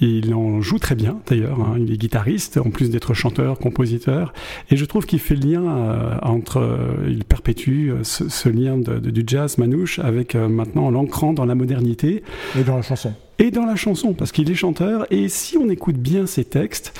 Il 0.01 0.33
en 0.33 0.61
joue 0.61 0.77
très 0.77 0.95
bien 0.95 1.19
d'ailleurs. 1.27 1.59
hein. 1.61 1.75
Il 1.79 1.91
est 1.91 1.97
guitariste 1.97 2.57
en 2.57 2.69
plus 2.69 2.89
d'être 2.89 3.13
chanteur, 3.13 3.59
compositeur. 3.59 4.33
Et 4.69 4.75
je 4.75 4.83
trouve 4.85 5.05
qu'il 5.05 5.19
fait 5.19 5.35
le 5.35 5.49
lien 5.51 5.63
euh, 5.65 6.17
entre, 6.21 6.57
euh, 6.59 7.07
il 7.07 7.23
perpétue 7.23 7.89
euh, 7.91 8.03
ce, 8.03 8.27
ce 8.27 8.49
lien 8.49 8.77
de- 8.77 8.99
de- 8.99 9.09
du 9.11 9.23
jazz 9.25 9.57
manouche 9.57 9.99
avec 9.99 10.35
maintenant 10.35 10.89
l'ancrant 10.91 11.31
dans 11.33 11.45
la 11.45 11.55
modernité 11.55 12.23
Et 12.59 12.63
dans 12.63 12.75
la 12.75 12.81
chanson. 12.81 13.13
et 13.39 13.51
dans 13.51 13.65
la 13.65 13.75
chanson 13.77 14.13
parce 14.13 14.31
qu'il 14.33 14.51
est 14.51 14.55
chanteur. 14.55 15.05
Et 15.11 15.29
si 15.29 15.57
on 15.57 15.69
écoute 15.69 15.95
bien 15.97 16.25
ses 16.25 16.43
textes, 16.43 16.93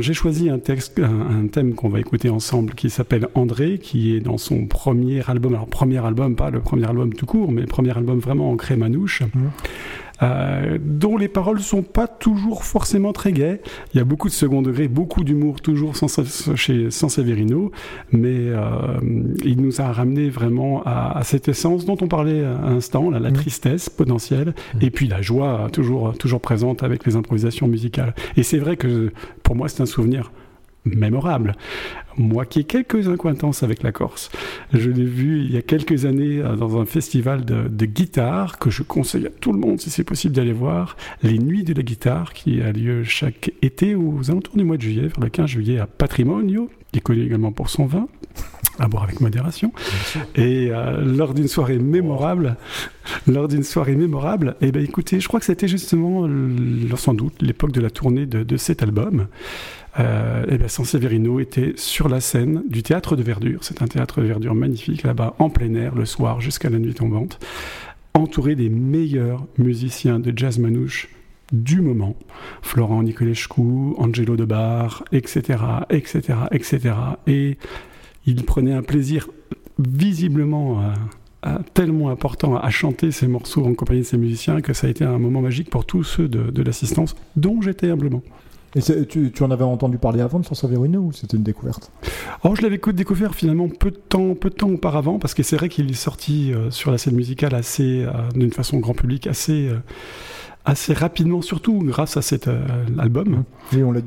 j'ai 0.00 0.12
choisi 0.14 0.50
un 0.50 0.58
texte, 0.58 0.98
un, 1.00 1.42
un 1.44 1.46
thème 1.48 1.74
qu'on 1.74 1.88
va 1.88 1.98
écouter 2.00 2.28
ensemble 2.28 2.74
qui 2.74 2.90
s'appelle 2.90 3.26
André, 3.34 3.78
qui 3.82 4.14
est 4.14 4.20
dans 4.20 4.36
son 4.38 4.66
premier 4.66 5.28
album. 5.28 5.54
Alors 5.54 5.66
premier 5.68 5.98
album, 6.04 6.36
pas 6.36 6.50
le 6.50 6.60
premier 6.60 6.86
album 6.86 7.12
tout 7.14 7.24
court, 7.26 7.50
mais 7.50 7.64
premier 7.64 7.96
album 7.96 8.18
vraiment 8.20 8.50
ancré 8.52 8.76
manouche. 8.76 9.22
Mhm. 9.22 9.50
Euh, 10.22 10.78
dont 10.84 11.16
les 11.16 11.28
paroles 11.28 11.60
sont 11.60 11.82
pas 11.82 12.06
toujours 12.06 12.64
forcément 12.64 13.12
très 13.12 13.32
gaies. 13.32 13.60
Il 13.94 13.98
y 13.98 14.00
a 14.00 14.04
beaucoup 14.04 14.28
de 14.28 14.32
second 14.34 14.60
degré, 14.62 14.88
beaucoup 14.88 15.24
d'humour 15.24 15.60
toujours 15.60 15.96
sans, 15.96 16.08
chez 16.56 16.90
Sanseverino, 16.90 17.70
mais 18.12 18.36
euh, 18.36 18.60
il 19.44 19.60
nous 19.62 19.80
a 19.80 19.90
ramené 19.92 20.28
vraiment 20.28 20.82
à, 20.84 21.16
à 21.18 21.24
cette 21.24 21.48
essence 21.48 21.84
dont 21.86 21.96
on 22.02 22.08
parlait 22.08 22.44
à 22.44 22.68
l'instant, 22.68 23.10
la 23.10 23.20
Mhm. 23.30 23.32
tristesse 23.36 23.88
potentielle, 23.88 24.54
et 24.80 24.90
puis 24.90 25.06
la 25.08 25.22
joie 25.22 25.62
euh, 25.66 25.68
toujours, 25.68 26.16
toujours 26.18 26.40
présente 26.40 26.82
avec 26.82 27.06
les 27.06 27.16
improvisations 27.16 27.68
musicales. 27.68 28.14
Et 28.36 28.42
c'est 28.42 28.58
vrai 28.58 28.76
que 28.76 29.12
pour 29.42 29.56
moi 29.56 29.68
c'est 29.68 29.82
un 29.82 29.86
souvenir 29.86 30.32
mémorable. 30.84 31.54
Moi 32.20 32.44
qui 32.44 32.60
ai 32.60 32.64
quelques 32.64 33.08
acquaintances 33.08 33.62
avec 33.62 33.82
la 33.82 33.92
Corse, 33.92 34.30
je 34.74 34.90
l'ai 34.90 35.06
vu 35.06 35.40
il 35.40 35.50
y 35.50 35.56
a 35.56 35.62
quelques 35.62 36.04
années 36.04 36.40
euh, 36.40 36.54
dans 36.54 36.78
un 36.78 36.84
festival 36.84 37.46
de, 37.46 37.66
de 37.66 37.86
guitare 37.86 38.58
que 38.58 38.68
je 38.68 38.82
conseille 38.82 39.26
à 39.26 39.30
tout 39.30 39.54
le 39.54 39.58
monde 39.58 39.80
si 39.80 39.88
c'est 39.88 40.04
possible 40.04 40.34
d'aller 40.34 40.52
voir, 40.52 40.98
les 41.22 41.38
Nuits 41.38 41.64
de 41.64 41.72
la 41.72 41.82
guitare 41.82 42.34
qui 42.34 42.60
a 42.60 42.72
lieu 42.72 43.04
chaque 43.04 43.52
été 43.62 43.94
aux 43.94 44.30
alentours 44.30 44.54
du 44.54 44.64
mois 44.64 44.76
de 44.76 44.82
juillet, 44.82 45.08
vers 45.08 45.20
le 45.20 45.30
15 45.30 45.46
juillet 45.46 45.78
à 45.78 45.86
Patrimonio, 45.86 46.68
qui 46.92 46.98
est 46.98 47.02
connu 47.02 47.22
également 47.22 47.52
pour 47.52 47.70
son 47.70 47.86
vin, 47.86 48.06
à 48.78 48.86
boire 48.86 49.04
avec 49.04 49.22
modération. 49.22 49.72
Et 50.36 50.68
euh, 50.70 51.00
lors 51.02 51.32
d'une 51.32 51.48
soirée 51.48 51.78
mémorable, 51.78 52.56
lors 53.26 53.48
d'une 53.48 53.62
soirée 53.62 53.96
mémorable, 53.96 54.56
eh 54.60 54.72
ben 54.72 54.84
écoutez, 54.84 55.20
je 55.20 55.28
crois 55.28 55.40
que 55.40 55.46
c'était 55.46 55.68
justement 55.68 56.28
sans 56.96 57.14
doute 57.14 57.40
l'époque 57.40 57.72
de 57.72 57.80
la 57.80 57.90
tournée 57.90 58.26
de, 58.26 58.42
de 58.42 58.56
cet 58.58 58.82
album. 58.82 59.26
Euh, 59.98 60.44
eh 60.48 60.56
ben 60.56 60.68
Sanseverino 60.68 61.40
était 61.40 61.72
sur 61.76 62.08
la 62.10 62.20
scène 62.20 62.62
du 62.68 62.82
théâtre 62.82 63.16
de 63.16 63.22
Verdure. 63.22 63.60
C'est 63.62 63.82
un 63.82 63.86
théâtre 63.86 64.20
de 64.20 64.26
Verdure 64.26 64.54
magnifique 64.54 65.02
là-bas, 65.02 65.34
en 65.38 65.48
plein 65.48 65.74
air, 65.74 65.94
le 65.94 66.04
soir 66.04 66.40
jusqu'à 66.40 66.68
la 66.68 66.78
nuit 66.78 66.94
tombante, 66.94 67.38
entouré 68.14 68.54
des 68.54 68.68
meilleurs 68.68 69.46
musiciens 69.58 70.18
de 70.18 70.32
jazz 70.36 70.58
manouche 70.58 71.08
du 71.52 71.80
moment. 71.80 72.16
Florent 72.62 73.02
Nicolescu, 73.02 73.94
Angelo 73.96 74.36
Debar, 74.36 75.04
etc., 75.12 75.58
etc., 75.90 76.22
etc. 76.52 76.94
Et 77.26 77.56
il 78.26 78.44
prenait 78.44 78.74
un 78.74 78.82
plaisir 78.82 79.28
visiblement 79.78 80.82
euh, 80.82 80.92
euh, 81.46 81.58
tellement 81.74 82.10
important 82.10 82.56
à 82.56 82.70
chanter 82.70 83.10
ces 83.10 83.26
morceaux 83.26 83.64
en 83.64 83.74
compagnie 83.74 84.00
de 84.00 84.06
ces 84.06 84.18
musiciens 84.18 84.60
que 84.60 84.74
ça 84.74 84.86
a 84.86 84.90
été 84.90 85.04
un 85.04 85.18
moment 85.18 85.40
magique 85.40 85.70
pour 85.70 85.86
tous 85.86 86.04
ceux 86.04 86.28
de 86.28 86.62
l'assistance, 86.62 87.16
dont 87.36 87.62
j'étais 87.62 87.90
humblement. 87.90 88.22
Et 88.76 89.06
tu, 89.06 89.32
tu 89.32 89.42
en 89.42 89.50
avais 89.50 89.64
entendu 89.64 89.98
parler 89.98 90.20
avant 90.20 90.38
de 90.38 90.44
Sanseverino 90.44 91.00
ou 91.00 91.12
c'était 91.12 91.36
une 91.36 91.42
découverte? 91.42 91.90
Or, 92.44 92.54
je 92.54 92.62
l'avais 92.62 92.78
co- 92.78 92.92
découvert 92.92 93.34
finalement 93.34 93.68
peu 93.68 93.90
de 93.90 93.96
temps, 93.96 94.34
peu 94.34 94.48
de 94.48 94.54
temps 94.54 94.68
auparavant, 94.70 95.18
parce 95.18 95.34
que 95.34 95.42
c'est 95.42 95.56
vrai 95.56 95.68
qu'il 95.68 95.90
est 95.90 95.94
sorti 95.94 96.52
euh, 96.52 96.70
sur 96.70 96.92
la 96.92 96.98
scène 96.98 97.16
musicale 97.16 97.54
assez, 97.54 98.04
euh, 98.04 98.10
d'une 98.34 98.52
façon 98.52 98.78
grand 98.78 98.94
public, 98.94 99.26
assez, 99.26 99.68
euh, 99.68 99.78
assez 100.64 100.92
rapidement, 100.92 101.42
surtout 101.42 101.80
grâce 101.82 102.16
à 102.16 102.22
cet 102.22 102.48
album. 102.98 103.42
On 103.76 103.90
l'a- 103.92 104.00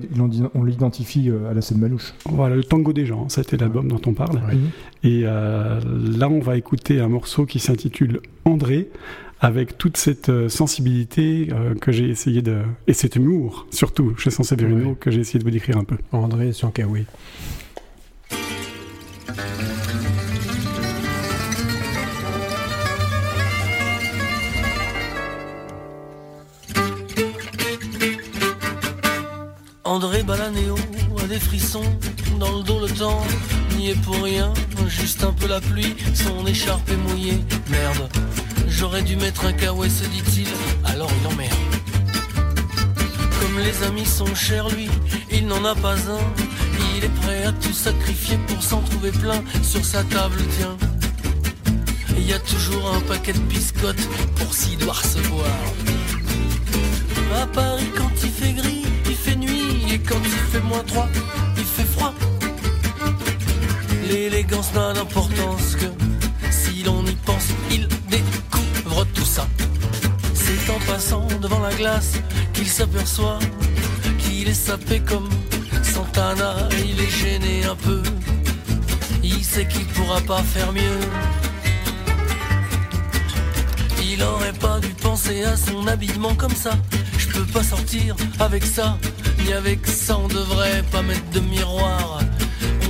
on 0.56 0.64
l'identifie 0.64 1.30
à 1.50 1.54
la 1.54 1.62
scène 1.62 1.80
manouche. 1.80 2.14
Voilà, 2.26 2.56
le 2.56 2.64
Tango 2.64 2.94
des 2.94 3.06
gens, 3.06 3.28
c'était 3.28 3.58
l'album 3.58 3.88
dont 3.90 4.00
on 4.06 4.14
parle. 4.14 4.40
Oui. 4.50 4.60
Et 5.04 5.22
là, 5.24 6.30
on 6.30 6.40
va 6.40 6.56
écouter 6.56 7.02
un 7.02 7.10
morceau 7.10 7.46
qui 7.46 7.60
s'intitule 7.60 8.22
André, 8.46 8.90
avec 9.44 9.78
toute 9.78 9.98
cette 9.98 10.30
euh, 10.30 10.48
sensibilité 10.48 11.50
euh, 11.52 11.76
que 11.76 11.92
j'ai 11.92 12.08
essayé 12.10 12.42
de. 12.42 12.62
et 12.88 12.94
cet 12.94 13.18
humour, 13.18 13.68
surtout, 13.72 14.16
chez 14.18 14.30
Sanseverino, 14.32 14.92
Ouais. 14.92 14.96
que 14.98 15.12
j'ai 15.12 15.20
essayé 15.20 15.38
de 15.40 15.44
vous 15.44 15.52
décrire 15.52 15.78
un 15.78 15.84
peu. 15.84 15.98
André 16.14 16.54
Sankawi. 16.54 17.06
André 29.84 30.24
Balanéo 30.24 30.76
a 31.22 31.28
des 31.28 31.40
frissons 31.40 31.84
dans 32.40 32.58
le 32.58 32.64
dos 32.64 32.80
le 32.80 32.88
temps 32.90 33.22
n'y 33.78 33.90
est 33.90 34.02
pour 34.02 34.16
rien, 34.24 34.54
juste 34.88 35.24
un 35.24 35.34
peu 35.34 35.48
la 35.48 35.60
pluie, 35.60 35.96
son 36.14 36.46
écharpe 36.46 36.90
est 36.90 36.98
mouillée. 36.98 37.40
Merde, 37.70 38.10
j'aurais 38.68 39.02
dû 39.02 39.16
mettre 39.16 39.46
un 39.46 39.54
kawaii 39.54 39.92
se 39.92 40.06
dit-il, 40.06 40.48
alors 40.86 41.12
il 41.22 41.28
emmerde. 41.28 41.54
Comme 43.40 43.60
les 43.60 43.84
amis 43.84 44.06
sont 44.06 44.34
chers 44.36 44.70
lui, 44.70 44.90
il 45.32 45.48
n'en 45.48 45.64
a 45.66 45.76
pas 45.76 45.96
un. 45.96 46.24
Il 46.96 47.04
est 47.04 47.16
prêt 47.22 47.44
à 47.46 47.52
tout 47.52 47.74
sacrifier 47.74 48.38
pour 48.48 48.62
s'en 48.64 48.82
trouver 48.82 49.12
plein 49.12 49.44
sur 49.62 49.84
sa 49.84 50.04
table, 50.04 50.38
tiens. 50.58 50.78
Il 52.18 52.28
y 52.28 52.34
a 52.34 52.40
toujours 52.40 52.94
un 52.96 53.02
paquet 53.02 53.34
de 53.34 53.40
biscottes 53.40 54.08
pour 54.36 54.54
s'y 54.54 54.78
doit 54.78 54.94
recevoir. 54.94 55.48
À 57.42 57.48
Paris, 57.48 57.90
quand 57.98 58.12
il 58.24 58.30
fait 58.30 58.54
gris, 58.54 58.84
il 59.08 59.16
fait 59.16 59.36
nuit, 59.36 59.92
et 59.92 60.00
quand 60.00 60.22
il 60.24 60.52
fait 60.52 60.62
moins 60.62 60.84
3, 60.86 61.10
il 61.58 61.64
fait 61.64 61.84
froid. 61.84 62.14
L'élégance 64.08 64.74
n'a 64.74 64.94
d'importance 64.94 65.76
que 65.76 66.13
glace 71.76 72.14
qu'il 72.54 72.68
s'aperçoit 72.68 73.40
qu'il 74.20 74.48
est 74.48 74.54
sapé 74.54 75.00
comme 75.00 75.30
Santana. 75.82 76.70
Il 76.86 77.00
est 77.00 77.10
gêné 77.10 77.66
un 77.66 77.76
peu, 77.76 78.02
il 79.24 79.44
sait 79.44 79.68
qu'il 79.68 79.86
pourra 79.88 80.22
pas 80.22 80.44
faire 80.44 80.72
mieux. 80.72 81.00
Il 84.02 84.22
aurait 84.22 84.54
pas 84.54 84.80
dû 84.80 84.90
penser 84.90 85.44
à 85.44 85.58
son 85.58 85.88
habillement 85.88 86.36
comme 86.36 86.56
ça. 86.56 86.74
Je 87.18 87.28
peux 87.28 87.46
pas 87.46 87.64
sortir 87.64 88.16
avec 88.40 88.64
ça, 88.64 88.98
ni 89.44 89.54
avec 89.54 89.88
ça. 89.88 90.18
On 90.18 90.28
devrait 90.28 90.84
pas 90.92 91.02
mettre 91.02 91.30
de 91.32 91.40
miroir. 91.40 92.20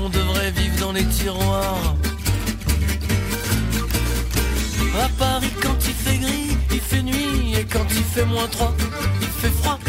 On 0.04 0.10
devrait 0.10 0.52
vivre 0.52 0.78
dans 0.80 0.91
les 0.91 1.06
tiroirs. 1.06 1.96
À 4.96 5.10
Paris, 5.18 5.52
quand 5.62 5.76
il 5.88 5.94
fait 5.94 6.18
gris, 6.18 6.58
il 6.72 6.80
fait 6.80 7.02
nuit. 7.02 7.56
Et 7.58 7.66
quand 7.66 7.86
il 7.89 8.04
fait 8.04 8.26
moins 8.26 8.48
3, 8.48 8.74
il 9.22 9.28
fait 9.28 9.50
froid. 9.50 9.80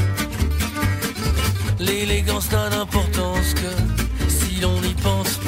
L'élégance 1.79 2.51
n'a 2.51 2.71
d'importance 2.71 3.53
que 3.55 4.31
si 4.31 4.61
l'on 4.61 4.83
y 4.83 4.95
pense. 4.95 5.41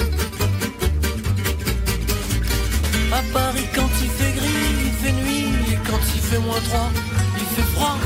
À 3.13 3.23
Paris, 3.33 3.67
quand 3.75 3.89
il 4.03 4.11
fait 4.11 4.33
gris, 4.33 4.69
il 4.85 4.93
fait 5.03 5.13
nuit. 5.13 5.49
Et 5.73 5.79
quand 5.89 6.01
il 6.15 6.21
fait 6.21 6.39
moins 6.39 6.61
3, 6.61 6.91
il 7.39 7.47
fait 7.55 7.69
froid. 7.75 7.97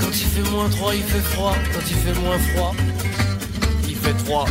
Quand 0.00 0.12
il 0.12 0.26
fait 0.26 0.50
moins 0.50 0.68
3, 0.70 0.94
il 0.94 1.02
fait 1.02 1.26
froid. 1.34 1.54
Quand 1.74 1.90
il 1.90 1.96
fait 1.96 2.20
moins 2.20 2.38
froid, 2.38 2.74
il 3.86 3.96
fait 3.96 4.24
3. 4.24 4.46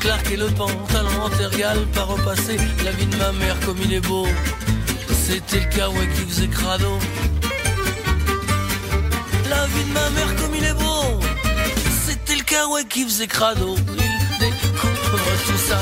Les 0.00 0.06
clarks 0.06 0.32
et 0.32 0.36
le 0.36 0.46
pantalon 0.46 1.26
intergal 1.26 1.78
pas 1.92 2.04
repassé 2.04 2.56
La 2.84 2.90
vie 2.92 3.04
de 3.04 3.16
ma 3.16 3.32
mère 3.32 3.54
comme 3.66 3.76
il 3.84 3.92
est 3.92 4.00
beau 4.00 4.26
C'était 5.12 5.60
le 5.60 5.76
kawaii 5.76 6.08
qui 6.08 6.22
faisait 6.22 6.48
crado 6.48 6.98
La 9.50 9.66
vie 9.66 9.84
de 9.84 9.92
ma 9.92 10.10
mère 10.10 10.36
comme 10.36 10.54
il 10.54 10.64
est 10.64 10.74
beau 10.74 11.20
c'était 12.06 12.36
le 12.36 12.42
kawaii 12.42 12.86
qui 12.86 13.04
faisait 13.04 13.26
crado. 13.26 13.76
Il 13.76 14.38
découvre 14.38 15.30
tout 15.46 15.58
ça. 15.68 15.78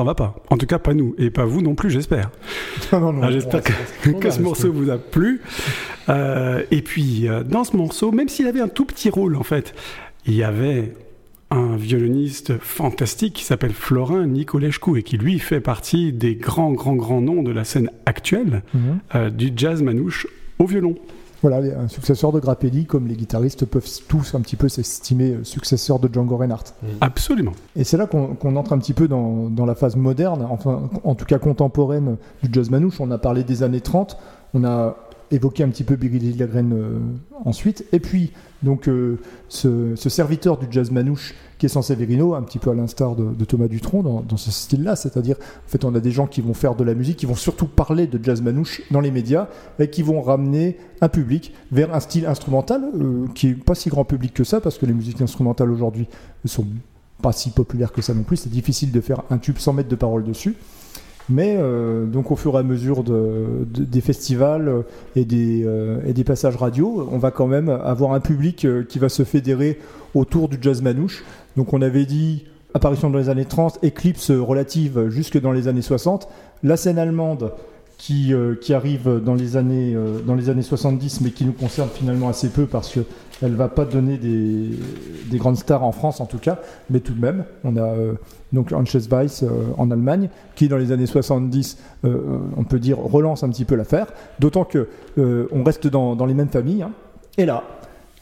S'en 0.00 0.04
va 0.06 0.14
pas. 0.14 0.34
En 0.48 0.56
tout 0.56 0.64
cas, 0.66 0.78
pas 0.78 0.94
nous. 0.94 1.14
Et 1.18 1.28
pas 1.30 1.44
vous 1.44 1.60
non 1.60 1.74
plus, 1.74 1.90
j'espère. 1.90 2.30
Ah, 2.92 3.30
J'espère 3.30 3.62
que, 3.62 4.30
ce 4.30 4.40
morceau 4.40 4.72
vous 4.72 4.88
a 4.90 4.96
plu. 4.98 5.42
Euh, 6.08 6.62
et 6.70 6.80
puis, 6.82 7.28
euh, 7.28 7.42
dans 7.44 7.64
ce 7.64 7.76
morceau, 7.76 8.10
même 8.12 8.28
s'il 8.28 8.46
avait 8.46 8.60
un 8.62 8.68
tout 8.68 8.86
petit 8.86 9.10
rôle, 9.10 9.36
en 9.36 9.42
fait, 9.42 9.74
il 10.26 10.34
y 10.34 10.42
avait 10.42 10.94
un 11.50 11.76
violoniste 11.76 12.58
fantastique 12.60 13.34
qui 13.34 13.44
s'appelle 13.44 13.72
Florin 13.72 14.26
Nicolescu 14.26 14.98
et 14.98 15.02
qui, 15.02 15.18
lui, 15.18 15.38
fait 15.38 15.60
partie 15.60 16.12
des 16.12 16.34
grands, 16.34 16.72
grands, 16.72 16.96
grands 16.96 17.20
noms 17.20 17.42
de 17.42 17.50
la 17.52 17.64
scène 17.64 17.90
actuelle 18.06 18.62
Mhm. 18.72 18.98
euh, 19.16 19.30
du 19.30 19.52
jazz 19.54 19.82
manouche 19.82 20.26
au 20.58 20.66
violon. 20.66 20.96
Voilà, 21.42 21.58
un 21.78 21.88
successeur 21.88 22.32
de 22.32 22.40
Grappelli, 22.40 22.84
comme 22.84 23.06
les 23.06 23.16
guitaristes 23.16 23.64
peuvent 23.64 23.88
tous 24.08 24.34
un 24.34 24.40
petit 24.40 24.56
peu 24.56 24.68
s'estimer 24.68 25.32
euh, 25.32 25.44
successeurs 25.44 25.98
de 25.98 26.12
Django 26.12 26.36
Reinhardt. 26.36 26.74
Absolument. 27.00 27.52
Et 27.76 27.84
c'est 27.84 27.96
là 27.96 28.06
qu'on 28.06 28.34
qu'on 28.34 28.56
entre 28.56 28.72
un 28.74 28.78
petit 28.78 28.92
peu 28.92 29.08
dans, 29.08 29.48
dans 29.48 29.64
la 29.64 29.74
phase 29.74 29.96
moderne, 29.96 30.46
enfin 30.50 30.90
en 31.04 31.14
tout 31.14 31.24
cas 31.24 31.38
contemporaine 31.38 32.16
du 32.42 32.50
jazz 32.52 32.70
manouche. 32.70 33.00
On 33.00 33.10
a 33.10 33.18
parlé 33.18 33.42
des 33.42 33.62
années 33.62 33.80
30, 33.80 34.18
on 34.54 34.64
a 34.64 34.96
évoqué 35.30 35.62
un 35.62 35.68
petit 35.68 35.84
peu 35.84 35.96
Billy 35.96 36.18
Lilligren 36.18 36.72
euh, 36.72 36.98
ensuite, 37.44 37.84
et 37.92 38.00
puis 38.00 38.32
donc 38.62 38.88
euh, 38.88 39.18
ce, 39.48 39.94
serviteur 39.96 40.58
du 40.58 40.66
jazz 40.70 40.90
manouche 40.90 41.34
qui 41.58 41.66
est 41.66 41.68
San 41.68 41.82
Severino, 41.82 42.34
un 42.34 42.42
petit 42.42 42.58
peu 42.58 42.70
à 42.70 42.74
l'instar 42.74 43.16
de, 43.16 43.34
de 43.34 43.44
Thomas 43.44 43.68
Dutronc 43.68 44.02
dans, 44.02 44.36
ce 44.36 44.50
style-là, 44.50 44.96
c'est-à-dire 44.96 45.36
en 45.38 45.68
fait 45.68 45.84
on 45.84 45.94
a 45.94 46.00
des 46.00 46.10
gens 46.10 46.26
qui 46.26 46.40
vont 46.40 46.54
faire 46.54 46.74
de 46.74 46.84
la 46.84 46.94
musique, 46.94 47.18
qui 47.18 47.26
vont 47.26 47.34
surtout 47.34 47.66
parler 47.66 48.06
de 48.06 48.22
jazz 48.22 48.40
manouche 48.40 48.82
dans 48.90 49.00
les 49.00 49.10
médias 49.10 49.48
et 49.78 49.88
qui 49.88 50.02
vont 50.02 50.22
ramener 50.22 50.78
un 51.00 51.08
public 51.08 51.52
vers 51.70 51.94
un 51.94 52.00
style 52.00 52.26
instrumental 52.26 52.82
euh, 52.94 53.26
qui 53.34 53.48
est 53.48 53.54
pas 53.54 53.74
si 53.74 53.88
grand 53.88 54.04
public 54.04 54.34
que 54.34 54.44
ça 54.44 54.60
parce 54.60 54.78
que 54.78 54.86
les 54.86 54.94
musiques 54.94 55.20
instrumentales 55.20 55.70
aujourd'hui 55.70 56.06
sont 56.44 56.66
pas 57.20 57.32
si 57.32 57.50
populaires 57.50 57.92
que 57.92 58.02
ça 58.02 58.14
non 58.14 58.22
plus. 58.22 58.36
C'est 58.36 58.50
difficile 58.50 58.92
de 58.92 59.00
faire 59.00 59.22
un 59.30 59.38
tube 59.38 59.58
sans 59.58 59.72
mettre 59.72 59.88
de 59.88 59.96
paroles 59.96 60.24
dessus. 60.24 60.56
Mais 61.30 61.56
euh, 61.58 62.06
donc 62.06 62.30
au 62.32 62.36
fur 62.36 62.54
et 62.56 62.58
à 62.58 62.62
mesure 62.62 63.04
de, 63.04 63.64
de- 63.72 63.84
des 63.84 64.00
festivals 64.00 64.68
euh, 64.68 64.82
et 65.14 65.24
des, 65.24 65.62
euh, 65.64 65.98
et 66.04 66.12
des 66.12 66.24
passages 66.24 66.56
radio, 66.56 67.08
on 67.12 67.18
va 67.18 67.30
quand 67.30 67.46
même 67.46 67.68
avoir 67.68 68.12
un 68.14 68.20
public 68.20 68.66
qui 68.88 68.98
va 68.98 69.08
se 69.08 69.22
fédérer 69.22 69.78
autour 70.14 70.48
du 70.48 70.58
jazz 70.60 70.82
manouche. 70.82 71.24
Donc 71.56 71.72
on 71.72 71.82
avait 71.82 72.04
dit 72.04 72.44
apparition 72.74 73.10
dans 73.10 73.18
les 73.18 73.28
années 73.28 73.44
30, 73.44 73.78
éclipse 73.82 74.30
relative 74.30 75.08
jusque 75.08 75.40
dans 75.40 75.52
les 75.52 75.68
années 75.68 75.82
60. 75.82 76.28
La 76.62 76.76
scène 76.76 76.98
allemande 76.98 77.52
qui, 77.98 78.32
qui 78.60 78.72
arrive 78.74 79.20
dans 79.24 79.34
les, 79.34 79.56
années, 79.56 79.94
dans 80.26 80.34
les 80.34 80.48
années 80.50 80.62
70, 80.62 81.20
mais 81.20 81.30
qui 81.30 81.44
nous 81.44 81.52
concerne 81.52 81.88
finalement 81.92 82.28
assez 82.28 82.48
peu 82.48 82.66
parce 82.66 82.88
que 82.92 83.00
elle 83.42 83.54
va 83.54 83.68
pas 83.68 83.84
donner 83.84 84.18
des, 84.18 84.70
des 85.30 85.38
grandes 85.38 85.56
stars 85.56 85.82
en 85.82 85.92
France 85.92 86.20
en 86.20 86.26
tout 86.26 86.38
cas, 86.38 86.58
mais 86.90 87.00
tout 87.00 87.14
de 87.14 87.20
même, 87.20 87.44
on 87.64 87.76
a 87.76 87.82
euh, 87.82 88.14
donc 88.52 88.72
Hannes 88.72 88.86
Weiss 89.10 89.42
euh, 89.42 89.48
en 89.78 89.90
Allemagne, 89.90 90.28
qui 90.54 90.68
dans 90.68 90.76
les 90.76 90.92
années 90.92 91.06
70, 91.06 91.78
euh, 92.04 92.38
on 92.56 92.64
peut 92.64 92.78
dire, 92.78 92.98
relance 92.98 93.42
un 93.42 93.48
petit 93.48 93.64
peu 93.64 93.74
l'affaire, 93.76 94.06
d'autant 94.38 94.64
que 94.64 94.88
on 95.16 95.62
reste 95.64 95.86
dans, 95.86 96.26
les 96.26 96.34
mêmes 96.34 96.48
familles. 96.48 96.82
hein. 96.82 96.92
Et 97.38 97.46
là, 97.46 97.62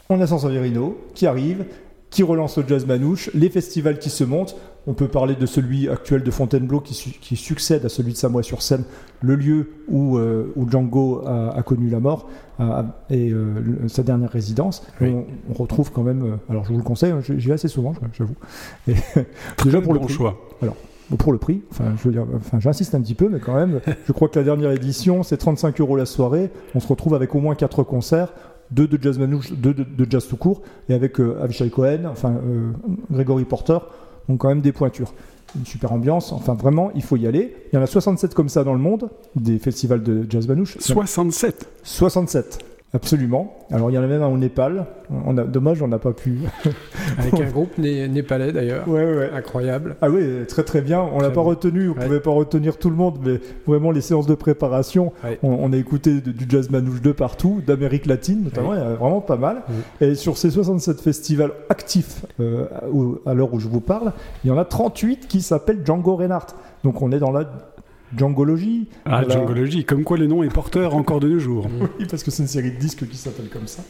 on 0.09 0.19
a 0.21 0.27
San 0.27 0.39
Severino 0.39 0.97
qui 1.13 1.27
arrive, 1.27 1.65
qui 2.09 2.23
relance 2.23 2.57
le 2.57 2.63
jazz 2.67 2.85
manouche, 2.87 3.29
les 3.33 3.49
festivals 3.49 3.99
qui 3.99 4.09
se 4.09 4.23
montent. 4.23 4.55
On 4.87 4.93
peut 4.93 5.07
parler 5.07 5.35
de 5.35 5.45
celui 5.45 5.87
actuel 5.89 6.23
de 6.23 6.31
Fontainebleau 6.31 6.79
qui, 6.79 6.95
su- 6.95 7.11
qui 7.21 7.35
succède 7.35 7.85
à 7.85 7.89
celui 7.89 8.13
de 8.13 8.17
Samois-sur-Seine, 8.17 8.83
le 9.21 9.35
lieu 9.35 9.69
où, 9.89 10.17
euh, 10.17 10.51
où 10.55 10.67
Django 10.67 11.21
a, 11.27 11.49
a 11.55 11.61
connu 11.61 11.89
la 11.89 11.99
mort 11.99 12.27
a- 12.57 12.85
et 13.11 13.29
euh, 13.31 13.87
sa 13.87 14.01
dernière 14.01 14.31
résidence. 14.31 14.81
Oui. 15.01 15.09
On, 15.09 15.25
on 15.49 15.53
retrouve 15.53 15.91
quand 15.91 16.01
même, 16.03 16.23
euh, 16.23 16.35
alors 16.49 16.63
je 16.65 16.71
vous 16.71 16.77
le 16.77 16.83
conseille, 16.83 17.11
hein, 17.11 17.19
j'y 17.21 17.47
vais 17.47 17.53
assez 17.53 17.67
souvent, 17.67 17.93
j'avoue. 18.13 18.35
Déjà 19.63 19.81
pour 19.81 19.93
le 19.93 19.99
prix. 19.99 20.13
choix. 20.13 20.37
Bon, 21.09 21.15
pour 21.17 21.31
le 21.31 21.39
prix, 21.39 21.63
enfin, 21.71 21.85
je 21.97 22.03
veux 22.03 22.11
dire, 22.11 22.25
enfin, 22.35 22.59
j'insiste 22.59 22.93
un 22.93 23.01
petit 23.01 23.15
peu, 23.15 23.29
mais 23.29 23.39
quand 23.39 23.55
même, 23.55 23.81
je 24.05 24.11
crois 24.11 24.29
que 24.29 24.37
la 24.37 24.45
dernière 24.45 24.69
édition, 24.71 25.23
c'est 25.23 25.37
35 25.37 25.81
euros 25.81 25.95
la 25.95 26.05
soirée. 26.05 26.51
On 26.75 26.79
se 26.79 26.87
retrouve 26.87 27.15
avec 27.15 27.33
au 27.33 27.39
moins 27.39 27.55
4 27.55 27.81
concerts, 27.81 28.31
deux 28.71 28.87
de 28.87 29.01
jazz 29.01 29.17
manouche, 29.17 29.51
deux 29.51 29.73
de, 29.73 29.83
de 29.83 30.07
jazz 30.09 30.27
tout 30.27 30.37
court, 30.37 30.61
et 30.87 30.93
avec 30.93 31.19
euh, 31.19 31.41
Avishai 31.41 31.69
Cohen, 31.69 32.05
enfin, 32.09 32.33
euh, 32.45 32.71
Gregory 33.11 33.45
Porter, 33.45 33.79
donc 34.27 34.39
quand 34.39 34.49
même 34.49 34.61
des 34.61 34.71
pointures. 34.71 35.13
Une 35.57 35.65
super 35.65 35.91
ambiance, 35.91 36.31
enfin 36.31 36.53
vraiment, 36.53 36.91
il 36.93 37.01
faut 37.01 37.17
y 37.17 37.25
aller. 37.25 37.55
Il 37.71 37.75
y 37.75 37.79
en 37.79 37.81
a 37.81 37.87
67 37.87 38.35
comme 38.35 38.49
ça 38.49 38.63
dans 38.63 38.73
le 38.73 38.79
monde, 38.79 39.09
des 39.35 39.57
festivals 39.57 40.03
de 40.03 40.25
jazz 40.29 40.47
manouche. 40.47 40.77
67. 40.79 41.67
67, 41.81 42.59
absolument. 42.93 43.53
Alors 43.71 43.91
il 43.91 43.93
y 43.93 43.97
en 43.97 44.03
a 44.03 44.07
même 44.07 44.21
un 44.23 44.27
au 44.27 44.37
Népal. 44.37 44.85
On 45.25 45.37
a, 45.37 45.43
dommage, 45.43 45.81
on 45.81 45.87
n'a 45.87 45.97
pas 45.99 46.13
pu. 46.13 46.39
Avec 47.17 47.33
un 47.33 47.49
groupe 47.49 47.77
né- 47.77 48.07
népalais 48.07 48.51
d'ailleurs. 48.51 48.87
ouais, 48.87 49.03
ouais. 49.05 49.29
Incroyable. 49.33 49.95
Ah 50.01 50.09
oui, 50.09 50.23
très 50.47 50.63
très 50.63 50.81
bien. 50.81 51.01
On 51.01 51.19
l'a 51.19 51.29
pas 51.29 51.35
bon. 51.35 51.43
retenu, 51.45 51.89
on 51.89 51.93
Ouais. 51.93 52.05
pouvait 52.05 52.19
pas 52.19 52.31
retenir 52.31 52.77
tout 52.77 52.89
le 52.89 52.95
monde, 52.95 53.17
mais 53.25 53.39
vraiment 53.67 53.91
les 53.91 54.01
séances 54.01 54.27
de 54.27 54.35
préparation, 54.35 55.11
on, 55.43 55.49
on 55.49 55.73
a 55.73 55.77
écouté 55.77 56.21
de- 56.21 56.31
du 56.31 56.45
jazz 56.47 56.69
manouche 56.69 57.01
de 57.01 57.11
partout, 57.11 57.61
d'Amérique 57.65 58.05
latine 58.05 58.43
notamment, 58.43 58.73
il 58.73 58.79
y 58.79 58.83
en 58.83 58.87
a 58.87 58.93
vraiment 58.95 59.21
pas 59.21 59.37
mal. 59.37 59.63
Et 60.01 60.15
sur 60.15 60.37
ces 60.37 60.49
67 60.51 61.01
festivals 61.01 61.51
actifs 61.69 62.25
euh, 62.39 62.65
à 63.25 63.33
l'heure 63.33 63.53
où 63.53 63.59
je 63.59 63.67
vous 63.67 63.81
parle, 63.81 64.13
il 64.43 64.49
y 64.49 64.51
en 64.51 64.57
a 64.57 64.65
38 64.65 65.27
qui 65.27 65.41
s'appellent 65.41 65.81
Django 65.85 66.15
Reinhardt. 66.15 66.53
Donc 66.83 67.01
on 67.01 67.11
est 67.11 67.19
dans 67.19 67.31
la 67.31 67.43
Djangologie. 68.17 68.87
Ah, 69.05 69.21
Voilà. 69.21 69.33
Djangologie, 69.35 69.85
comme 69.85 70.03
quoi 70.03 70.17
le 70.17 70.27
nom 70.27 70.43
est 70.43 70.53
porteur 70.53 70.95
encore 70.95 71.19
de 71.19 71.29
nos 71.29 71.39
jours. 71.39 71.67
Oui, 71.99 72.05
parce 72.09 72.23
que 72.23 72.31
c'est 72.31 72.43
une 72.43 72.49
série 72.49 72.71
de 72.71 72.77
disques 72.77 73.07
qui 73.07 73.17
s'appelle 73.17 73.49
comme 73.49 73.67
ça. 73.67 73.83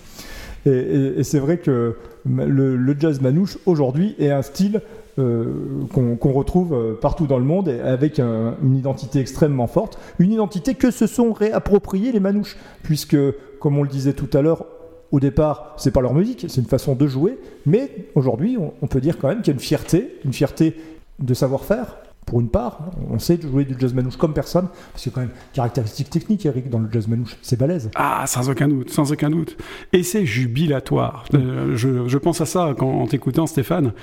Et, 0.66 0.70
et- 0.72 1.20
et 1.20 1.24
c'est 1.24 1.40
vrai 1.40 1.58
que 1.58 1.96
le, 2.26 2.76
le 2.76 2.96
jazz 3.00 3.22
manouche 3.22 3.58
aujourd'hui 3.66 4.16
est 4.20 4.30
un 4.32 4.42
style 4.42 4.82
euh, 5.18 5.46
qu'on 5.94 6.32
retrouve 6.32 6.74
euh, 6.74 6.94
partout 7.00 7.28
dans 7.28 7.40
le 7.40 7.44
monde 7.46 7.68
et 7.70 7.80
avec 7.82 8.20
un- 8.20 8.56
une 8.64 8.76
identité 8.76 9.20
extrêmement 9.20 9.68
forte. 9.68 9.98
Une 10.20 10.32
identité 10.32 10.76
que 10.76 10.92
se 10.92 11.08
sont 11.08 11.34
réappropriés 11.34 12.12
les 12.12 12.20
manouches, 12.22 12.56
puisque, 12.84 13.18
comme 13.60 13.78
on 13.78 13.84
le 13.84 13.90
disait 13.90 14.14
tout 14.14 14.30
à 14.38 14.42
l'heure, 14.42 14.66
au 15.12 15.20
départ, 15.20 15.74
c'est 15.78 15.92
pas 15.92 16.02
leur 16.02 16.14
musique, 16.14 16.46
c'est 16.50 16.62
une 16.62 16.68
façon 16.68 16.94
de 16.96 17.08
jouer, 17.08 17.38
mais 17.66 17.90
aujourd'hui, 18.16 18.58
on, 18.60 18.74
on 18.82 18.88
peut 18.88 19.02
dire 19.02 19.18
quand 19.18 19.28
même 19.28 19.40
qu'il 19.42 19.48
y 19.48 19.50
a 19.52 19.54
une 19.56 19.60
fierté, 19.60 20.16
une 20.24 20.34
fierté 20.34 20.76
de 21.20 21.34
savoir-faire. 21.34 21.98
Pour 22.30 22.42
une 22.42 22.50
part, 22.50 22.92
on 23.10 23.18
sait 23.18 23.40
jouer 23.42 23.66
du 23.66 23.76
jazz 23.80 23.92
manouche 23.94 24.16
comme 24.16 24.34
personne, 24.34 24.68
parce 24.94 25.08
a 25.08 25.10
quand 25.10 25.22
même 25.22 25.32
caractéristiques 25.52 26.12
techniques, 26.12 26.46
Eric, 26.46 26.70
dans 26.70 26.78
le 26.78 26.88
jazz 26.92 27.08
manouche, 27.08 27.36
c'est 27.42 27.58
balèze. 27.58 27.90
Ah, 27.96 28.26
sans 28.28 28.50
aucun 28.50 28.68
doute, 28.68 28.92
sans 28.92 29.12
aucun 29.12 29.32
doute. 29.32 29.58
Et 29.94 30.04
c'est 30.04 30.26
jubilatoire. 30.28 31.26
Euh, 31.34 31.76
je, 31.76 32.08
je 32.08 32.18
pense 32.20 32.40
à 32.40 32.46
ça 32.46 32.76
quand, 32.78 32.88
en 32.88 33.08
t'écoutant, 33.08 33.48
Stéphane. 33.48 33.94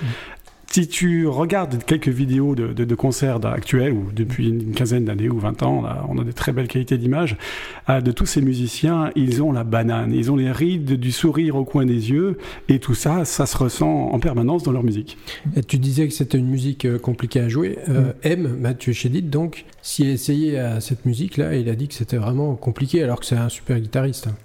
Si 0.69 0.87
tu 0.87 1.25
regardes 1.27 1.81
quelques 1.85 2.09
vidéos 2.09 2.53
de, 2.53 2.67
de- 2.73 2.83
de 2.83 2.95
concerts 2.95 3.43
actuels, 3.45 3.93
ou 3.93 4.11
depuis 4.13 4.49
une 4.49 4.73
quinzaine 4.73 5.05
d'années 5.05 5.29
ou 5.29 5.39
20 5.39 5.63
ans, 5.63 5.81
là, 5.81 6.05
on 6.09 6.17
a 6.19 6.23
des 6.23 6.33
très 6.33 6.51
belles 6.51 6.67
qualités 6.67 6.97
d'image, 6.97 7.37
euh, 7.89 8.01
de 8.01 8.11
tous 8.11 8.25
ces 8.25 8.41
musiciens, 8.41 9.09
ils 9.15 9.41
ont 9.41 9.51
la 9.51 9.63
banane, 9.63 10.11
ils 10.13 10.29
ont 10.31 10.35
les 10.35 10.51
rides 10.51 10.93
du 10.99 11.11
sourire 11.11 11.55
au 11.55 11.63
coin 11.63 11.85
des 11.85 12.11
yeux, 12.11 12.37
et 12.69 12.79
tout 12.79 12.93
ça, 12.95 13.23
ça 13.25 13.45
se 13.45 13.57
ressent 13.57 14.09
en 14.11 14.19
permanence 14.19 14.63
dans 14.63 14.71
leur 14.73 14.83
musique. 14.83 15.17
Et 15.55 15.63
tu 15.63 15.77
disais 15.79 16.07
que 16.07 16.13
c'était 16.13 16.37
une 16.37 16.49
musique 16.49 16.85
euh, 16.85 16.99
compliquée 16.99 17.39
à 17.39 17.47
jouer. 17.49 17.79
Euh, 17.89 18.11
M, 18.23 18.57
Mathieu 18.59 18.91
Chédid, 18.93 19.29
donc, 19.29 19.65
s'il 19.81 20.07
a 20.09 20.11
essayé 20.11 20.59
à 20.59 20.79
cette 20.81 21.05
musique-là, 21.05 21.55
il 21.55 21.69
a 21.69 21.75
dit 21.75 21.87
que 21.87 21.93
c'était 21.95 22.17
vraiment 22.17 22.55
compliqué, 22.55 23.01
alors 23.03 23.19
que 23.21 23.25
c'est 23.25 23.37
un 23.37 23.49
super 23.49 23.79
guitariste. 23.79 24.27
hein. 24.27 24.35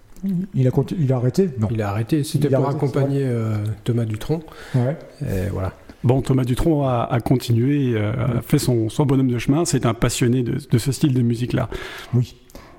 Il 0.55 0.69
a, 0.69 0.71
il 1.01 1.13
a 1.13 1.17
arrêté? 1.17 1.49
Non. 1.59 1.67
Il 1.73 1.83
a 1.83 1.89
arrêté. 1.89 2.23
C'était 2.23 2.47
Il 2.47 2.55
a 2.55 2.59
pour 2.59 2.67
arrêté, 2.69 2.85
accompagner 2.85 3.23
euh, 3.25 3.57
Thomas 3.83 4.05
Dutronc. 4.05 4.41
Ouais. 4.77 4.97
Et 5.21 5.49
voilà. 5.53 5.73
Bon, 6.05 6.21
Thomas 6.21 6.45
Dutronc 6.45 6.85
a, 6.85 7.05
a 7.05 7.21
continué, 7.21 7.93
euh, 7.95 8.13
a 8.39 8.43
fait 8.43 8.59
son, 8.59 8.89
son 8.89 9.07
bonhomme 9.07 9.29
de 9.31 9.39
chemin, 9.39 9.65
c'est 9.65 9.87
un 9.87 9.95
passionné 9.95 10.43
de, 10.43 10.59
de 10.71 10.79
ce 10.79 10.91
style 10.93 11.15
de 11.15 11.23
musique-là. 11.23 11.69
Oui. 12.15 12.37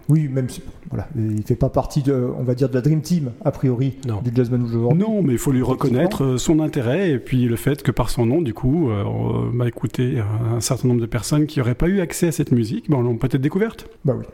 Oui, 0.09 0.27
même 0.27 0.49
si 0.49 0.61
voilà, 0.89 1.07
il 1.17 1.41
fait 1.43 1.55
pas 1.55 1.69
partie 1.69 2.01
de, 2.03 2.27
on 2.37 2.43
va 2.43 2.55
dire, 2.55 2.67
de 2.67 2.73
la 2.73 2.81
dream 2.81 3.01
team 3.01 3.31
a 3.45 3.51
priori 3.51 3.93
Non. 4.05 4.19
du 4.21 4.31
jazz 4.35 4.51
manouche 4.51 4.73
aujourd'hui. 4.73 4.99
Non, 5.01 5.21
mais 5.23 5.31
il 5.31 5.37
faut 5.37 5.53
lui 5.53 5.61
reconnaître 5.61 6.25
euh, 6.25 6.37
son 6.37 6.59
intérêt 6.59 7.11
et 7.11 7.19
puis 7.19 7.45
le 7.45 7.55
fait 7.55 7.81
que 7.81 7.91
par 7.91 8.09
son 8.09 8.25
nom, 8.25 8.41
du 8.41 8.53
coup, 8.53 8.89
euh, 8.89 9.01
on 9.05 9.43
m'a 9.53 9.65
écouté 9.69 10.21
un 10.53 10.59
certain 10.59 10.89
nombre 10.89 10.99
de 10.99 11.05
personnes 11.05 11.45
qui 11.45 11.59
n'auraient 11.59 11.73
pas 11.73 11.87
eu 11.87 12.01
accès 12.01 12.27
à 12.27 12.31
cette 12.33 12.51
musique, 12.51 12.89
ben, 12.89 13.01
l'ont 13.01 13.15
peut-être 13.15 13.39
découverte. 13.41 13.87
Bah 14.03 14.13
oui. 14.19 14.25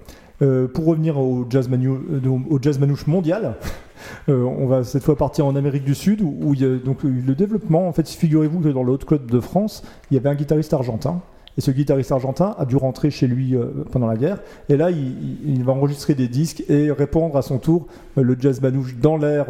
Euh, 0.41 0.67
pour 0.67 0.85
revenir 0.85 1.19
au 1.19 1.45
jazz, 1.47 1.69
manu- 1.69 1.89
euh, 1.89 2.19
au 2.49 2.57
jazz 2.59 2.79
manouche 2.79 3.05
mondial, 3.05 3.55
euh, 4.27 4.43
on 4.43 4.67
va 4.67 4.83
cette 4.83 5.03
fois 5.03 5.15
partir 5.15 5.45
en 5.45 5.55
Amérique 5.55 5.83
du 5.83 5.95
Sud 5.95 6.21
où, 6.21 6.35
où 6.41 6.53
il 6.53 6.61
y 6.61 6.65
a 6.65 6.75
donc 6.77 7.03
eu 7.03 7.23
le 7.25 7.35
développement. 7.35 7.87
En 7.87 7.93
fait, 7.93 8.07
figurez-vous 8.07 8.59
que 8.59 8.69
dans 8.69 8.83
le 8.83 8.91
Haute-Côte 8.91 9.25
de 9.25 9.39
France, 9.39 9.83
il 10.11 10.15
y 10.15 10.17
avait 10.17 10.29
un 10.29 10.35
guitariste 10.35 10.73
argentin. 10.73 11.21
Et 11.57 11.61
ce 11.61 11.71
guitariste 11.71 12.11
argentin 12.13 12.55
a 12.57 12.65
dû 12.65 12.77
rentrer 12.77 13.09
chez 13.09 13.27
lui 13.27 13.55
euh, 13.55 13.83
pendant 13.91 14.07
la 14.07 14.15
guerre. 14.15 14.39
Et 14.69 14.77
là, 14.77 14.91
il, 14.91 15.63
va 15.63 15.73
enregistrer 15.73 16.15
des 16.15 16.29
disques 16.29 16.63
et 16.69 16.89
répandre 16.89 17.35
à 17.35 17.41
son 17.41 17.57
tour 17.57 17.87
euh, 18.17 18.23
le 18.23 18.37
jazz 18.39 18.61
manouche 18.61 18.95
dans 18.95 19.17
l'ère 19.17 19.47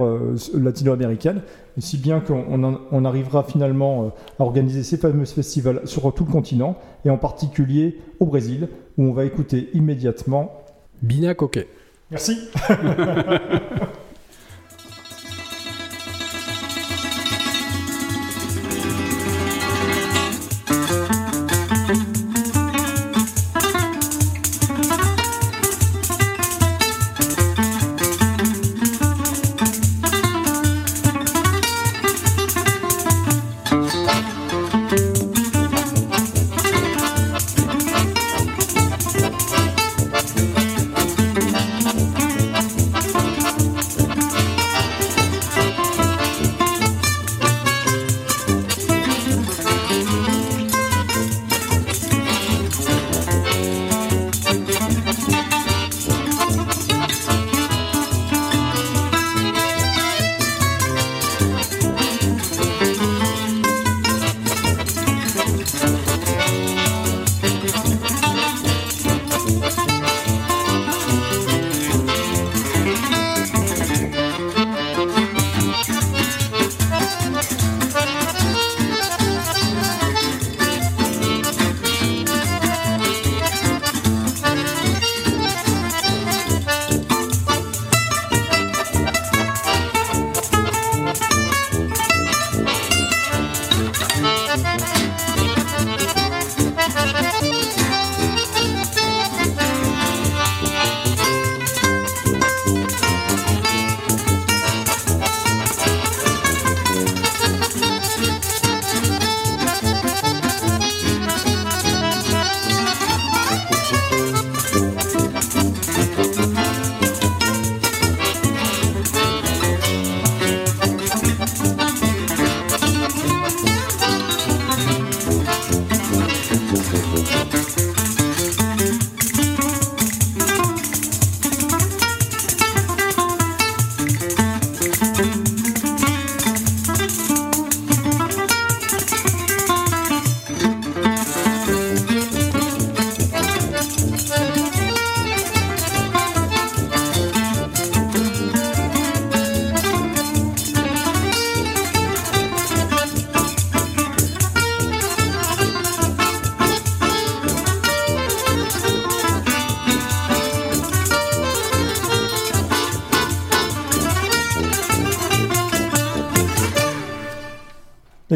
latino-américaine. 0.55 1.41
Si 1.77 1.97
bien 1.97 2.19
qu'on 2.19 3.05
arrivera 3.05 3.43
finalement 3.43 4.11
à 4.39 4.43
organiser 4.43 4.83
ces 4.83 4.97
fameux 4.97 5.25
festivals 5.25 5.81
sur 5.85 6.11
tout 6.13 6.25
le 6.25 6.31
continent, 6.31 6.77
et 7.05 7.09
en 7.09 7.17
particulier 7.17 7.99
au 8.19 8.25
Brésil, 8.25 8.69
où 8.97 9.03
on 9.03 9.13
va 9.13 9.23
écouter 9.25 9.69
immédiatement 9.73 10.51
Bina 11.01 11.33
Coquet. 11.35 11.67
Merci. 12.11 12.49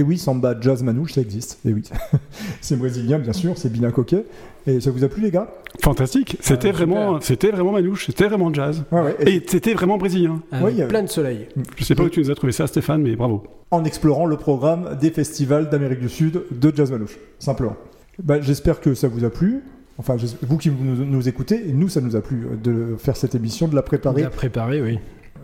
Et 0.04 0.06
oui, 0.06 0.18
samba, 0.18 0.54
jazz, 0.60 0.84
manouche, 0.84 1.14
ça 1.14 1.22
existe. 1.22 1.60
Et 1.66 1.72
oui, 1.72 1.82
c'est 2.62 2.76
brésilien, 2.76 3.20
bien 3.20 3.32
sûr, 3.32 3.58
c'est 3.58 3.72
Bina 3.72 3.90
Coquet. 3.90 4.26
Et 4.68 4.82
ça 4.82 4.92
vous 4.92 5.06
a 5.06 5.08
plu, 5.08 5.22
les 5.24 5.32
gars? 5.32 5.48
Fantastique. 5.82 6.36
C'était 6.42 6.72
super. 6.72 6.88
vraiment, 6.88 7.22
c'était 7.22 7.52
vraiment 7.52 7.72
manouche, 7.72 8.08
c'était 8.08 8.28
vraiment 8.28 8.54
jazz. 8.54 8.84
Ouais, 8.92 9.00
ouais. 9.00 9.16
Et 9.22 9.36
Et 9.36 9.44
c'était 9.48 9.74
vraiment 9.74 9.98
brésilien. 9.98 10.42
Avec 10.52 10.76
Oui, 10.76 10.84
plein 10.90 11.04
de 11.04 11.08
soleil. 11.08 11.48
Je 11.78 11.86
sais 11.86 11.96
pas 11.96 12.04
où 12.04 12.10
tu 12.10 12.20
nous 12.20 12.30
as 12.30 12.36
trouvé 12.36 12.52
ça, 12.52 12.68
Stéphane, 12.68 13.02
mais 13.02 13.16
bravo. 13.16 13.44
en 13.72 13.86
explorant 13.86 14.26
le 14.26 14.36
programme 14.36 14.98
des 15.00 15.10
festivals 15.10 15.70
d'Amérique 15.70 16.02
du 16.02 16.10
Sud 16.10 16.42
de 16.52 16.74
jazz 16.76 16.92
manouche, 16.92 17.18
simplement. 17.40 17.78
Bah, 18.22 18.42
J'espère 18.42 18.82
que 18.82 18.94
ça 18.94 19.08
vous 19.08 19.24
a 19.24 19.30
plu. 19.30 19.62
Enfin, 20.00 20.18
vous 20.42 20.58
qui 20.58 20.70
nous, 20.70 21.06
nous 21.06 21.30
écoutez, 21.30 21.70
et 21.70 21.72
nous, 21.72 21.88
ça 21.88 22.02
nous 22.02 22.18
a 22.18 22.22
plu 22.22 22.46
euh, 22.46 22.56
de 22.58 22.98
faire 22.98 23.16
cette 23.16 23.36
émission, 23.36 23.70
de 23.70 23.76
la 23.76 23.84
préparer, 23.84 24.24
a 24.24 24.30
préparé, 24.30 24.82
oui. 24.82 25.00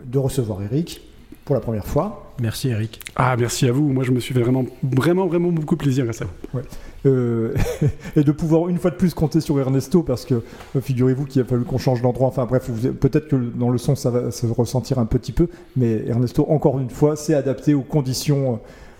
de 0.06 0.18
recevoir 0.18 0.62
Eric 0.64 1.02
pour 1.50 1.56
la 1.56 1.62
première 1.62 1.88
fois. 1.88 2.32
Merci 2.40 2.70
Eric. 2.70 3.00
Ah, 3.16 3.36
merci 3.36 3.68
à 3.68 3.72
vous. 3.72 3.88
Moi, 3.92 4.04
je 4.04 4.12
me 4.12 4.20
suis 4.20 4.36
fait 4.36 4.40
vraiment, 4.42 4.66
vraiment, 4.84 5.26
vraiment 5.26 5.50
beaucoup 5.50 5.76
plaisir 5.78 6.04
grâce 6.04 6.22
à 6.22 6.26
vous. 6.26 6.60
Euh, 7.08 7.56
et 8.16 8.24
de 8.24 8.32
pouvoir 8.32 8.70
une 8.70 8.78
fois 8.78 8.92
de 8.92 8.96
plus 8.98 9.16
compter 9.16 9.42
sur 9.42 9.60
Ernesto 9.60 10.04
parce 10.04 10.26
que 10.26 10.36
euh, 10.36 10.80
figurez-vous 10.80 11.26
qu'il 11.26 11.42
a 11.42 11.46
fallu 11.46 11.64
qu'on 11.64 11.80
change 11.80 12.04
d'endroit. 12.04 12.28
Enfin 12.28 12.46
bref, 12.46 12.70
peut-être 13.00 13.30
que 13.30 13.36
dans 13.36 13.72
le 13.72 13.80
son 13.80 13.96
ça 13.96 14.12
va 14.12 14.30
se 14.30 14.46
ressentir 14.46 15.00
un 15.00 15.08
petit 15.08 15.32
peu, 15.32 15.48
mais 15.76 16.06
Ernesto 16.06 16.46
encore 16.50 16.78
une 16.78 16.92
fois 16.92 17.16
s'est 17.16 17.34
adapté 17.34 17.74
aux 17.74 17.82
conditions 17.82 18.60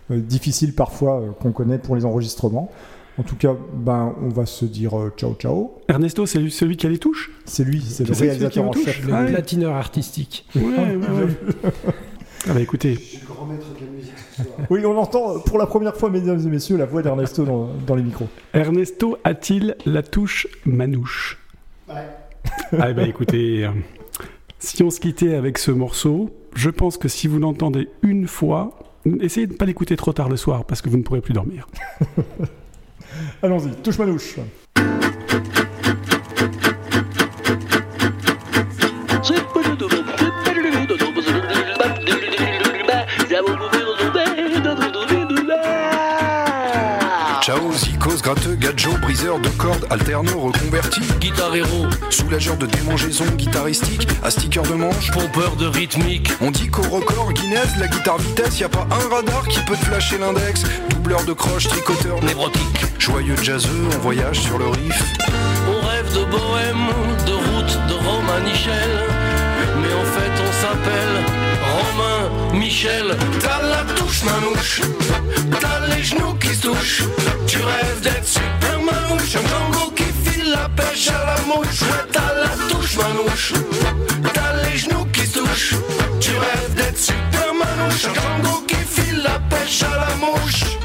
euh, 0.10 0.18
difficiles 0.20 0.74
parfois 0.74 1.20
euh, 1.22 1.30
qu'on 1.40 1.52
connaît 1.52 1.78
pour 1.78 1.96
les 1.96 2.04
enregistrements. 2.04 2.72
En 3.20 3.24
tout 3.24 3.36
cas, 3.36 3.54
ben 3.76 4.16
on 4.24 4.30
va 4.30 4.46
se 4.48 4.66
dire 4.66 4.98
euh, 4.98 5.14
ciao 5.16 5.36
ciao. 5.36 5.74
Ernesto, 5.88 6.26
c'est 6.26 6.40
lui- 6.40 6.50
celui 6.52 6.78
qui 6.78 6.88
a 6.88 6.90
les 6.90 6.98
touches? 6.98 7.30
C'est 7.46 7.64
lui, 7.66 7.80
c'est 7.82 8.08
le 8.08 8.14
réalisateur 8.16 8.64
en 8.68 8.72
chef. 8.72 9.06
Le 9.06 9.14
Ouais. 9.14 9.26
platineur 9.28 9.76
artistique. 9.76 10.48
Ouais, 10.56 10.62
ouais, 10.64 10.96
ouais. 10.96 11.72
Ah 12.50 12.54
bah 12.54 12.62
écoutez, 12.62 12.98
Oui, 14.72 14.84
on 14.84 14.98
entend 14.98 15.40
pour 15.40 15.60
la 15.60 15.68
première 15.68 15.96
fois, 15.96 16.10
mesdames 16.10 16.40
et 16.40 16.50
messieurs, 16.50 16.78
la 16.78 16.86
voix 16.86 17.04
d'Ernesto 17.04 17.46
dans, 17.46 17.70
dans 17.86 17.94
les 17.94 18.02
micros. 18.02 18.28
Ernesto 18.54 19.20
a-t-il 19.24 19.76
la 19.86 20.02
touche 20.02 20.48
manouche 20.66 21.38
Ah 21.88 22.94
bah 22.94 23.04
écoutez, 23.04 23.66
euh, 23.66 23.70
si 24.58 24.82
on 24.82 24.90
se 24.90 25.00
quittait 25.00 25.36
avec 25.36 25.60
ce 25.60 25.70
morceau, 25.70 26.32
je 26.56 26.72
pense 26.72 26.98
que 26.98 27.08
si 27.08 27.28
vous 27.28 27.38
l'entendez 27.38 27.88
une 28.02 28.28
fois, 28.28 28.80
essayez 29.22 29.46
de 29.46 29.54
ne 29.54 29.58
pas 29.58 29.66
l'écouter 29.66 29.96
trop 29.96 30.14
tard 30.14 30.28
le 30.28 30.38
soir 30.38 30.66
parce 30.66 30.82
que 30.82 30.90
vous 30.90 30.98
ne 30.98 31.04
pourrez 31.04 31.22
plus 31.22 31.34
dormir. 31.34 31.68
Allons-y, 33.44 33.70
touche 33.84 34.00
manouche. 34.00 34.38
Gratteux, 48.22 48.56
gadjo, 48.56 48.92
briseur 49.02 49.40
de 49.40 49.48
cordes, 49.50 49.86
alterneux, 49.90 50.36
reconverti, 50.36 51.02
Guitare 51.20 51.56
héros, 51.56 51.88
soulageur 52.10 52.58
de 52.58 52.66
démangeaisons 52.66 53.26
guitaristiques, 53.38 54.08
à 54.24 54.30
sticker 54.30 54.64
de 54.64 54.74
manche. 54.74 55.12
pompeur 55.12 55.56
de 55.56 55.66
rythmique. 55.66 56.30
On 56.42 56.52
dit 56.52 56.68
qu'au 56.70 56.84
record 56.84 57.32
Guinness, 57.34 57.78
la 57.80 57.88
guitare 57.88 58.18
vitesse, 58.18 58.60
y 58.60 58.64
a 58.66 58.70
pas 58.70 58.88
un 58.92 59.16
radar 59.16 59.48
qui 59.48 59.60
peut 59.62 59.76
te 59.76 59.86
flasher 59.86 60.18
l'index. 60.18 60.64
Doubleur 60.90 61.24
de 61.24 61.34
croche, 61.34 61.68
tricoteur, 61.68 62.22
Névrotique. 62.24 62.86
joyeux 63.00 63.38
jazzeux, 63.42 63.88
on 63.96 64.00
voyage 64.00 64.40
sur 64.40 64.58
le 64.60 64.68
riff. 64.68 65.04
On 65.68 65.88
rêve 65.88 66.14
de 66.14 66.26
bohème, 66.26 66.88
de 67.26 67.32
route, 67.32 67.80
de 67.88 67.94
Romanichel. 67.94 68.92
Mais 69.82 69.94
en 69.94 70.06
fait, 70.06 70.44
on 70.48 70.52
s'appelle 70.62 71.49
Romain 71.76 72.54
Michel. 72.54 73.16
T'as 73.42 73.62
la 73.62 73.84
touche 73.96 74.24
manouche, 74.24 74.82
t'as 75.62 75.96
les 75.96 76.04
genoux 76.04 76.34
qui 76.40 76.56
se 76.56 76.62
touchent. 76.62 77.04
Tu 77.48 77.58
rêves 77.58 78.02
d'être 78.02 78.28
super 78.28 78.80
manouche, 78.82 79.36
un 79.36 79.44
tango 79.54 79.92
qui 79.96 80.06
file 80.24 80.52
la 80.52 80.70
pêche 80.70 81.10
à 81.10 81.26
la 81.26 81.38
mouche. 81.46 81.84
T'as 82.12 82.34
la 82.44 82.68
touche 82.70 82.98
manouche, 82.98 83.54
t'as 84.34 84.54
les 84.64 84.78
genoux 84.78 85.06
qui 85.14 85.26
se 85.28 85.40
touchent. 85.40 85.76
Tu 86.20 86.32
rêves 86.32 86.74
d'être 86.76 86.98
super 86.98 87.54
manouche, 87.54 88.06
un 88.06 88.14
tango 88.14 88.64
qui 88.68 88.76
file 88.76 89.22
la 89.24 89.40
pêche 89.50 89.84
à 89.84 89.96
la 90.06 90.16
mouche. 90.16 90.79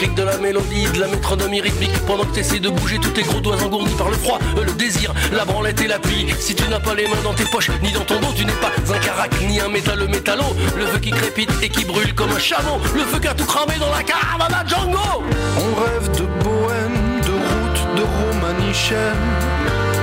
Clic 0.00 0.14
de 0.14 0.22
la 0.22 0.38
mélodie, 0.38 0.86
de 0.94 1.00
la 1.00 1.08
métronomie 1.08 1.60
rythmique 1.60 1.92
Pendant 2.06 2.24
que 2.24 2.34
t'essaies 2.34 2.58
de 2.58 2.70
bouger 2.70 2.98
tous 2.98 3.10
tes 3.10 3.22
gros 3.22 3.40
doigts 3.40 3.62
engourdis 3.62 3.94
par 3.96 4.08
le 4.08 4.16
froid 4.16 4.38
euh, 4.56 4.64
Le 4.64 4.72
désir, 4.72 5.12
la 5.30 5.44
branlette 5.44 5.78
et 5.82 5.88
la 5.88 5.98
pluie 5.98 6.26
Si 6.38 6.54
tu 6.54 6.66
n'as 6.68 6.80
pas 6.80 6.94
les 6.94 7.06
mains 7.06 7.22
dans 7.22 7.34
tes 7.34 7.44
poches, 7.44 7.70
ni 7.82 7.92
dans 7.92 8.04
ton 8.04 8.18
dos 8.18 8.32
Tu 8.34 8.46
n'es 8.46 8.60
pas 8.64 8.70
un 8.94 8.98
carac, 8.98 9.30
ni 9.46 9.60
un 9.60 9.68
métallo 9.68 10.08
métallo 10.08 10.44
Le 10.78 10.86
feu 10.86 10.98
qui 11.00 11.10
crépite 11.10 11.50
et 11.62 11.68
qui 11.68 11.84
brûle 11.84 12.14
comme 12.14 12.30
un 12.30 12.38
chameau 12.38 12.80
Le 12.94 13.02
feu 13.02 13.18
qui 13.18 13.28
a 13.28 13.34
tout 13.34 13.44
cramé 13.44 13.74
dans 13.78 13.90
la 13.90 14.02
caravane 14.02 14.66
Django 14.66 15.22
On 15.58 15.80
rêve 15.82 16.10
de 16.16 16.24
bohème, 16.44 17.20
de 17.26 17.32
route, 17.32 17.96
de 17.96 18.02
Romanichel. 18.02 19.16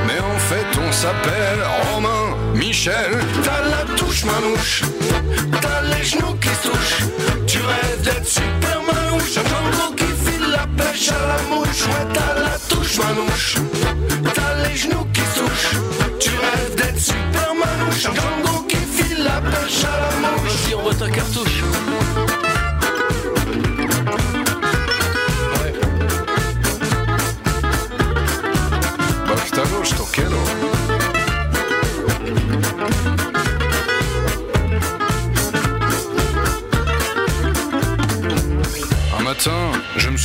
Mais 0.06 0.20
en 0.20 0.40
fait, 0.40 0.80
on 0.88 0.92
s'appelle 0.92 1.60
Romain 1.92 2.38
Michel. 2.54 3.18
T'as 3.44 3.64
la 3.68 3.96
touche 3.96 4.26
manouche, 4.26 4.84
t'as 5.60 5.82
les 5.82 6.04
genoux 6.04 6.36
qui 6.40 6.50
se 6.50 6.68
touchent. 6.68 7.04
Tu 7.48 7.58
rêves 7.58 8.02
d'être 8.04 8.28
super 8.28 8.77
Django 9.34 9.94
qui 9.96 10.06
file 10.06 10.52
la 10.52 10.66
pêche 10.78 11.10
à 11.10 11.28
la 11.28 11.42
mouche. 11.50 11.86
Ouais, 11.88 12.08
t'as 12.14 12.34
la 12.40 12.58
touche 12.70 12.98
manouche, 12.98 13.56
t'as 14.34 14.68
les 14.68 14.76
genoux 14.76 15.06
qui 15.14 15.22
touchent. 15.36 15.76
Tu 16.20 16.30
rêves 16.30 16.76
d'être 16.76 17.00
super 17.00 17.54
manouche, 17.54 18.04
Django 18.04 18.62
qui 18.68 18.78
file 18.78 19.24
la 19.24 19.42
pêche 19.42 19.84
à 19.84 20.22
la 20.22 20.30
mouche. 20.30 20.52
Vas-y, 20.66 20.76
on 20.76 20.82
voit 20.82 20.94
ta 20.94 21.10
cartouche. 21.10 21.64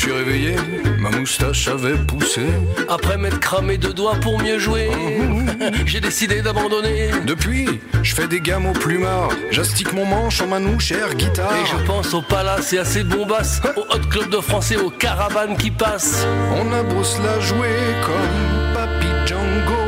Suis 0.03 0.13
réveillé, 0.13 0.57
ma 0.99 1.11
moustache 1.11 1.69
avait 1.69 1.95
poussé. 1.95 2.41
Après 2.89 3.17
m'être 3.17 3.39
cramé 3.39 3.79
deux 3.79 3.93
doigts 3.93 4.17
pour 4.21 4.37
mieux 4.41 4.59
jouer, 4.59 4.91
j'ai 5.87 6.01
décidé 6.01 6.43
d'abandonner. 6.43 7.11
Depuis, 7.25 7.81
je 8.03 8.13
fais 8.13 8.27
des 8.27 8.41
gammes 8.41 8.67
au 8.67 8.73
plumard, 8.73 9.29
j'astique 9.53 9.93
mon 9.93 10.05
manche 10.05 10.41
en 10.41 10.49
manouche 10.49 10.91
air 10.91 11.15
guitare. 11.15 11.53
Et 11.55 11.67
je 11.67 11.87
pense 11.87 12.15
au 12.15 12.23
palace 12.23 12.73
et 12.73 12.79
à 12.79 12.85
ses 12.85 13.05
bombasses, 13.05 13.61
au 13.77 13.83
hot 13.83 14.09
club 14.11 14.29
de 14.29 14.41
français, 14.41 14.77
aux 14.77 14.91
caravanes 14.91 15.57
qui 15.57 15.71
passent. 15.71 16.27
On 16.57 16.73
a 16.73 16.83
beau 16.83 17.05
se 17.05 17.23
la 17.23 17.39
jouer 17.39 17.79
comme 18.05 18.75
Papy 18.75 19.07
Django. 19.25 19.83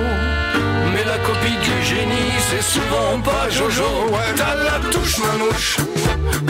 Mais 0.92 1.04
la 1.04 1.18
copie 1.26 1.58
du 1.60 1.84
génie, 1.84 2.30
c'est 2.50 2.62
souvent 2.62 3.20
pas 3.20 3.50
Jojo. 3.50 3.82
Ouais, 4.12 4.32
t'as 4.36 4.54
la 4.54 4.78
touche 4.92 5.18
manouche, 5.18 5.78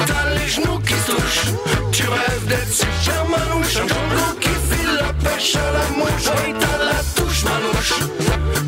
t'as 0.06 0.34
les 0.38 0.48
genoux 0.48 0.80
qui 0.80 0.92
se 0.92 1.12
touchent. 1.12 1.83
Tu 1.96 2.02
rêves 2.08 2.46
d'être 2.48 2.72
super 2.72 3.24
manouche, 3.28 3.76
un 3.76 3.86
Django 3.86 4.34
qui 4.40 4.48
file 4.48 4.94
la 5.00 5.12
pêche 5.30 5.54
à 5.54 5.70
la 5.70 5.86
mouche. 5.96 6.26
Ouais, 6.26 6.52
t'as 6.58 6.84
la 6.84 7.00
touche 7.14 7.44
manouche, 7.44 7.94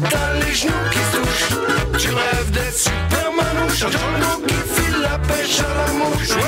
t'as 0.08 0.32
les 0.34 0.54
genoux 0.54 0.72
qui 0.92 0.98
se 0.98 1.16
touchent. 1.16 1.98
Tu 1.98 2.08
rêves 2.08 2.50
d'être 2.52 2.78
super 2.78 3.32
manouche, 3.32 3.82
un 3.82 3.90
Django 3.90 4.46
qui 4.46 4.54
file 4.54 5.00
la 5.02 5.18
pêche 5.18 5.58
à 5.58 5.62
la 5.74 5.92
mouche. 5.92 6.45